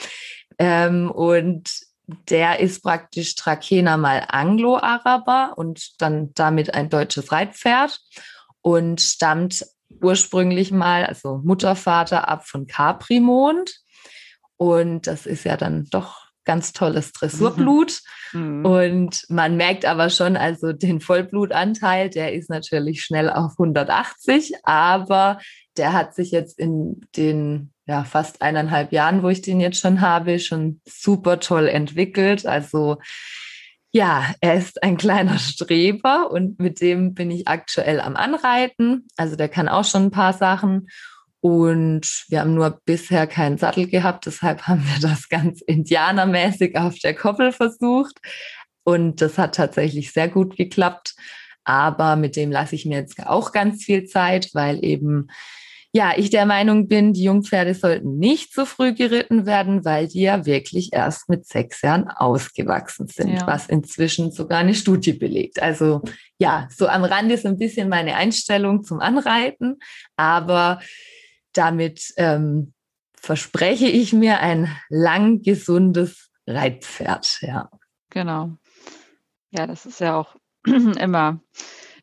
Ähm, 0.59 1.11
und 1.11 1.71
der 2.29 2.61
ist 2.61 2.83
praktisch 2.83 3.37
Trakehner 3.37 3.97
mal 3.97 4.27
Anglo-Araber 4.29 5.55
und 5.57 6.01
dann 6.03 6.33
damit 6.35 6.75
ein 6.75 6.91
deutsches 6.91 7.33
Reitpferd 7.33 8.01
und 8.61 9.01
stammt 9.01 9.65
ursprünglich 10.01 10.71
mal, 10.71 11.05
also 11.05 11.41
Mutter, 11.45 11.77
Vater 11.77 12.29
ab 12.29 12.47
von 12.47 12.67
Caprimond. 12.67 13.81
Und 14.57 15.07
das 15.07 15.27
ist 15.27 15.45
ja 15.45 15.57
dann 15.57 15.87
doch 15.91 16.31
ganz 16.45 16.73
tolles 16.73 17.13
Dressurblut. 17.13 18.01
Mhm. 18.33 18.65
Und 18.65 19.25
man 19.29 19.57
merkt 19.57 19.85
aber 19.85 20.11
schon, 20.11 20.37
also 20.37 20.73
den 20.73 21.01
Vollblutanteil, 21.01 22.11
der 22.11 22.33
ist 22.33 22.51
natürlich 22.51 23.03
schnell 23.03 23.31
auf 23.31 23.53
180, 23.53 24.55
aber 24.65 25.39
der 25.77 25.93
hat 25.93 26.15
sich 26.15 26.31
jetzt 26.31 26.59
in 26.59 27.03
den 27.17 27.73
ja, 27.87 28.05
fast 28.05 28.43
eineinhalb 28.43 28.93
Jahren, 28.93 29.23
wo 29.23 29.29
ich 29.29 29.43
den 29.43 29.61
jetzt 29.61 29.81
schon 29.81 30.01
habe, 30.01 30.39
schon 30.39 30.81
super 30.87 31.41
toll 31.41 31.69
entwickelt. 31.69 32.47
Also 32.47 32.99
ja, 33.93 34.35
er 34.41 34.55
ist 34.55 34.83
ein 34.83 34.97
kleiner 34.97 35.39
Streber 35.39 36.31
und 36.31 36.61
mit 36.61 36.81
dem 36.81 37.15
bin 37.15 37.31
ich 37.31 37.49
aktuell 37.49 38.01
am 38.01 38.17
Anreiten. 38.17 39.09
Also 39.17 39.37
der 39.37 39.49
kann 39.49 39.69
auch 39.69 39.85
schon 39.85 40.05
ein 40.05 40.11
paar 40.11 40.33
Sachen. 40.33 40.89
Und 41.41 42.27
wir 42.29 42.41
haben 42.41 42.55
nur 42.55 42.81
bisher 42.85 43.27
keinen 43.27 43.57
Sattel 43.57 43.89
gehabt, 43.89 44.27
deshalb 44.27 44.63
haben 44.69 44.85
wir 44.87 45.01
das 45.01 45.29
ganz 45.29 45.61
indianermäßig 45.63 46.77
auf 46.77 46.99
der 46.99 47.15
Koppel 47.15 47.53
versucht. 47.53 48.19
Und 48.85 49.21
das 49.21 49.39
hat 49.39 49.55
tatsächlich 49.55 50.13
sehr 50.13 50.29
gut 50.29 50.57
geklappt. 50.57 51.15
Aber 51.65 52.17
mit 52.17 52.37
dem 52.37 52.51
lasse 52.51 52.75
ich 52.75 52.87
mir 52.87 52.99
jetzt 52.99 53.27
auch 53.27 53.53
ganz 53.53 53.85
viel 53.85 54.05
Zeit, 54.05 54.51
weil 54.55 54.85
eben 54.85 55.29
ja, 55.93 56.13
ich 56.17 56.31
der 56.31 56.47
Meinung 56.47 56.87
bin, 56.87 57.13
die 57.13 57.25
Jungpferde 57.25 57.75
sollten 57.75 58.19
nicht 58.19 58.55
so 58.55 58.65
früh 58.65 58.95
geritten 58.95 59.45
werden, 59.45 59.85
weil 59.85 60.07
die 60.07 60.23
ja 60.23 60.47
wirklich 60.47 60.93
erst 60.93 61.29
mit 61.29 61.47
sechs 61.47 61.83
Jahren 61.83 62.09
ausgewachsen 62.09 63.09
sind, 63.09 63.35
ja. 63.35 63.47
was 63.47 63.67
inzwischen 63.67 64.31
sogar 64.31 64.59
eine 64.59 64.75
Studie 64.75 65.15
belegt. 65.15 65.61
Also 65.61 66.03
ja, 66.39 66.69
so 66.71 66.87
am 66.87 67.03
Rande 67.03 67.35
ist 67.35 67.45
ein 67.45 67.59
bisschen 67.59 67.89
meine 67.89 68.15
Einstellung 68.15 68.85
zum 68.85 69.01
Anreiten, 69.01 69.79
aber 70.17 70.81
damit 71.55 72.13
ähm, 72.17 72.73
verspreche 73.15 73.87
ich 73.87 74.13
mir 74.13 74.39
ein 74.41 74.69
lang 74.89 75.43
gesundes 75.43 76.31
Reitpferd, 76.47 77.39
ja. 77.43 77.69
Genau. 78.11 78.57
Ja, 79.51 79.67
das 79.67 79.87
ist 79.87 80.01
ja 80.01 80.17
auch 80.17 80.37
immer, 80.65 81.41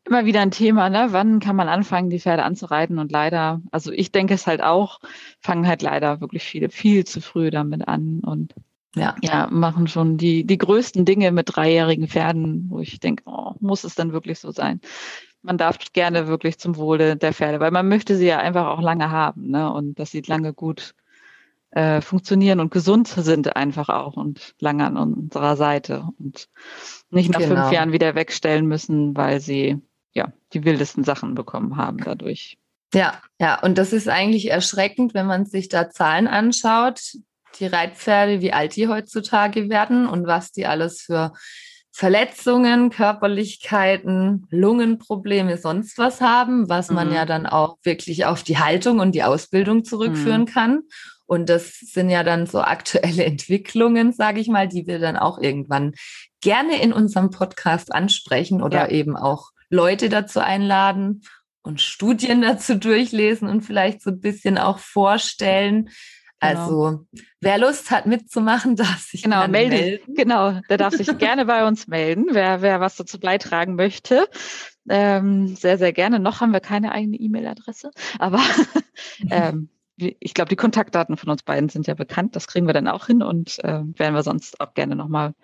immer 0.08 0.24
wieder 0.24 0.40
ein 0.40 0.50
Thema, 0.50 0.88
ne? 0.88 1.08
Wann 1.10 1.40
kann 1.40 1.56
man 1.56 1.68
anfangen, 1.68 2.10
die 2.10 2.20
Pferde 2.20 2.42
anzureiten? 2.42 2.98
Und 2.98 3.12
leider, 3.12 3.60
also 3.70 3.92
ich 3.92 4.10
denke 4.10 4.34
es 4.34 4.46
halt 4.46 4.62
auch, 4.62 5.00
fangen 5.40 5.66
halt 5.66 5.82
leider 5.82 6.20
wirklich 6.20 6.44
viele 6.44 6.70
viel 6.70 7.04
zu 7.04 7.20
früh 7.20 7.50
damit 7.50 7.86
an 7.86 8.20
und 8.20 8.54
ja, 8.94 9.14
ja 9.22 9.48
machen 9.50 9.86
schon 9.86 10.16
die, 10.16 10.44
die 10.44 10.58
größten 10.58 11.04
Dinge 11.04 11.30
mit 11.30 11.54
dreijährigen 11.54 12.08
Pferden, 12.08 12.66
wo 12.70 12.80
ich 12.80 13.00
denke, 13.00 13.22
oh, 13.26 13.52
muss 13.60 13.84
es 13.84 13.94
dann 13.94 14.12
wirklich 14.12 14.38
so 14.38 14.50
sein? 14.50 14.80
Man 15.42 15.58
darf 15.58 15.78
gerne 15.92 16.26
wirklich 16.26 16.58
zum 16.58 16.76
Wohle 16.76 17.16
der 17.16 17.32
Pferde, 17.32 17.60
weil 17.60 17.70
man 17.70 17.88
möchte 17.88 18.16
sie 18.16 18.26
ja 18.26 18.38
einfach 18.38 18.66
auch 18.66 18.80
lange 18.80 19.10
haben, 19.10 19.50
ne? 19.50 19.72
Und 19.72 19.98
dass 19.98 20.10
sie 20.10 20.22
lange 20.22 20.52
gut 20.54 20.94
äh, 21.70 22.00
funktionieren 22.00 22.60
und 22.60 22.70
gesund 22.70 23.08
sind 23.08 23.54
einfach 23.54 23.90
auch 23.90 24.16
und 24.16 24.54
lange 24.58 24.86
an 24.86 24.96
unserer 24.96 25.54
Seite 25.56 26.08
und 26.18 26.48
nicht 27.10 27.30
nach 27.30 27.40
genau. 27.40 27.54
fünf 27.54 27.72
Jahren 27.72 27.92
wieder 27.92 28.14
wegstellen 28.14 28.66
müssen, 28.66 29.14
weil 29.16 29.40
sie 29.40 29.78
ja 30.14 30.32
die 30.52 30.64
wildesten 30.64 31.04
Sachen 31.04 31.34
bekommen 31.34 31.76
haben 31.76 31.98
dadurch. 31.98 32.58
Ja, 32.94 33.20
ja, 33.38 33.60
und 33.60 33.76
das 33.76 33.92
ist 33.92 34.08
eigentlich 34.08 34.50
erschreckend, 34.50 35.12
wenn 35.12 35.26
man 35.26 35.44
sich 35.44 35.68
da 35.68 35.90
Zahlen 35.90 36.26
anschaut, 36.26 37.00
die 37.58 37.66
Reitpferde, 37.66 38.40
wie 38.40 38.52
alt 38.52 38.76
die 38.76 38.88
heutzutage 38.88 39.68
werden 39.68 40.06
und 40.06 40.26
was 40.26 40.52
die 40.52 40.66
alles 40.66 41.02
für 41.02 41.32
Verletzungen, 41.92 42.90
Körperlichkeiten, 42.90 44.46
Lungenprobleme, 44.50 45.58
sonst 45.58 45.98
was 45.98 46.20
haben, 46.20 46.68
was 46.68 46.90
man 46.90 47.08
mhm. 47.08 47.14
ja 47.14 47.26
dann 47.26 47.46
auch 47.46 47.76
wirklich 47.82 48.24
auf 48.24 48.42
die 48.42 48.58
Haltung 48.58 49.00
und 49.00 49.16
die 49.16 49.24
Ausbildung 49.24 49.84
zurückführen 49.84 50.42
mhm. 50.42 50.46
kann. 50.46 50.82
Und 51.26 51.48
das 51.50 51.78
sind 51.80 52.08
ja 52.08 52.22
dann 52.22 52.46
so 52.46 52.60
aktuelle 52.60 53.24
Entwicklungen, 53.26 54.12
sage 54.12 54.40
ich 54.40 54.48
mal, 54.48 54.68
die 54.68 54.86
wir 54.86 54.98
dann 54.98 55.16
auch 55.16 55.38
irgendwann 55.38 55.94
gerne 56.40 56.80
in 56.80 56.92
unserem 56.92 57.30
Podcast 57.30 57.92
ansprechen 57.92 58.62
oder 58.62 58.88
ja. 58.88 58.88
eben 58.90 59.16
auch 59.16 59.50
Leute 59.70 60.08
dazu 60.08 60.40
einladen 60.40 61.22
und 61.62 61.80
Studien 61.80 62.42
dazu 62.42 62.76
durchlesen 62.76 63.48
und 63.48 63.62
vielleicht 63.62 64.02
so 64.02 64.10
ein 64.10 64.20
bisschen 64.20 64.58
auch 64.58 64.78
vorstellen. 64.78 65.90
Genau. 66.40 66.60
Also 66.60 67.06
wer 67.40 67.58
Lust 67.58 67.90
hat 67.90 68.06
mitzumachen, 68.06 68.76
darf 68.76 69.00
sich 69.00 69.22
genau 69.22 69.46
melden. 69.48 69.70
melden. 69.70 70.14
Genau, 70.14 70.60
der 70.68 70.76
darf 70.76 70.94
sich 70.94 71.06
gerne 71.18 71.46
bei 71.46 71.66
uns 71.66 71.88
melden, 71.88 72.26
wer, 72.30 72.62
wer 72.62 72.80
was 72.80 72.96
dazu 72.96 73.18
beitragen 73.18 73.74
möchte. 73.74 74.28
Ähm, 74.88 75.54
sehr, 75.56 75.78
sehr 75.78 75.92
gerne. 75.92 76.18
Noch 76.18 76.40
haben 76.40 76.52
wir 76.52 76.60
keine 76.60 76.92
eigene 76.92 77.16
E-Mail-Adresse, 77.16 77.90
aber 78.18 78.40
ähm, 79.30 79.68
ich 79.98 80.34
glaube, 80.34 80.48
die 80.48 80.56
Kontaktdaten 80.56 81.16
von 81.16 81.30
uns 81.30 81.42
beiden 81.42 81.68
sind 81.68 81.86
ja 81.86 81.94
bekannt. 81.94 82.36
Das 82.36 82.46
kriegen 82.46 82.66
wir 82.66 82.74
dann 82.74 82.88
auch 82.88 83.06
hin 83.06 83.22
und 83.22 83.58
äh, 83.64 83.82
werden 83.82 84.14
wir 84.14 84.22
sonst 84.22 84.60
auch 84.60 84.74
gerne 84.74 84.96
nochmal 84.96 85.34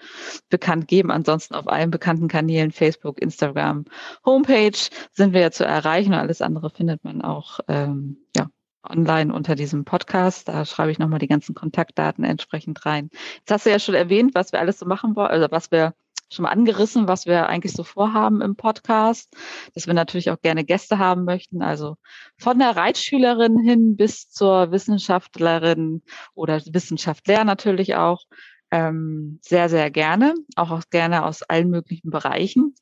bekannt 0.49 0.89
geben. 0.89 1.11
Ansonsten 1.11 1.55
auf 1.55 1.69
allen 1.69 1.91
bekannten 1.91 2.29
Kanälen, 2.29 2.71
Facebook, 2.71 3.21
Instagram, 3.21 3.85
Homepage 4.25 4.79
sind 5.13 5.33
wir 5.33 5.41
ja 5.41 5.51
zu 5.51 5.65
erreichen 5.65 6.13
und 6.13 6.19
alles 6.19 6.41
andere 6.43 6.71
findet 6.71 7.05
man 7.05 7.23
auch 7.23 7.61
ähm, 7.69 8.19
ja, 8.37 8.49
online 8.89 9.35
unter 9.35 9.55
diesem 9.55 9.85
Podcast. 9.85 10.49
Da 10.49 10.65
schreibe 10.65 10.93
ich 10.93 10.99
nochmal 10.99 11.19
die 11.19 11.29
ganzen 11.29 11.55
Kontaktdaten 11.55 12.25
entsprechend 12.25 12.87
rein. 12.87 13.11
Jetzt 13.39 13.51
hast 13.51 13.67
du 13.67 13.71
ja 13.71 13.79
schon 13.79 13.95
erwähnt, 13.95 14.35
was 14.35 14.53
wir 14.53 14.61
alles 14.61 14.79
so 14.79 14.87
machen 14.87 15.17
wollen, 15.17 15.31
also 15.31 15.49
was 15.51 15.71
wir 15.71 15.95
schon 16.35 16.45
mal 16.45 16.51
angerissen, 16.51 17.09
was 17.09 17.27
wir 17.27 17.49
eigentlich 17.49 17.73
so 17.73 17.85
vorhaben 17.85 18.41
im 18.41 18.57
Podcast, 18.57 19.35
dass 19.75 19.87
wir 19.87 19.95
natürlich 19.95 20.31
auch 20.31 20.41
gerne 20.41 20.65
Gäste 20.65 20.99
haben 20.99 21.25
möchten. 21.25 21.63
Also 21.63 21.97
von 22.39 22.59
der 22.59 22.77
Reitschülerin 22.77 23.59
hin 23.59 23.97
bis 23.97 24.29
zur 24.29 24.71
Wissenschaftlerin 24.71 26.03
oder 26.35 26.61
Wissenschaftler 26.67 27.45
natürlich 27.45 27.95
auch. 27.95 28.23
Ähm, 28.71 29.39
sehr, 29.43 29.69
sehr 29.69 29.91
gerne. 29.91 30.35
Auch, 30.57 30.71
auch 30.71 30.83
gerne 30.91 31.25
aus 31.25 31.43
allen 31.43 31.71
möglichen 31.71 32.11
Bereichen. 32.11 32.75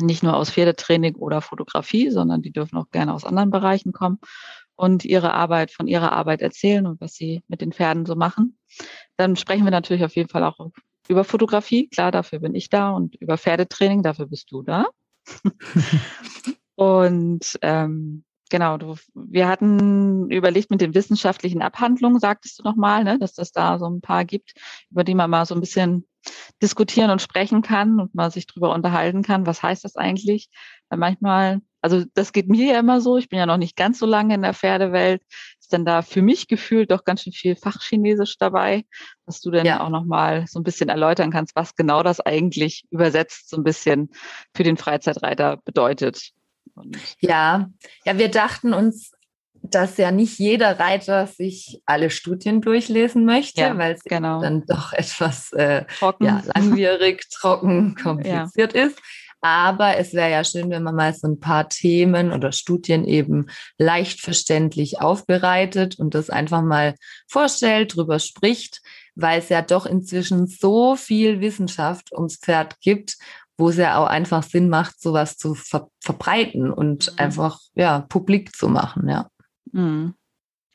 Nicht 0.00 0.22
nur 0.22 0.34
aus 0.34 0.50
Pferdetraining 0.50 1.14
oder 1.16 1.42
Fotografie, 1.42 2.10
sondern 2.10 2.42
die 2.42 2.52
dürfen 2.52 2.78
auch 2.78 2.90
gerne 2.90 3.12
aus 3.12 3.24
anderen 3.24 3.50
Bereichen 3.50 3.92
kommen 3.92 4.18
und 4.76 5.04
ihre 5.04 5.32
Arbeit, 5.32 5.70
von 5.70 5.88
ihrer 5.88 6.12
Arbeit 6.12 6.42
erzählen 6.42 6.86
und 6.86 7.00
was 7.00 7.14
sie 7.14 7.42
mit 7.48 7.60
den 7.60 7.72
Pferden 7.72 8.06
so 8.06 8.14
machen. 8.14 8.58
Dann 9.16 9.36
sprechen 9.36 9.64
wir 9.64 9.70
natürlich 9.70 10.04
auf 10.04 10.14
jeden 10.14 10.28
Fall 10.28 10.44
auch 10.44 10.70
über 11.08 11.24
Fotografie, 11.24 11.88
klar, 11.88 12.10
dafür 12.10 12.40
bin 12.40 12.54
ich 12.54 12.68
da 12.68 12.90
und 12.90 13.14
über 13.16 13.38
Pferdetraining, 13.38 14.02
dafür 14.02 14.26
bist 14.26 14.50
du 14.50 14.62
da. 14.62 14.86
und 16.74 17.58
ähm, 17.62 18.24
genau, 18.50 18.76
du, 18.78 18.96
wir 19.14 19.48
hatten 19.48 20.30
überlegt 20.30 20.70
mit 20.70 20.80
den 20.80 20.94
wissenschaftlichen 20.94 21.62
Abhandlungen, 21.62 22.20
sagtest 22.20 22.58
du 22.58 22.62
nochmal, 22.62 23.04
ne, 23.04 23.18
dass 23.18 23.34
das 23.34 23.52
da 23.52 23.78
so 23.78 23.86
ein 23.86 24.00
paar 24.00 24.24
gibt, 24.24 24.54
über 24.90 25.04
die 25.04 25.14
man 25.14 25.30
mal 25.30 25.46
so 25.46 25.54
ein 25.54 25.60
bisschen 25.60 26.06
diskutieren 26.62 27.10
und 27.10 27.22
sprechen 27.22 27.62
kann 27.62 28.00
und 28.00 28.14
mal 28.14 28.30
sich 28.30 28.46
drüber 28.46 28.74
unterhalten 28.74 29.22
kann. 29.22 29.46
Was 29.46 29.62
heißt 29.62 29.84
das 29.84 29.96
eigentlich? 29.96 30.48
Weil 30.88 30.98
manchmal, 30.98 31.60
also 31.80 32.04
das 32.14 32.32
geht 32.32 32.48
mir 32.48 32.72
ja 32.72 32.80
immer 32.80 33.00
so, 33.00 33.16
ich 33.16 33.28
bin 33.28 33.38
ja 33.38 33.46
noch 33.46 33.58
nicht 33.58 33.76
ganz 33.76 33.98
so 33.98 34.06
lange 34.06 34.34
in 34.34 34.42
der 34.42 34.54
Pferdewelt, 34.54 35.22
ist 35.66 35.72
denn 35.72 35.84
da 35.84 36.02
für 36.02 36.22
mich 36.22 36.46
gefühlt 36.46 36.92
doch 36.92 37.04
ganz 37.04 37.22
schön 37.22 37.32
viel 37.32 37.56
Fachchinesisch 37.56 38.38
dabei, 38.38 38.84
dass 39.26 39.40
du 39.40 39.50
denn 39.50 39.66
ja. 39.66 39.80
auch 39.80 39.88
nochmal 39.88 40.44
so 40.46 40.60
ein 40.60 40.62
bisschen 40.62 40.88
erläutern 40.88 41.32
kannst, 41.32 41.56
was 41.56 41.74
genau 41.74 42.04
das 42.04 42.20
eigentlich 42.20 42.84
übersetzt 42.90 43.50
so 43.50 43.56
ein 43.56 43.64
bisschen 43.64 44.10
für 44.54 44.62
den 44.62 44.76
Freizeitreiter 44.76 45.56
bedeutet. 45.64 46.30
Und 46.76 46.96
ja, 47.18 47.68
ja, 48.04 48.16
wir 48.16 48.30
dachten 48.30 48.74
uns, 48.74 49.10
dass 49.54 49.96
ja 49.96 50.12
nicht 50.12 50.38
jeder 50.38 50.78
Reiter 50.78 51.26
sich 51.26 51.82
alle 51.84 52.10
Studien 52.10 52.60
durchlesen 52.60 53.24
möchte, 53.24 53.62
ja, 53.62 53.76
weil 53.76 53.94
es 53.94 54.04
genau. 54.04 54.40
dann 54.40 54.64
doch 54.66 54.92
etwas 54.92 55.52
äh, 55.52 55.84
ja, 56.20 56.42
langwierig, 56.54 57.28
trocken, 57.30 57.96
kompliziert 58.00 58.72
ist. 58.72 59.00
Aber 59.48 59.96
es 59.96 60.12
wäre 60.12 60.32
ja 60.32 60.42
schön, 60.42 60.70
wenn 60.70 60.82
man 60.82 60.96
mal 60.96 61.14
so 61.14 61.28
ein 61.28 61.38
paar 61.38 61.68
Themen 61.68 62.32
oder 62.32 62.50
Studien 62.50 63.04
eben 63.04 63.46
leicht 63.78 64.20
verständlich 64.20 65.00
aufbereitet 65.00 66.00
und 66.00 66.16
das 66.16 66.30
einfach 66.30 66.62
mal 66.62 66.96
vorstellt, 67.28 67.94
drüber 67.94 68.18
spricht, 68.18 68.82
weil 69.14 69.38
es 69.38 69.48
ja 69.48 69.62
doch 69.62 69.86
inzwischen 69.86 70.48
so 70.48 70.96
viel 70.96 71.40
Wissenschaft 71.40 72.10
ums 72.12 72.38
Pferd 72.38 72.80
gibt, 72.80 73.18
wo 73.56 73.68
es 73.68 73.76
ja 73.76 73.98
auch 73.98 74.08
einfach 74.08 74.42
Sinn 74.42 74.68
macht, 74.68 75.00
sowas 75.00 75.36
zu 75.36 75.54
ver 75.54 75.86
verbreiten 76.00 76.72
und 76.72 77.12
mhm. 77.12 77.18
einfach 77.18 77.60
ja 77.76 78.00
publik 78.00 78.52
zu 78.56 78.68
machen, 78.68 79.08
ja. 79.08 79.30
Mhm. 79.70 80.14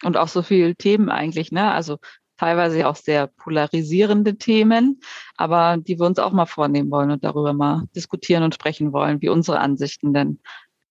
Und 0.02 0.16
auch 0.16 0.30
so 0.30 0.44
viele 0.44 0.76
Themen 0.78 1.10
eigentlich, 1.10 1.52
ne? 1.52 1.74
Also 1.74 1.98
teilweise 2.42 2.88
auch 2.88 2.96
sehr 2.96 3.28
polarisierende 3.28 4.36
Themen, 4.36 5.00
aber 5.38 5.78
die 5.78 6.00
wir 6.00 6.08
uns 6.08 6.18
auch 6.18 6.32
mal 6.32 6.48
vornehmen 6.48 6.90
wollen 6.90 7.12
und 7.12 7.24
darüber 7.24 7.54
mal 7.54 7.84
diskutieren 7.96 8.42
und 8.42 8.56
sprechen 8.56 8.94
wollen, 8.94 9.22
wie 9.22 9.30
unsere 9.30 9.60
Ansichten 9.60 10.12
denn 10.12 10.40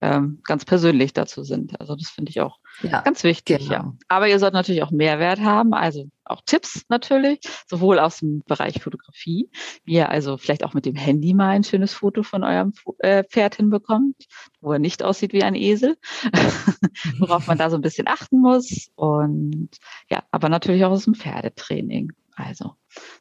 ähm, 0.01 0.41
ganz 0.45 0.65
persönlich 0.65 1.13
dazu 1.13 1.45
sind. 1.45 1.79
Also 1.81 1.95
das 1.95 2.09
finde 2.09 2.31
ich 2.31 2.41
auch 2.41 2.59
ja, 2.83 3.03
ganz 3.03 3.23
wichtig. 3.25 3.59
Genau. 3.59 3.73
Ja. 3.73 3.95
Aber 4.09 4.29
ihr 4.29 4.39
sollt 4.39 4.55
natürlich 4.55 4.83
auch 4.83 4.91
Mehrwert 4.91 5.41
haben, 5.41 5.75
also 5.75 6.09
auch 6.25 6.41
Tipps 6.47 6.85
natürlich, 6.89 7.41
sowohl 7.69 7.99
aus 7.99 8.19
dem 8.19 8.43
Bereich 8.47 8.83
Fotografie, 8.83 9.51
wie 9.85 9.95
ihr 9.95 10.09
also 10.09 10.37
vielleicht 10.37 10.65
auch 10.65 10.73
mit 10.73 10.87
dem 10.87 10.95
Handy 10.95 11.35
mal 11.35 11.51
ein 11.51 11.65
schönes 11.65 11.93
Foto 11.93 12.23
von 12.23 12.45
eurem 12.45 12.73
äh, 12.99 13.25
Pferd 13.25 13.57
hinbekommt, 13.57 14.17
wo 14.61 14.73
er 14.73 14.79
nicht 14.79 15.03
aussieht 15.03 15.33
wie 15.33 15.43
ein 15.43 15.55
Esel, 15.55 15.99
worauf 17.19 17.47
man 17.47 17.59
da 17.59 17.69
so 17.69 17.77
ein 17.77 17.83
bisschen 17.83 18.09
achten 18.09 18.41
muss. 18.41 18.91
Und 18.95 19.71
ja, 20.09 20.23
aber 20.31 20.49
natürlich 20.49 20.85
auch 20.85 20.93
aus 20.93 21.05
dem 21.05 21.15
Pferdetraining. 21.15 22.13
Also 22.35 22.75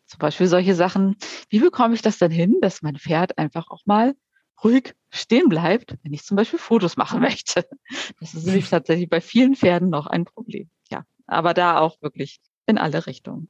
zum 0.06 0.20
Beispiel 0.20 0.48
solche 0.48 0.76
Sachen, 0.76 1.18
wie 1.50 1.60
bekomme 1.60 1.94
ich 1.94 2.02
das 2.02 2.20
denn 2.20 2.32
hin, 2.32 2.58
dass 2.62 2.82
mein 2.82 2.96
Pferd 2.96 3.38
einfach 3.38 3.70
auch 3.70 3.86
mal 3.86 4.16
ruhig 4.64 4.96
stehen 5.10 5.50
bleibt, 5.50 5.96
wenn 6.04 6.14
ich 6.14 6.24
zum 6.24 6.38
Beispiel 6.38 6.60
Fotos 6.60 6.98
machen 6.98 7.22
möchte. 7.22 7.66
Das 8.20 8.34
ist 8.34 8.46
nämlich 8.46 8.70
tatsächlich 8.70 9.10
bei 9.10 9.22
vielen 9.22 9.56
Pferden 9.56 9.90
noch 9.90 10.08
ein 10.08 10.26
Problem. 10.26 10.70
Ja, 10.92 11.04
aber 11.28 11.54
da 11.54 11.80
auch 11.80 12.02
wirklich 12.02 12.40
in 12.66 12.78
alle 12.78 13.06
Richtungen. 13.06 13.50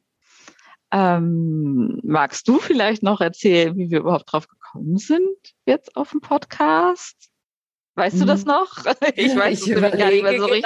Ähm, 0.92 2.00
magst 2.04 2.48
du 2.48 2.58
vielleicht 2.58 3.04
noch 3.04 3.22
erzählen, 3.22 3.78
wie 3.78 3.92
wir 3.92 4.00
überhaupt 4.00 4.32
drauf 4.32 4.48
gekommen 4.48 4.98
sind 4.98 5.38
jetzt 5.66 5.96
auf 5.96 6.12
dem 6.12 6.22
Podcast? 6.22 7.30
Weißt 7.96 8.20
du 8.20 8.26
das 8.26 8.42
hm. 8.42 8.48
noch? 8.48 8.86
Ich 9.16 9.36
weiß 9.36 9.68
ich 9.68 9.74
es 9.74 9.82
gar 9.82 10.10
nicht 10.10 10.24
mehr 10.24 10.40
so 10.40 10.46
richtig. 10.46 10.66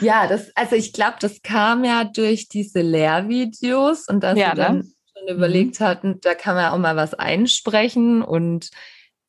Ja, 0.00 0.26
das, 0.26 0.50
also 0.56 0.74
ich 0.74 0.92
glaube, 0.92 1.16
das 1.20 1.42
kam 1.42 1.84
ja 1.84 2.04
durch 2.04 2.48
diese 2.48 2.80
Lehrvideos 2.80 4.08
und 4.08 4.20
dass 4.20 4.36
ja, 4.36 4.48
wir 4.48 4.54
dann 4.54 4.78
ne? 4.78 4.84
schon 4.84 5.24
mhm. 5.28 5.36
überlegt 5.36 5.80
hatten, 5.80 6.20
da 6.20 6.34
kann 6.34 6.56
man 6.56 6.72
auch 6.72 6.78
mal 6.78 6.96
was 6.96 7.14
einsprechen 7.14 8.22
und 8.22 8.70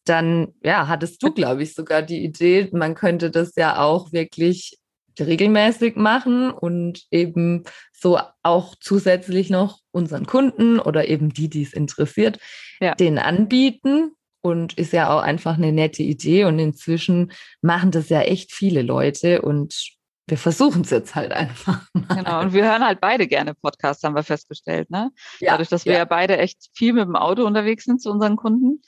dann 0.05 0.53
ja, 0.63 0.87
hattest 0.87 1.21
du, 1.23 1.31
glaube 1.31 1.63
ich, 1.63 1.73
sogar 1.73 2.01
die 2.01 2.23
Idee, 2.23 2.69
man 2.71 2.95
könnte 2.95 3.29
das 3.31 3.55
ja 3.55 3.81
auch 3.81 4.11
wirklich 4.11 4.77
regelmäßig 5.19 5.95
machen 5.95 6.51
und 6.51 7.05
eben 7.11 7.63
so 7.91 8.19
auch 8.43 8.75
zusätzlich 8.79 9.49
noch 9.49 9.79
unseren 9.91 10.25
Kunden 10.25 10.79
oder 10.79 11.07
eben 11.07 11.33
die, 11.33 11.49
die 11.49 11.63
es 11.63 11.73
interessiert, 11.73 12.39
ja. 12.79 12.95
den 12.95 13.19
anbieten. 13.19 14.11
Und 14.43 14.73
ist 14.73 14.91
ja 14.91 15.15
auch 15.15 15.21
einfach 15.21 15.57
eine 15.57 15.71
nette 15.71 16.01
Idee. 16.01 16.45
Und 16.45 16.57
inzwischen 16.57 17.31
machen 17.61 17.91
das 17.91 18.09
ja 18.09 18.21
echt 18.21 18.51
viele 18.51 18.81
Leute. 18.81 19.43
Und 19.43 19.91
wir 20.25 20.37
versuchen 20.39 20.81
es 20.81 20.89
jetzt 20.89 21.13
halt 21.13 21.31
einfach. 21.31 21.85
Mal. 21.93 22.15
Genau, 22.15 22.41
und 22.41 22.51
wir 22.51 22.63
hören 22.63 22.83
halt 22.83 23.01
beide 23.01 23.27
gerne 23.27 23.53
Podcasts, 23.53 24.03
haben 24.03 24.15
wir 24.15 24.23
festgestellt. 24.23 24.89
Ne? 24.89 25.11
Ja, 25.41 25.51
Dadurch, 25.51 25.69
dass 25.69 25.85
wir 25.85 25.93
ja. 25.93 25.99
ja 25.99 26.05
beide 26.05 26.39
echt 26.39 26.71
viel 26.73 26.93
mit 26.93 27.03
dem 27.03 27.15
Auto 27.15 27.45
unterwegs 27.45 27.83
sind 27.83 28.01
zu 28.01 28.09
unseren 28.09 28.35
Kunden, 28.35 28.81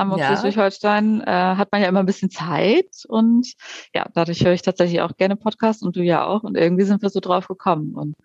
Hamburg, 0.00 0.18
ja. 0.18 0.26
Schleswig-Holstein, 0.26 1.20
äh, 1.20 1.26
hat 1.56 1.70
man 1.72 1.80
ja 1.80 1.88
immer 1.88 2.00
ein 2.00 2.06
bisschen 2.06 2.30
Zeit. 2.30 3.04
Und 3.08 3.52
ja, 3.94 4.06
dadurch 4.14 4.44
höre 4.44 4.52
ich 4.52 4.62
tatsächlich 4.62 5.00
auch 5.00 5.16
gerne 5.16 5.36
Podcasts 5.36 5.82
und 5.82 5.96
du 5.96 6.02
ja 6.02 6.26
auch. 6.26 6.42
Und 6.42 6.56
irgendwie 6.56 6.84
sind 6.84 7.02
wir 7.02 7.10
so 7.10 7.20
drauf 7.20 7.48
gekommen. 7.48 7.94
Und 7.94 8.16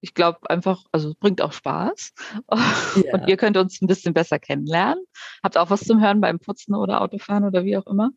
ich 0.00 0.14
glaube 0.14 0.48
einfach, 0.50 0.84
also 0.92 1.10
es 1.10 1.14
bringt 1.14 1.40
auch 1.40 1.52
Spaß. 1.52 2.12
Ja. 2.96 3.12
Und 3.12 3.28
ihr 3.28 3.36
könnt 3.36 3.58
uns 3.58 3.82
ein 3.82 3.86
bisschen 3.86 4.14
besser 4.14 4.38
kennenlernen. 4.38 5.04
Habt 5.42 5.58
auch 5.58 5.68
was 5.68 5.84
zum 5.84 6.00
Hören 6.00 6.22
beim 6.22 6.38
Putzen 6.38 6.74
oder 6.74 7.02
Autofahren 7.02 7.44
oder 7.44 7.62
wie 7.64 7.76
auch 7.76 7.86
immer. 7.86 8.10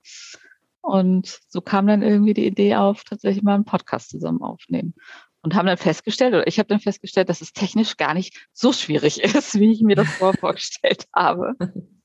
Und 0.82 1.40
so 1.50 1.60
kam 1.60 1.86
dann 1.86 2.02
irgendwie 2.02 2.34
die 2.34 2.46
Idee 2.46 2.76
auf, 2.76 3.04
tatsächlich 3.04 3.44
mal 3.44 3.56
einen 3.56 3.66
Podcast 3.66 4.10
zusammen 4.10 4.42
aufnehmen. 4.42 4.94
Und 5.42 5.56
haben 5.56 5.68
dann 5.68 5.78
festgestellt, 5.78 6.34
oder 6.34 6.48
ich 6.48 6.60
habe 6.60 6.68
dann 6.68 6.80
festgestellt, 6.80 7.30
dass 7.30 7.42
es 7.42 7.52
technisch 7.52 7.98
gar 7.98 8.14
nicht 8.14 8.48
so 8.54 8.72
schwierig 8.72 9.22
ist, 9.24 9.60
wie 9.60 9.72
ich 9.72 9.82
mir 9.82 9.96
das 9.96 10.08
vorgestellt 10.16 11.08
habe. 11.14 11.56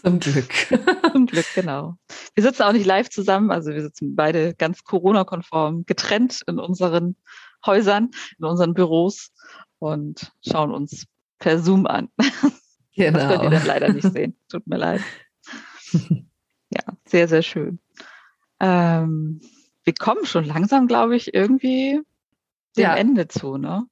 Zum 0.00 0.20
Glück. 0.20 0.52
Zum 1.12 1.26
Glück, 1.26 1.46
genau. 1.54 1.96
Wir 2.34 2.42
sitzen 2.42 2.62
auch 2.62 2.72
nicht 2.72 2.86
live 2.86 3.08
zusammen, 3.10 3.50
also 3.50 3.70
wir 3.72 3.82
sitzen 3.82 4.14
beide 4.14 4.54
ganz 4.54 4.84
Corona-konform 4.84 5.86
getrennt 5.86 6.42
in 6.46 6.58
unseren 6.58 7.16
Häusern, 7.64 8.10
in 8.38 8.44
unseren 8.44 8.74
Büros 8.74 9.32
und 9.78 10.32
schauen 10.46 10.72
uns 10.72 11.06
per 11.38 11.58
Zoom 11.58 11.86
an. 11.86 12.08
Genau. 12.96 13.18
Das 13.18 13.28
könnt 13.28 13.42
ihr 13.42 13.50
dann 13.50 13.66
leider 13.66 13.92
nicht 13.92 14.10
sehen. 14.10 14.34
Tut 14.48 14.66
mir 14.66 14.78
leid. 14.78 15.02
Ja, 16.70 16.80
sehr, 17.04 17.28
sehr 17.28 17.42
schön. 17.42 17.78
Ähm, 18.58 19.42
wir 19.84 19.92
kommen 19.92 20.24
schon 20.24 20.46
langsam, 20.46 20.86
glaube 20.86 21.14
ich, 21.14 21.34
irgendwie 21.34 22.00
dem 22.76 22.82
ja. 22.82 22.96
Ende 22.96 23.28
zu, 23.28 23.58
ne? 23.58 23.86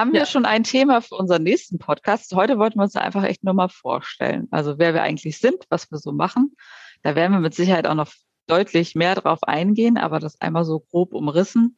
Haben 0.00 0.14
wir 0.14 0.20
ja. 0.20 0.26
schon 0.26 0.46
ein 0.46 0.64
Thema 0.64 1.02
für 1.02 1.14
unseren 1.16 1.42
nächsten 1.42 1.78
Podcast? 1.78 2.34
Heute 2.34 2.56
wollten 2.56 2.78
wir 2.78 2.84
uns 2.84 2.96
einfach 2.96 3.22
echt 3.22 3.44
nur 3.44 3.52
mal 3.52 3.68
vorstellen. 3.68 4.48
Also 4.50 4.78
wer 4.78 4.94
wir 4.94 5.02
eigentlich 5.02 5.36
sind, 5.36 5.66
was 5.68 5.90
wir 5.90 5.98
so 5.98 6.10
machen. 6.10 6.56
Da 7.02 7.14
werden 7.14 7.32
wir 7.32 7.40
mit 7.40 7.54
Sicherheit 7.54 7.86
auch 7.86 7.94
noch 7.94 8.10
deutlich 8.46 8.94
mehr 8.94 9.14
drauf 9.14 9.42
eingehen, 9.42 9.98
aber 9.98 10.18
das 10.18 10.40
einmal 10.40 10.64
so 10.64 10.80
grob 10.80 11.12
umrissen. 11.12 11.76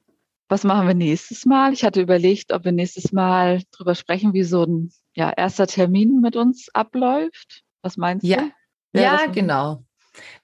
Was 0.49 0.63
machen 0.63 0.87
wir 0.87 0.95
nächstes 0.95 1.47
Mal? 1.47 1.73
Ich 1.73 1.83
hatte 1.83 2.01
überlegt, 2.01 2.53
ob 2.53 2.65
wir 2.65 2.71
nächstes 2.71 3.11
Mal 3.11 3.61
drüber 3.73 3.97
sprechen, 3.97 4.35
wie 4.35 4.45
so 4.45 4.63
ein 4.63 4.93
ja, 5.15 5.33
erster 5.37 5.67
Termin 5.67 6.21
mit 6.21 6.37
uns 6.37 6.69
abläuft. 6.73 7.65
Was 7.83 7.97
meinst 7.97 8.25
ja. 8.25 8.51
du? 8.93 9.01
Ja, 9.01 9.27
genau. 9.27 9.83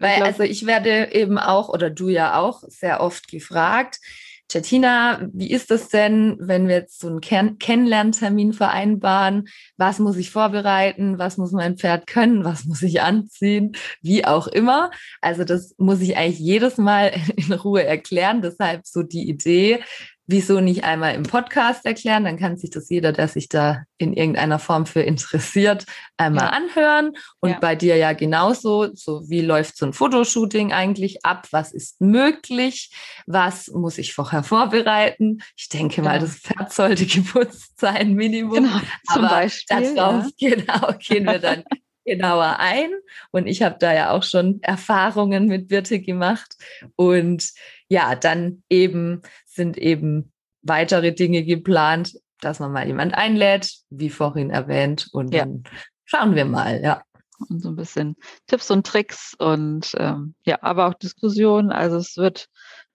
Weil, 0.01 0.17
glaub, 0.17 0.27
also 0.27 0.43
ich 0.43 0.67
werde 0.67 1.13
eben 1.13 1.39
auch, 1.39 1.69
oder 1.69 1.91
du 1.91 2.09
ja 2.09 2.41
auch, 2.41 2.65
sehr 2.67 3.01
oft 3.01 3.29
gefragt, 3.29 4.01
Cettina, 4.51 5.29
wie 5.33 5.51
ist 5.51 5.71
das 5.71 5.89
denn, 5.89 6.37
wenn 6.41 6.69
wir 6.69 6.77
jetzt 6.77 7.01
so 7.01 7.09
einen 7.09 7.21
Ken 7.21 7.59
Kennenlerntermin 7.59 8.55
vereinbaren? 8.55 9.49
Was 9.77 9.99
muss 9.99 10.17
ich 10.17 10.31
vorbereiten? 10.31 11.19
Was 11.19 11.37
muss 11.37 11.53
mein 11.53 11.77
Pferd 11.77 12.07
können? 12.07 12.45
Was 12.45 12.65
muss 12.65 12.83
ich 12.83 13.03
anziehen? 13.03 13.73
Wie 14.01 14.25
auch 14.25 14.47
immer. 14.47 14.91
Also 15.21 15.45
das 15.45 15.75
muss 15.77 16.01
ich 16.01 16.17
eigentlich 16.17 16.39
jedes 16.39 16.79
Mal 16.79 17.13
in 17.37 17.53
Ruhe 17.53 17.85
erklären. 17.85 18.41
Deshalb 18.41 18.87
so 18.87 19.03
die 19.03 19.29
Idee, 19.29 19.81
wieso 20.29 20.61
nicht 20.61 20.85
einmal 20.85 21.15
im 21.15 21.25
Podcast 21.25 21.87
erklären? 21.87 22.25
Dann 22.25 22.39
kann 22.39 22.59
sich 22.59 22.71
das 22.71 22.89
jeder, 22.91 23.13
der 23.13 23.27
sich 23.29 23.49
da 23.49 23.85
in 23.97 24.13
irgendeiner 24.13 24.59
Form 24.59 24.87
für 24.87 25.01
interessiert, 25.01 25.87
einmal 26.19 26.45
ja. 26.45 26.51
anhören. 26.51 27.13
Und 27.41 27.51
ja. 27.51 27.59
bei 27.59 27.75
dir 27.75 27.97
ja 27.97 28.13
genauso, 28.13 28.95
so 28.95 29.29
wie 29.29 29.41
läuft 29.41 29.79
so 29.79 29.87
ein 29.87 29.95
Fotoshooting 29.95 30.73
eigentlich 30.73 31.25
ab? 31.25 31.49
Was 31.51 31.73
ist 31.73 32.01
möglich? 32.01 32.93
Was 33.27 33.69
muss 33.69 33.97
ich 33.97 34.15
vorher 34.15 34.43
vorbereiten? 34.43 35.39
Ich 35.57 35.71
denke 35.71 35.97
genau. 35.97 36.11
mal, 36.11 36.19
das 36.21 36.37
Pferd 36.37 36.73
sollte 36.73 37.07
geputzt 37.07 37.81
sein, 37.81 38.13
Minimum. 38.13 38.55
Genau, 38.55 38.81
zum 39.13 39.25
Aber 39.25 39.29
Beispiel. 39.29 39.95
Darauf 39.95 40.27
ja. 40.37 40.51
genau, 40.51 40.93
gehen 40.99 41.25
wir 41.25 41.39
dann 41.39 41.65
genauer 42.05 42.59
ein. 42.59 42.91
Und 43.31 43.47
ich 43.47 43.63
habe 43.63 43.77
da 43.79 43.95
ja 43.95 44.11
auch 44.11 44.23
schon 44.23 44.61
Erfahrungen 44.63 45.47
mit 45.47 45.69
Birte 45.69 46.01
gemacht. 46.01 46.57
Und 46.97 47.51
ja, 47.89 48.15
dann 48.15 48.63
eben 48.69 49.23
sind 49.59 49.77
eben 49.77 50.33
weitere 50.63 51.13
Dinge 51.13 51.45
geplant, 51.45 52.15
dass 52.41 52.61
man 52.61 52.73
mal 52.73 52.87
jemand 52.87 53.15
einlädt, 53.15 53.75
wie 53.91 54.09
vorhin 54.09 54.51
erwähnt. 54.51 55.09
Und 55.13 55.35
ja. 55.35 55.45
dann 55.45 55.65
schauen 56.07 56.35
wir 56.35 56.47
mal, 56.47 56.81
ja. 56.83 57.03
Und 57.51 57.61
so 57.61 57.69
ein 57.69 57.77
bisschen 57.77 58.17
Tipps 58.47 58.71
und 58.71 58.87
Tricks 58.87 59.35
und 59.39 59.93
ähm, 59.97 60.35
ja, 60.45 60.59
aber 60.63 60.89
auch 60.89 60.95
Diskussionen. 60.95 61.71
Also 61.71 61.97
es 61.97 62.17
wird, 62.17 62.49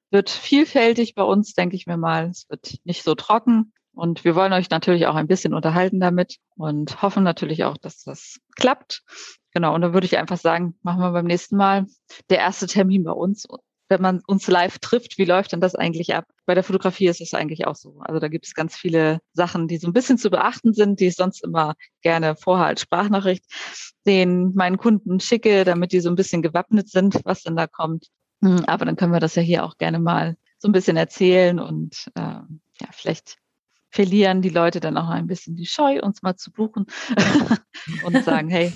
wird 0.10 0.30
vielfältig 0.30 1.15
bei 1.15 1.23
uns, 1.23 1.54
denke 1.54 1.78
ich 1.78 1.86
mir 1.86 1.95
mal. 1.97 2.30
Es 2.30 2.49
wird 2.49 2.76
nicht 2.84 3.04
so 3.04 3.15
trocken. 3.15 3.71
Und 3.93 4.26
wir 4.26 4.36
wollen 4.36 4.52
euch 4.54 4.69
natürlich 4.69 5.06
auch 5.06 5.15
ein 5.15 5.28
bisschen 5.28 5.54
unterhalten 5.54 5.99
damit 5.99 6.38
und 6.56 7.02
hoffen 7.02 7.23
natürlich 7.23 7.63
auch, 7.63 7.78
dass 7.78 8.04
das 8.04 8.39
klappt. 8.56 9.04
Genau, 9.54 9.76
und 9.76 9.82
dann 9.82 9.93
würde 9.93 10.06
ich 10.06 10.17
einfach 10.17 10.38
sagen, 10.38 10.76
machen 10.82 10.99
wir 10.99 11.12
beim 11.12 11.28
nächsten 11.28 11.56
Mal 11.56 11.86
der 12.30 12.39
erste 12.39 12.65
Termin 12.65 13.04
bei 13.04 13.12
uns. 13.12 13.47
Wenn 13.93 14.01
man 14.01 14.21
uns 14.25 14.47
live 14.47 14.79
trifft, 14.79 15.19
wie 15.19 15.25
läuft 15.25 15.51
denn 15.51 15.62
das 15.62 15.75
eigentlich 15.75 16.15
ab? 16.15 16.25
Bei 16.47 16.56
der 16.56 16.63
Fotografie 16.63 17.06
ist 17.06 17.21
es 17.21 17.36
eigentlich 17.36 17.67
auch 17.67 17.75
so. 17.75 17.99
Also 17.99 18.19
da 18.19 18.27
gibt 18.27 18.47
es 18.47 18.56
ganz 18.56 18.75
viele 18.75 19.19
Sachen, 19.34 19.67
die 19.67 19.77
so 19.77 19.86
ein 19.86 19.93
bisschen 19.93 20.17
zu 20.17 20.32
beachten 20.32 20.73
sind, 20.73 20.99
die 20.99 21.06
ich 21.08 21.15
sonst 21.15 21.43
immer 21.43 21.75
gerne 22.01 22.36
vorher 22.36 22.65
als 22.65 22.82
Sprachnachricht 22.82 23.45
den 24.08 24.56
meinen 24.56 24.77
Kunden 24.77 25.19
schicke, 25.19 25.63
damit 25.63 25.91
die 25.91 25.99
so 25.99 26.10
ein 26.10 26.15
bisschen 26.15 26.41
gewappnet 26.41 26.89
sind, 26.89 27.21
was 27.23 27.43
denn 27.43 27.56
da 27.56 27.67
kommt. 27.67 28.08
Hm, 28.41 28.65
aber 28.65 28.86
dann 28.86 28.95
können 28.95 29.13
wir 29.13 29.19
das 29.19 29.36
ja 29.36 29.43
hier 29.43 29.63
auch 29.63 29.77
gerne 29.77 29.99
mal 29.99 30.38
so 30.58 30.67
ein 30.67 30.71
bisschen 30.71 30.97
erzählen 30.97 31.60
und 31.60 32.10
äh, 32.15 32.21
ja, 32.21 32.88
vielleicht 32.89 33.38
verlieren 33.93 34.41
die 34.41 34.49
Leute 34.49 34.79
dann 34.79 34.97
auch 34.97 35.10
ein 35.10 35.27
bisschen 35.27 35.56
die 35.56 35.67
Scheu, 35.67 36.01
uns 36.01 36.23
mal 36.23 36.36
zu 36.36 36.51
buchen 36.51 36.88
und 38.03 38.25
sagen, 38.25 38.49
hey, 38.49 38.73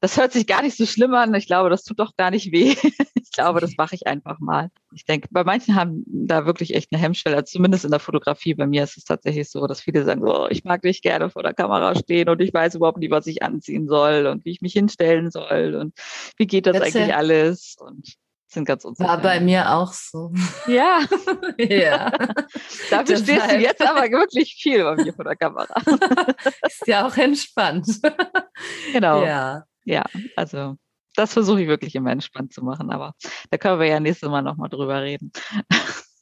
das 0.00 0.16
hört 0.16 0.32
sich 0.32 0.46
gar 0.46 0.62
nicht 0.62 0.76
so 0.76 0.86
schlimm 0.86 1.14
an. 1.14 1.34
Ich 1.34 1.46
glaube, 1.46 1.68
das 1.68 1.82
tut 1.82 1.98
doch 1.98 2.16
gar 2.16 2.30
nicht 2.30 2.52
weh. 2.52 2.76
ich 3.14 3.32
glaube, 3.32 3.60
das 3.60 3.76
mache 3.76 3.96
ich 3.96 4.06
einfach 4.06 4.38
mal. 4.38 4.70
Ich 4.94 5.04
denke, 5.04 5.26
bei 5.32 5.42
manchen 5.42 5.74
haben 5.74 6.04
da 6.06 6.46
wirklich 6.46 6.74
echt 6.74 6.92
eine 6.92 7.02
Hemmschwelle, 7.02 7.36
also 7.36 7.50
zumindest 7.50 7.84
in 7.84 7.90
der 7.90 7.98
Fotografie. 7.98 8.54
Bei 8.54 8.68
mir 8.68 8.84
ist 8.84 8.96
es 8.96 9.04
tatsächlich 9.04 9.50
so, 9.50 9.66
dass 9.66 9.80
viele 9.80 10.04
sagen, 10.04 10.22
oh, 10.24 10.46
ich 10.48 10.62
mag 10.62 10.84
nicht 10.84 11.02
gerne 11.02 11.28
vor 11.28 11.42
der 11.42 11.54
Kamera 11.54 11.96
stehen 11.96 12.28
und 12.28 12.40
ich 12.40 12.54
weiß 12.54 12.76
überhaupt 12.76 12.98
nicht, 12.98 13.10
was 13.10 13.26
ich 13.26 13.42
anziehen 13.42 13.88
soll 13.88 14.26
und 14.26 14.44
wie 14.44 14.50
ich 14.52 14.60
mich 14.60 14.74
hinstellen 14.74 15.32
soll 15.32 15.74
und 15.74 15.92
wie 16.36 16.46
geht 16.46 16.66
das 16.66 16.78
Bitte. 16.78 16.86
eigentlich 16.86 17.16
alles. 17.16 17.76
Und 17.80 18.14
sind 18.52 18.64
ganz 18.64 18.84
unsicher. 18.84 19.08
War 19.08 19.18
bei 19.18 19.40
mir 19.40 19.70
auch 19.72 19.92
so. 19.92 20.32
Ja. 20.66 21.00
ja. 21.58 22.10
Dafür 22.90 23.16
Deshalb. 23.16 23.24
stehst 23.24 23.50
du 23.50 23.58
jetzt 23.58 23.82
aber 23.82 24.02
wirklich 24.10 24.58
viel 24.60 24.84
bei 24.84 24.96
mir 24.96 25.12
vor 25.12 25.24
der 25.24 25.36
Kamera. 25.36 25.74
Ist 26.66 26.86
ja 26.86 27.06
auch 27.06 27.16
entspannt. 27.16 28.00
Genau. 28.92 29.24
Ja. 29.24 29.64
Ja, 29.84 30.04
also 30.36 30.76
das 31.16 31.32
versuche 31.32 31.62
ich 31.62 31.68
wirklich 31.68 31.94
immer 31.94 32.12
entspannt 32.12 32.52
zu 32.52 32.62
machen, 32.62 32.90
aber 32.90 33.14
da 33.50 33.58
können 33.58 33.80
wir 33.80 33.86
ja 33.86 34.00
nächstes 34.00 34.28
Mal 34.28 34.42
nochmal 34.42 34.68
drüber 34.68 35.02
reden. 35.02 35.32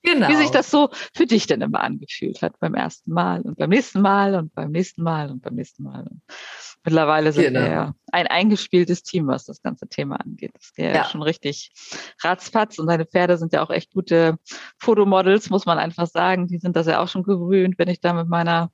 Genau. 0.02 0.28
Wie 0.28 0.36
sich 0.36 0.50
das 0.50 0.70
so 0.70 0.88
für 1.14 1.26
dich 1.26 1.46
denn 1.46 1.60
immer 1.60 1.80
angefühlt 1.80 2.40
hat 2.40 2.58
beim 2.58 2.74
ersten 2.74 3.12
Mal 3.12 3.42
und 3.42 3.58
beim 3.58 3.68
nächsten 3.70 4.00
Mal 4.00 4.34
und 4.34 4.54
beim 4.54 4.70
nächsten 4.70 5.02
Mal 5.02 5.30
und 5.30 5.42
beim 5.42 5.54
nächsten 5.54 5.82
Mal. 5.82 6.06
Und 6.08 6.22
mittlerweile 6.84 7.32
sind 7.32 7.44
genau. 7.44 7.60
wir 7.60 7.70
ja 7.70 7.94
ein 8.10 8.26
eingespieltes 8.26 9.02
Team, 9.02 9.26
was 9.26 9.44
das 9.44 9.60
ganze 9.62 9.88
Thema 9.88 10.16
angeht. 10.16 10.52
Das 10.54 10.72
geht 10.72 10.86
ja, 10.86 10.94
ja 10.94 11.04
schon 11.04 11.22
richtig 11.22 11.72
ratzfatz 12.22 12.78
und 12.78 12.86
deine 12.86 13.04
Pferde 13.04 13.36
sind 13.36 13.52
ja 13.52 13.62
auch 13.62 13.70
echt 13.70 13.92
gute 13.92 14.38
Fotomodels, 14.78 15.50
muss 15.50 15.66
man 15.66 15.78
einfach 15.78 16.06
sagen. 16.06 16.46
Die 16.46 16.58
sind 16.58 16.76
das 16.76 16.86
ja 16.86 17.02
auch 17.02 17.08
schon 17.08 17.22
gewöhnt, 17.22 17.74
wenn 17.78 17.88
ich 17.88 18.00
da 18.00 18.14
mit 18.14 18.28
meiner 18.28 18.70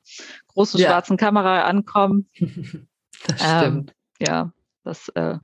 großen 0.49 0.79
ja. 0.79 0.89
schwarzen 0.89 1.17
Kamera 1.17 1.65
ankomme. 1.65 2.25
das 3.27 3.41
stimmt. 3.41 3.95
Ähm, 4.21 4.27
ja, 4.27 4.53
das, 4.87 5.09
äh, 5.11 5.39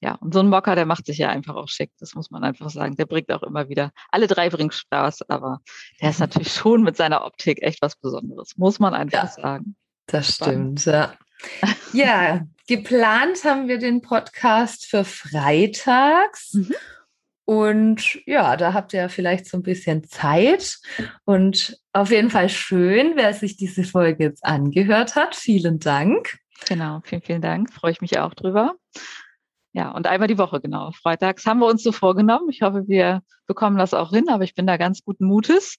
ja, 0.00 0.14
und 0.14 0.34
so 0.34 0.40
ein 0.40 0.48
Mocker, 0.48 0.74
der 0.74 0.86
macht 0.86 1.06
sich 1.06 1.18
ja 1.18 1.28
einfach 1.28 1.54
auch 1.54 1.68
schick, 1.68 1.92
das 2.00 2.14
muss 2.14 2.30
man 2.30 2.42
einfach 2.42 2.70
sagen. 2.70 2.96
Der 2.96 3.06
bringt 3.06 3.30
auch 3.30 3.42
immer 3.42 3.68
wieder, 3.68 3.92
alle 4.10 4.26
drei 4.26 4.48
bringen 4.48 4.72
Spaß, 4.72 5.28
aber 5.28 5.60
der 6.00 6.10
ist 6.10 6.20
natürlich 6.20 6.52
schon 6.52 6.82
mit 6.82 6.96
seiner 6.96 7.24
Optik 7.24 7.62
echt 7.62 7.82
was 7.82 7.96
Besonderes, 7.96 8.56
muss 8.56 8.78
man 8.78 8.94
einfach 8.94 9.24
ja, 9.24 9.42
sagen. 9.42 9.76
Das 10.06 10.34
stimmt, 10.34 10.84
ja. 10.86 11.14
Ja, 11.92 12.46
geplant 12.66 13.44
haben 13.44 13.68
wir 13.68 13.78
den 13.78 14.00
Podcast 14.00 14.86
für 14.86 15.04
freitags. 15.04 16.54
Mhm. 16.54 16.74
Und 17.44 18.18
ja, 18.26 18.56
da 18.56 18.72
habt 18.72 18.92
ihr 18.92 19.08
vielleicht 19.08 19.46
so 19.46 19.56
ein 19.56 19.62
bisschen 19.62 20.02
Zeit. 20.04 20.78
Und 21.24 21.78
auf 21.92 22.10
jeden 22.10 22.30
Fall 22.30 22.48
schön, 22.48 23.12
wer 23.14 23.34
sich 23.34 23.56
diese 23.56 23.84
Folge 23.84 24.24
jetzt 24.24 24.44
angehört 24.44 25.14
hat. 25.14 25.36
Vielen 25.36 25.78
Dank. 25.78 26.38
Genau, 26.68 27.00
vielen, 27.04 27.22
vielen 27.22 27.42
Dank. 27.42 27.72
Freue 27.72 27.92
ich 27.92 28.00
mich 28.00 28.18
auch 28.18 28.34
drüber. 28.34 28.74
Ja, 29.72 29.90
und 29.90 30.06
einmal 30.06 30.28
die 30.28 30.38
Woche, 30.38 30.60
genau. 30.60 30.90
Freitags 30.92 31.44
haben 31.44 31.58
wir 31.60 31.66
uns 31.66 31.82
so 31.82 31.92
vorgenommen. 31.92 32.48
Ich 32.48 32.62
hoffe, 32.62 32.88
wir 32.88 33.22
bekommen 33.46 33.76
das 33.76 33.92
auch 33.92 34.10
hin, 34.10 34.30
aber 34.30 34.44
ich 34.44 34.54
bin 34.54 34.66
da 34.66 34.78
ganz 34.78 35.02
guten 35.04 35.26
Mutes, 35.26 35.76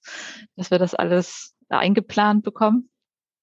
dass 0.55 0.69
wir 0.69 0.77
das 0.77 0.93
alles 0.93 1.55
eingeplant 1.69 2.43
bekommen 2.43 2.89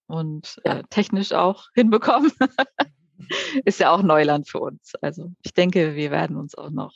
und 0.06 0.60
äh, 0.62 0.84
technisch 0.90 1.32
auch 1.32 1.66
hinbekommen. 1.74 2.30
Ist 3.64 3.80
ja 3.80 3.90
auch 3.90 4.02
Neuland 4.02 4.48
für 4.48 4.60
uns. 4.60 4.92
Also 5.00 5.32
ich 5.42 5.54
denke, 5.54 5.96
wir 5.96 6.10
werden 6.10 6.36
uns 6.36 6.54
auch 6.54 6.70
noch 6.70 6.92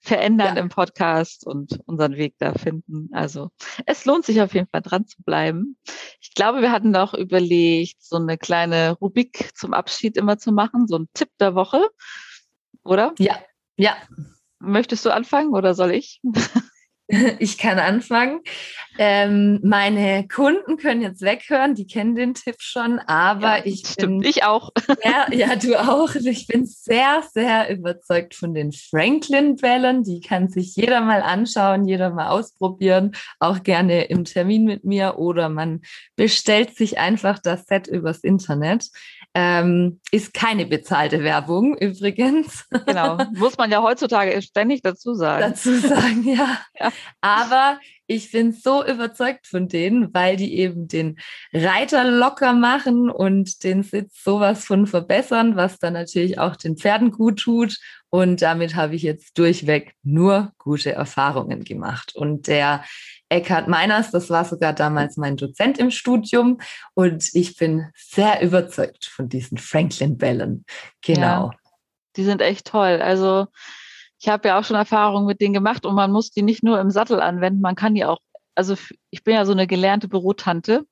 verändern 0.00 0.56
ja. 0.56 0.62
im 0.62 0.68
Podcast 0.68 1.46
und 1.46 1.80
unseren 1.86 2.16
Weg 2.16 2.34
da 2.38 2.52
finden. 2.52 3.08
Also 3.12 3.50
es 3.86 4.04
lohnt 4.04 4.24
sich 4.24 4.40
auf 4.40 4.54
jeden 4.54 4.68
Fall 4.68 4.82
dran 4.82 5.06
zu 5.06 5.22
bleiben. 5.22 5.76
Ich 6.20 6.34
glaube, 6.34 6.60
wir 6.60 6.70
hatten 6.70 6.90
noch 6.90 7.14
überlegt, 7.14 8.02
so 8.02 8.16
eine 8.16 8.38
kleine 8.38 8.92
Rubik 8.92 9.50
zum 9.56 9.74
Abschied 9.74 10.16
immer 10.16 10.38
zu 10.38 10.52
machen, 10.52 10.86
so 10.86 10.98
ein 10.98 11.08
Tipp 11.14 11.30
der 11.40 11.54
Woche, 11.54 11.88
oder? 12.84 13.14
Ja, 13.18 13.38
ja. 13.76 13.96
Möchtest 14.58 15.04
du 15.04 15.10
anfangen 15.12 15.54
oder 15.54 15.74
soll 15.74 15.92
ich? 15.92 16.20
Ich 17.38 17.58
kann 17.58 17.78
anfangen. 17.78 18.40
Ähm, 18.98 19.60
meine 19.62 20.26
Kunden 20.26 20.78
können 20.78 21.02
jetzt 21.02 21.20
weghören, 21.20 21.74
die 21.74 21.86
kennen 21.86 22.14
den 22.14 22.34
Tipp 22.34 22.56
schon, 22.58 22.98
aber 22.98 23.58
ja, 23.58 23.66
ich 23.66 23.86
stimmt, 23.86 24.22
bin, 24.22 24.30
ich 24.30 24.44
auch. 24.44 24.70
Ja, 25.04 25.26
ja, 25.30 25.56
du 25.56 25.76
auch. 25.76 26.14
Ich 26.14 26.46
bin 26.46 26.64
sehr, 26.64 27.22
sehr 27.32 27.70
überzeugt 27.70 28.34
von 28.34 28.54
den 28.54 28.72
Franklin-Bällen. 28.72 30.02
Die 30.02 30.20
kann 30.20 30.48
sich 30.48 30.74
jeder 30.76 31.00
mal 31.00 31.22
anschauen, 31.22 31.86
jeder 31.86 32.10
mal 32.10 32.28
ausprobieren, 32.28 33.12
auch 33.38 33.62
gerne 33.62 34.04
im 34.04 34.24
Termin 34.24 34.64
mit 34.64 34.84
mir 34.84 35.18
oder 35.18 35.48
man 35.48 35.82
bestellt 36.16 36.76
sich 36.76 36.98
einfach 36.98 37.38
das 37.38 37.66
Set 37.66 37.86
übers 37.86 38.20
Internet. 38.20 38.88
Ähm, 39.38 40.00
ist 40.12 40.32
keine 40.32 40.64
bezahlte 40.64 41.22
Werbung 41.22 41.76
übrigens. 41.76 42.66
Genau, 42.86 43.18
muss 43.34 43.58
man 43.58 43.70
ja 43.70 43.82
heutzutage 43.82 44.40
ständig 44.40 44.80
dazu 44.80 45.12
sagen. 45.12 45.42
Dazu 45.50 45.74
sagen, 45.78 46.24
ja. 46.26 46.56
ja. 46.80 46.90
Aber 47.20 47.78
ich 48.06 48.32
bin 48.32 48.52
so 48.52 48.82
überzeugt 48.82 49.46
von 49.46 49.68
denen, 49.68 50.14
weil 50.14 50.36
die 50.36 50.56
eben 50.56 50.88
den 50.88 51.18
Reiter 51.52 52.10
locker 52.10 52.54
machen 52.54 53.10
und 53.10 53.62
den 53.62 53.82
Sitz 53.82 54.24
sowas 54.24 54.64
von 54.64 54.86
verbessern, 54.86 55.54
was 55.54 55.78
dann 55.78 55.92
natürlich 55.92 56.38
auch 56.38 56.56
den 56.56 56.78
Pferden 56.78 57.10
gut 57.10 57.40
tut. 57.40 57.76
Und 58.08 58.40
damit 58.40 58.74
habe 58.74 58.94
ich 58.94 59.02
jetzt 59.02 59.36
durchweg 59.36 59.96
nur 60.02 60.52
gute 60.56 60.92
Erfahrungen 60.92 61.62
gemacht. 61.62 62.16
Und 62.16 62.46
der 62.46 62.84
Eckhard 63.28 63.68
Meiners, 63.68 64.10
das 64.10 64.30
war 64.30 64.44
sogar 64.44 64.72
damals 64.72 65.16
mein 65.16 65.36
Dozent 65.36 65.78
im 65.78 65.90
Studium 65.90 66.58
und 66.94 67.34
ich 67.34 67.56
bin 67.56 67.90
sehr 67.94 68.40
überzeugt 68.42 69.06
von 69.06 69.28
diesen 69.28 69.58
Franklin-Bällen. 69.58 70.64
Genau. 71.02 71.20
Ja, 71.20 71.50
die 72.16 72.24
sind 72.24 72.40
echt 72.40 72.66
toll. 72.66 73.00
Also 73.02 73.46
ich 74.18 74.28
habe 74.28 74.48
ja 74.48 74.58
auch 74.58 74.64
schon 74.64 74.76
Erfahrungen 74.76 75.26
mit 75.26 75.40
denen 75.40 75.54
gemacht 75.54 75.84
und 75.84 75.94
man 75.94 76.12
muss 76.12 76.30
die 76.30 76.42
nicht 76.42 76.62
nur 76.62 76.80
im 76.80 76.90
Sattel 76.90 77.20
anwenden, 77.20 77.60
man 77.60 77.74
kann 77.74 77.94
die 77.94 78.04
auch, 78.04 78.18
also 78.54 78.76
ich 79.10 79.24
bin 79.24 79.34
ja 79.34 79.44
so 79.44 79.52
eine 79.52 79.66
gelernte 79.66 80.08
Bürotante 80.08 80.86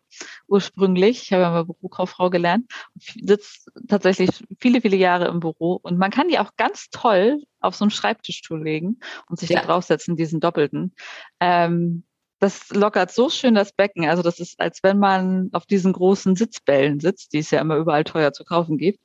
ursprünglich, 0.49 1.23
ich 1.23 1.33
habe 1.33 1.43
ja 1.43 1.51
mal 1.51 1.65
Bürokauffrau 1.65 2.31
gelernt, 2.31 2.71
sitze 2.99 3.71
tatsächlich 3.89 4.45
viele, 4.61 4.81
viele 4.81 4.97
Jahre 4.97 5.29
im 5.29 5.41
Büro 5.41 5.79
und 5.83 5.99
man 5.99 6.11
kann 6.11 6.29
die 6.29 6.39
auch 6.39 6.57
ganz 6.57 6.89
toll 6.91 7.43
auf 7.61 7.75
so 7.75 7.85
einen 7.85 7.91
Schreibtischstuhl 7.91 8.63
legen 8.63 8.99
und 9.29 9.39
sich 9.39 9.51
ja. 9.51 9.61
da 9.61 9.67
draufsetzen, 9.67 10.17
diesen 10.17 10.41
doppelten. 10.41 10.95
Ähm, 11.41 12.05
das 12.45 12.69
lockert 12.69 13.11
so 13.11 13.31
schön 13.31 13.55
das 13.55 13.73
Becken. 13.73 14.07
Also 14.07 14.23
das 14.23 14.39
ist, 14.39 14.61
als 14.61 14.83
wenn 14.83 14.99
man 14.99 15.49
auf 15.53 15.65
diesen 15.65 15.95
großen 15.95 16.37
Sitzbällen 16.37 17.01
sitzt, 17.01 17.33
die 17.33 17.39
es 17.39 17.51
ja 17.51 17.59
immer 17.59 17.77
überall 17.77 18.05
teuer 18.05 18.35
zu 18.35 18.45
kaufen 18.45 18.77
gibt, 18.77 19.01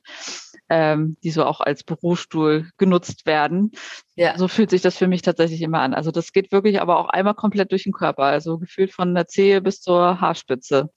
ähm, 0.68 1.16
die 1.24 1.30
so 1.30 1.46
auch 1.46 1.60
als 1.60 1.82
Bürostuhl 1.82 2.68
genutzt 2.76 3.24
werden. 3.24 3.72
Ja. 4.14 4.36
So 4.36 4.46
fühlt 4.46 4.68
sich 4.68 4.82
das 4.82 4.98
für 4.98 5.08
mich 5.08 5.22
tatsächlich 5.22 5.62
immer 5.62 5.80
an. 5.80 5.94
Also 5.94 6.10
das 6.10 6.32
geht 6.32 6.52
wirklich 6.52 6.82
aber 6.82 6.98
auch 6.98 7.08
einmal 7.08 7.32
komplett 7.32 7.72
durch 7.72 7.84
den 7.84 7.94
Körper. 7.94 8.24
Also 8.24 8.58
gefühlt 8.58 8.92
von 8.92 9.14
der 9.14 9.26
Zehe 9.26 9.62
bis 9.62 9.80
zur 9.80 10.20
Haarspitze. 10.20 10.90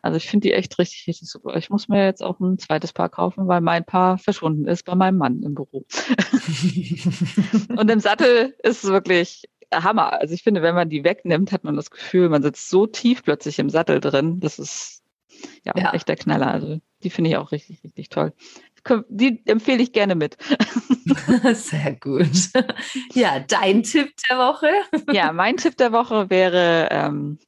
Also 0.00 0.16
ich 0.16 0.26
finde 0.26 0.48
die 0.48 0.54
echt 0.54 0.78
richtig, 0.78 1.04
richtig 1.06 1.28
super. 1.28 1.54
Ich 1.56 1.68
muss 1.68 1.88
mir 1.88 2.06
jetzt 2.06 2.22
auch 2.22 2.40
ein 2.40 2.58
zweites 2.58 2.94
Paar 2.94 3.10
kaufen, 3.10 3.46
weil 3.46 3.60
mein 3.60 3.84
Paar 3.84 4.16
verschwunden 4.16 4.66
ist 4.66 4.86
bei 4.86 4.94
meinem 4.94 5.18
Mann 5.18 5.42
im 5.42 5.54
Büro. 5.54 5.84
Und 7.76 7.90
im 7.90 8.00
Sattel 8.00 8.54
ist 8.62 8.84
es 8.84 8.90
wirklich 8.90 9.44
Hammer. 9.72 10.12
Also 10.12 10.34
ich 10.34 10.42
finde, 10.42 10.62
wenn 10.62 10.74
man 10.74 10.88
die 10.88 11.04
wegnimmt, 11.04 11.52
hat 11.52 11.64
man 11.64 11.76
das 11.76 11.90
Gefühl, 11.90 12.28
man 12.28 12.42
sitzt 12.42 12.68
so 12.68 12.86
tief 12.86 13.22
plötzlich 13.22 13.58
im 13.58 13.70
Sattel 13.70 14.00
drin. 14.00 14.40
Das 14.40 14.58
ist 14.58 15.02
ja, 15.64 15.72
ja. 15.76 15.92
echt 15.92 16.08
der 16.08 16.16
Knaller. 16.16 16.50
Also 16.50 16.80
die 17.02 17.10
finde 17.10 17.30
ich 17.30 17.36
auch 17.36 17.52
richtig, 17.52 17.82
richtig 17.84 18.08
toll. 18.08 18.32
Die 19.08 19.42
empfehle 19.46 19.82
ich 19.82 19.92
gerne 19.92 20.14
mit. 20.14 20.38
Sehr 21.52 21.96
gut. 22.00 22.30
Ja, 23.12 23.40
dein 23.40 23.82
Tipp 23.82 24.12
der 24.28 24.38
Woche? 24.38 24.70
Ja, 25.12 25.32
mein 25.32 25.56
Tipp 25.58 25.76
der 25.76 25.92
Woche 25.92 26.30
wäre 26.30 26.88
ähm, 26.90 27.38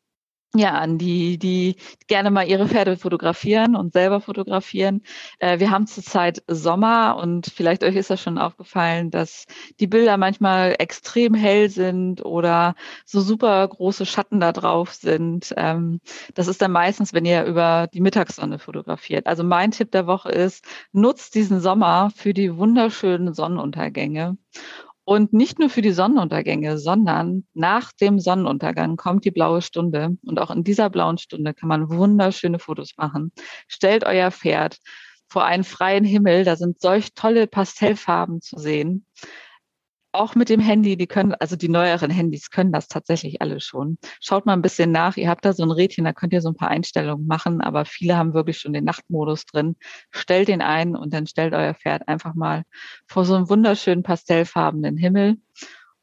ja, 0.55 0.73
an 0.73 0.99
die, 0.99 1.39
die 1.39 1.77
gerne 2.09 2.31
mal 2.31 2.47
ihre 2.47 2.69
Pferde 2.69 2.99
fotografieren 2.99 3.75
und 3.75 3.95
selber 3.95 4.21
fotografieren. 4.21 5.03
Äh, 5.39 5.59
wir 5.61 5.71
haben 5.71 5.87
zurzeit 5.87 6.43
Sommer 6.47 7.17
und 7.17 7.47
vielleicht 7.47 7.83
euch 7.85 7.97
ist 7.97 8.11
das 8.11 8.21
schon 8.21 8.37
aufgefallen, 8.37 9.11
dass 9.11 9.47
die 9.81 9.87
Bilder 9.87 10.19
manchmal 10.19 10.75
extrem 10.79 11.33
hell 11.33 11.71
sind 11.71 12.23
oder 12.25 12.75
so 13.07 13.23
super 13.23 13.67
große 13.67 14.05
Schatten 14.05 14.41
da 14.41 14.53
drauf 14.53 14.93
sind. 14.93 15.55
Ähm, 15.57 16.01
das 16.35 16.49
ist 16.49 16.61
dann 16.61 16.73
meistens, 16.73 17.15
wenn 17.15 17.25
ihr 17.25 17.45
über 17.45 17.89
die 17.93 18.03
Mittagssonne 18.03 18.59
fotografiert. 18.59 19.27
Also 19.27 19.45
mein 19.45 19.71
Tipp 19.71 19.91
der 19.91 20.07
Woche 20.07 20.31
ist, 20.31 20.67
nutzt 20.93 21.35
diesen 21.35 21.61
Sommer 21.61 22.11
für 22.15 22.35
die 22.35 22.55
wunderschönen 22.57 23.33
Sonnenuntergänge 23.33 24.37
und 25.05 25.33
nicht 25.33 25.59
nur 25.59 25.69
für 25.69 25.83
die 25.83 25.93
Sonnenuntergänge, 25.93 26.79
sondern 26.79 27.45
nach 27.55 27.93
dem 27.93 28.19
Sonnenuntergang 28.21 28.97
kommt 28.97 29.25
die 29.25 29.31
blaue 29.31 29.63
Stunde. 29.63 30.17
Und 30.25 30.41
auch 30.41 30.51
in 30.51 30.65
dieser 30.65 30.91
blauen 30.91 31.19
Stunde 31.19 31.55
kann 31.55 31.69
man 31.69 31.91
wunderschöne 31.91 32.59
Fotos 32.59 32.93
machen. 32.97 33.33
Stellt 33.67 34.05
euer 34.05 34.31
Pferd 34.31 34.79
vor 35.29 35.45
einen 35.45 35.65
freien 35.65 36.05
Himmel. 36.05 36.45
Da 36.45 36.57
sind 36.57 36.81
solch 36.81 37.15
tolle 37.15 37.47
Pastellfarben 37.47 38.41
zu 38.41 38.59
sehen 38.59 39.07
auch 40.13 40.35
mit 40.35 40.49
dem 40.49 40.61
Handy, 40.61 40.97
die 40.97 41.07
können, 41.07 41.35
also 41.35 41.57
die 41.57 41.69
neueren 41.69 42.11
Handys 42.11 42.51
können 42.51 42.73
das 42.73 42.89
tatsächlich 42.89 43.41
alle 43.41 43.61
schon. 43.61 43.99
Schaut 44.21 44.47
mal 44.47 44.53
ein 44.53 44.63
bisschen 44.63 44.93
nach. 44.93 45.17
Ihr 45.17 45.29
habt 45.29 45.45
da 45.45 45.53
so 45.53 45.63
ein 45.63 45.71
Rädchen, 45.71 46.05
da 46.05 46.13
könnt 46.13 46.33
ihr 46.33 46.43
so 46.43 46.51
ein 46.51 46.57
paar 46.57 46.69
Einstellungen 46.69 47.27
machen, 47.27 47.61
aber 47.61 47.85
viele 47.85 48.17
haben 48.17 48.35
wirklich 48.35 48.59
schon 48.59 48.73
den 48.73 48.85
Nachtmodus 48.85 49.47
drin. 49.47 49.77
Stellt 50.11 50.49
den 50.49 50.63
ein 50.63 50.95
und 50.95 51.13
dann 51.15 51.27
stellt 51.27 51.55
euer 51.55 51.75
Pferd 51.75 52.09
einfach 52.09 52.35
mal 52.35 52.65
vor 53.07 53.25
so 53.25 53.35
einem 53.35 53.49
wunderschönen 53.49 54.03
pastellfarbenen 54.03 54.97
Himmel. 54.97 55.39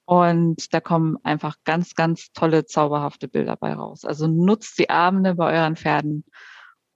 Und 0.06 0.74
da 0.74 0.80
kommen 0.82 1.18
einfach 1.24 1.58
ganz, 1.66 1.94
ganz 1.94 2.32
tolle, 2.34 2.66
zauberhafte 2.66 3.28
Bilder 3.28 3.56
bei 3.56 3.74
raus. 3.74 4.06
Also 4.06 4.26
nutzt 4.26 4.80
die 4.80 4.90
Abende 4.90 5.36
bei 5.36 5.54
euren 5.54 5.76
Pferden 5.76 6.26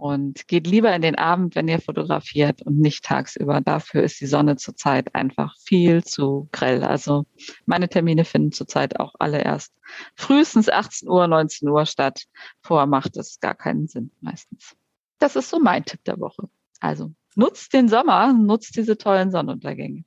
und 0.04 0.50
geht 0.50 0.68
lieber 0.68 0.94
in 0.94 1.02
den 1.02 1.16
Abend, 1.16 1.56
wenn 1.56 1.70
ihr 1.70 1.80
fotografiert 1.80 2.62
und 2.62 2.78
nicht 2.78 3.06
tagsüber. 3.06 3.62
Dafür 3.62 4.04
ist 4.04 4.20
die 4.20 4.26
Sonne 4.26 4.58
zurzeit 4.58 5.16
einfach 5.16 5.56
viel 5.64 6.04
zu 6.04 6.50
grell. 6.52 6.84
Also 6.84 7.26
meine 7.66 7.88
Termine 7.88 8.26
finden 8.26 8.52
zurzeit 8.52 9.00
auch 9.00 9.16
alle 9.20 9.42
erst 9.42 9.74
frühestens 10.16 10.68
18 10.68 11.08
Uhr, 11.08 11.26
19 11.30 11.70
Uhr 11.70 11.86
statt. 11.86 12.26
Vorher 12.62 12.86
macht 12.86 13.16
es 13.16 13.40
gar 13.40 13.56
keinen 13.56 13.88
Sinn 13.88 14.12
meistens. 14.20 14.76
Das 15.20 15.38
ist 15.38 15.50
so 15.50 15.62
mein 15.62 15.86
Tipp 15.86 16.04
der 16.04 16.20
Woche. 16.20 16.50
Also 16.82 17.14
nutzt 17.36 17.72
den 17.72 17.88
Sommer, 17.88 18.34
nutzt 18.34 18.76
diese 18.76 18.98
tollen 18.98 19.32
Sonnenuntergänge. 19.32 20.04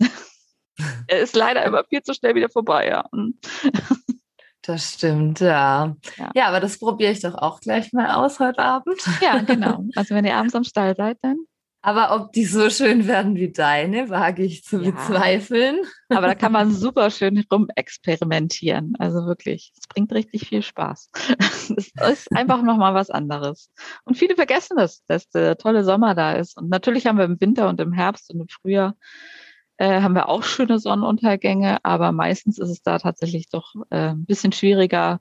er 1.06 1.20
ist 1.20 1.36
leider 1.36 1.64
immer 1.64 1.84
viel 1.84 2.02
zu 2.02 2.14
schnell 2.14 2.34
wieder 2.34 2.48
vorbei, 2.48 2.88
ja. 2.88 3.08
Das 4.66 4.94
stimmt, 4.94 5.38
ja. 5.40 5.94
ja. 6.16 6.30
Ja, 6.34 6.48
aber 6.48 6.58
das 6.58 6.78
probiere 6.78 7.12
ich 7.12 7.20
doch 7.20 7.34
auch 7.34 7.60
gleich 7.60 7.92
mal 7.92 8.10
aus 8.10 8.40
heute 8.40 8.58
Abend. 8.58 9.00
Ja, 9.22 9.38
genau. 9.38 9.84
Also 9.94 10.14
wenn 10.14 10.24
ihr 10.24 10.36
abends 10.36 10.56
am 10.56 10.64
Stall 10.64 10.96
seid, 10.96 11.18
dann. 11.22 11.36
Aber 11.82 12.16
ob 12.16 12.32
die 12.32 12.46
so 12.46 12.68
schön 12.68 13.06
werden 13.06 13.36
wie 13.36 13.52
deine, 13.52 14.10
wage 14.10 14.42
ich 14.42 14.64
zu 14.64 14.82
ja. 14.82 14.90
bezweifeln. 14.90 15.76
Aber 16.08 16.26
da 16.26 16.34
kann 16.34 16.50
man 16.50 16.72
super 16.72 17.10
schön 17.10 17.44
rumexperimentieren. 17.52 18.94
Also 18.98 19.24
wirklich, 19.26 19.72
es 19.78 19.86
bringt 19.86 20.12
richtig 20.12 20.48
viel 20.48 20.62
Spaß. 20.62 21.10
Es 21.68 21.70
ist 22.10 22.32
einfach 22.32 22.62
nochmal 22.62 22.94
was 22.94 23.10
anderes. 23.10 23.70
Und 24.04 24.16
viele 24.16 24.34
vergessen 24.34 24.76
das, 24.76 25.04
dass 25.06 25.28
der 25.28 25.56
tolle 25.58 25.84
Sommer 25.84 26.14
da 26.16 26.32
ist. 26.32 26.56
Und 26.56 26.70
natürlich 26.70 27.06
haben 27.06 27.18
wir 27.18 27.24
im 27.24 27.40
Winter 27.40 27.68
und 27.68 27.80
im 27.80 27.92
Herbst 27.92 28.32
und 28.32 28.40
im 28.40 28.48
Frühjahr 28.48 28.96
äh, 29.78 30.00
haben 30.00 30.14
wir 30.14 30.28
auch 30.28 30.42
schöne 30.42 30.78
Sonnenuntergänge, 30.78 31.78
aber 31.84 32.12
meistens 32.12 32.58
ist 32.58 32.70
es 32.70 32.82
da 32.82 32.98
tatsächlich 32.98 33.48
doch 33.48 33.74
äh, 33.90 34.10
ein 34.10 34.24
bisschen 34.24 34.52
schwieriger, 34.52 35.20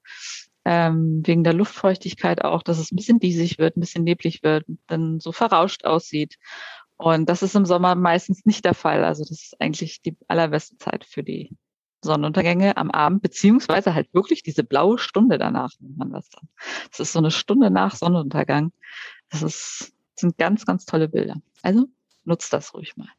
ähm, 0.65 1.21
wegen 1.25 1.43
der 1.43 1.53
Luftfeuchtigkeit 1.53 2.43
auch, 2.43 2.63
dass 2.63 2.79
es 2.79 2.91
ein 2.91 2.95
bisschen 2.95 3.19
diesig 3.19 3.59
wird, 3.59 3.77
ein 3.77 3.81
bisschen 3.81 4.03
neblig 4.03 4.43
wird, 4.43 4.65
dann 4.87 5.19
so 5.19 5.31
verrauscht 5.31 5.85
aussieht. 5.85 6.37
Und 6.97 7.29
das 7.29 7.43
ist 7.43 7.55
im 7.55 7.65
Sommer 7.65 7.95
meistens 7.95 8.45
nicht 8.45 8.65
der 8.65 8.73
Fall. 8.73 9.03
Also 9.03 9.23
das 9.23 9.31
ist 9.31 9.61
eigentlich 9.61 10.01
die 10.01 10.17
allerbeste 10.27 10.77
Zeit 10.77 11.05
für 11.05 11.23
die 11.23 11.55
Sonnenuntergänge 12.01 12.77
am 12.77 12.89
Abend, 12.91 13.21
beziehungsweise 13.21 13.93
halt 13.93 14.13
wirklich 14.13 14.43
diese 14.43 14.63
blaue 14.63 14.97
Stunde 14.97 15.37
danach, 15.37 15.71
nennt 15.79 15.97
man 15.97 16.11
das 16.11 16.29
dann. 16.29 16.47
Das 16.89 16.99
ist 16.99 17.13
so 17.13 17.19
eine 17.19 17.31
Stunde 17.31 17.69
nach 17.69 17.95
Sonnenuntergang. 17.95 18.71
Das 19.29 19.43
ist, 19.43 19.93
das 20.15 20.21
sind 20.21 20.37
ganz, 20.37 20.65
ganz 20.65 20.85
tolle 20.85 21.09
Bilder. 21.09 21.35
Also 21.61 21.87
nutzt 22.23 22.53
das 22.53 22.73
ruhig 22.73 22.95
mal 22.95 23.09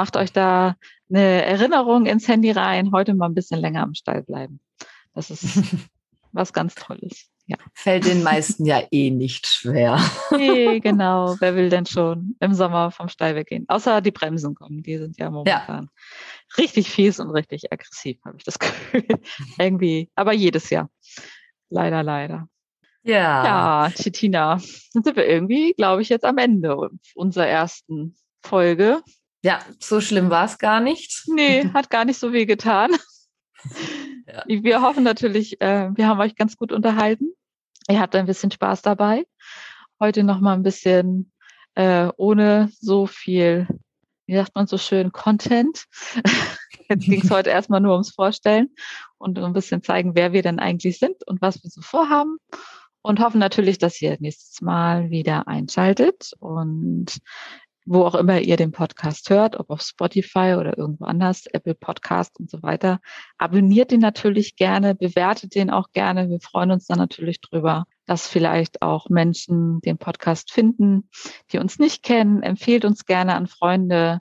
macht 0.00 0.16
euch 0.16 0.32
da 0.32 0.76
eine 1.10 1.44
Erinnerung 1.44 2.06
ins 2.06 2.26
Handy 2.26 2.52
rein, 2.52 2.90
heute 2.90 3.12
mal 3.12 3.26
ein 3.26 3.34
bisschen 3.34 3.60
länger 3.60 3.82
am 3.82 3.92
Stall 3.92 4.22
bleiben. 4.22 4.58
Das 5.12 5.28
ist 5.28 5.44
was 6.32 6.54
ganz 6.54 6.74
Tolles. 6.74 7.28
ja. 7.44 7.58
Fällt 7.74 8.06
den 8.06 8.22
meisten 8.22 8.64
ja 8.64 8.80
eh 8.90 9.10
nicht 9.10 9.46
schwer. 9.46 10.00
Nee, 10.34 10.80
genau. 10.82 11.36
Wer 11.38 11.54
will 11.54 11.68
denn 11.68 11.84
schon 11.84 12.34
im 12.40 12.54
Sommer 12.54 12.90
vom 12.92 13.10
Steilweg 13.10 13.48
gehen? 13.48 13.66
Außer 13.68 14.00
die 14.00 14.10
Bremsen 14.10 14.54
kommen, 14.54 14.82
die 14.82 14.96
sind 14.96 15.18
ja 15.18 15.28
momentan 15.28 15.84
ja. 15.84 16.56
richtig 16.56 16.88
fies 16.88 17.20
und 17.20 17.28
richtig 17.28 17.70
aggressiv, 17.70 18.16
habe 18.24 18.38
ich 18.38 18.44
das 18.44 18.58
Gefühl. 18.58 19.04
Irgendwie, 19.58 20.08
aber 20.14 20.32
jedes 20.32 20.70
Jahr. 20.70 20.88
Leider, 21.68 22.02
leider. 22.02 22.48
Ja. 23.02 23.44
Ja, 23.44 23.90
Chitina, 23.90 24.62
dann 24.94 25.02
sind 25.02 25.16
wir 25.16 25.26
irgendwie, 25.26 25.74
glaube 25.74 26.00
ich, 26.00 26.08
jetzt 26.08 26.24
am 26.24 26.38
Ende 26.38 26.88
unserer 27.14 27.48
ersten 27.48 28.16
Folge. 28.42 29.02
Ja, 29.42 29.60
so 29.78 30.00
schlimm 30.00 30.30
war 30.30 30.44
es 30.44 30.58
gar 30.58 30.80
nicht. 30.80 31.24
Nee, 31.26 31.68
hat 31.74 31.90
gar 31.90 32.04
nicht 32.04 32.18
so 32.18 32.32
weh 32.32 32.46
getan. 32.46 32.90
Ja. 34.26 34.44
Wir 34.46 34.82
hoffen 34.82 35.02
natürlich, 35.02 35.60
äh, 35.60 35.90
wir 35.94 36.06
haben 36.06 36.20
euch 36.20 36.36
ganz 36.36 36.56
gut 36.56 36.72
unterhalten. 36.72 37.32
Ihr 37.88 38.00
habt 38.00 38.14
ein 38.14 38.26
bisschen 38.26 38.50
Spaß 38.50 38.82
dabei. 38.82 39.26
Heute 39.98 40.22
noch 40.22 40.40
mal 40.40 40.54
ein 40.54 40.62
bisschen 40.62 41.32
äh, 41.74 42.08
ohne 42.16 42.70
so 42.78 43.06
viel, 43.06 43.66
wie 44.26 44.36
sagt 44.36 44.54
man 44.54 44.66
so 44.66 44.78
schön, 44.78 45.12
Content. 45.12 45.86
Jetzt 46.88 47.04
ging 47.04 47.22
es 47.22 47.30
heute 47.30 47.50
erstmal 47.50 47.80
nur 47.80 47.92
ums 47.92 48.12
Vorstellen 48.12 48.68
und 49.18 49.38
ein 49.38 49.52
bisschen 49.52 49.82
zeigen, 49.82 50.14
wer 50.14 50.32
wir 50.32 50.42
denn 50.42 50.58
eigentlich 50.58 50.98
sind 50.98 51.26
und 51.26 51.40
was 51.40 51.62
wir 51.62 51.70
so 51.70 51.80
vorhaben. 51.80 52.38
Und 53.02 53.20
hoffen 53.20 53.38
natürlich, 53.38 53.78
dass 53.78 54.00
ihr 54.02 54.18
nächstes 54.20 54.60
Mal 54.60 55.08
wieder 55.08 55.48
einschaltet 55.48 56.32
und 56.38 57.18
wo 57.86 58.04
auch 58.04 58.14
immer 58.14 58.40
ihr 58.40 58.56
den 58.56 58.72
Podcast 58.72 59.30
hört, 59.30 59.58
ob 59.58 59.70
auf 59.70 59.80
Spotify 59.80 60.56
oder 60.58 60.76
irgendwo 60.76 61.04
anders, 61.04 61.46
Apple 61.46 61.74
Podcast 61.74 62.38
und 62.38 62.50
so 62.50 62.62
weiter. 62.62 63.00
Abonniert 63.38 63.90
den 63.90 64.00
natürlich 64.00 64.56
gerne, 64.56 64.94
bewertet 64.94 65.54
den 65.54 65.70
auch 65.70 65.90
gerne. 65.92 66.28
Wir 66.28 66.40
freuen 66.40 66.70
uns 66.70 66.86
dann 66.86 66.98
natürlich 66.98 67.40
drüber, 67.40 67.84
dass 68.06 68.28
vielleicht 68.28 68.82
auch 68.82 69.08
Menschen 69.08 69.80
den 69.80 69.98
Podcast 69.98 70.52
finden, 70.52 71.08
die 71.52 71.58
uns 71.58 71.78
nicht 71.78 72.02
kennen. 72.02 72.42
Empfehlt 72.42 72.84
uns 72.84 73.06
gerne 73.06 73.34
an 73.34 73.46
Freunde. 73.46 74.20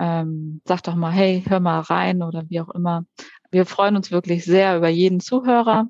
Ähm, 0.00 0.60
sagt 0.64 0.86
doch 0.86 0.94
mal, 0.94 1.10
hey, 1.10 1.42
hör 1.48 1.60
mal 1.60 1.80
rein 1.80 2.22
oder 2.22 2.44
wie 2.48 2.60
auch 2.60 2.70
immer. 2.70 3.04
Wir 3.50 3.66
freuen 3.66 3.96
uns 3.96 4.10
wirklich 4.10 4.44
sehr 4.44 4.76
über 4.76 4.88
jeden 4.88 5.20
Zuhörer. 5.20 5.88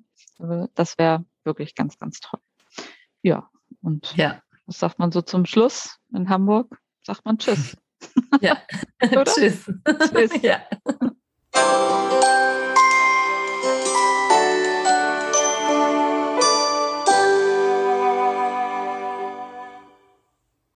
Das 0.74 0.98
wäre 0.98 1.24
wirklich 1.44 1.74
ganz, 1.74 1.98
ganz 1.98 2.20
toll. 2.20 2.40
Ja, 3.22 3.50
und 3.82 4.14
ja. 4.16 4.40
was 4.66 4.78
sagt 4.78 4.98
man 4.98 5.10
so 5.10 5.22
zum 5.22 5.44
Schluss 5.46 5.98
in 6.14 6.28
Hamburg? 6.28 6.78
sagt 7.08 7.24
man 7.24 7.38
Tschüss. 7.38 7.74
Ja. 8.40 8.58
tschüss. 9.24 9.64
Tschüss. 10.12 10.30
Ja. 10.42 10.60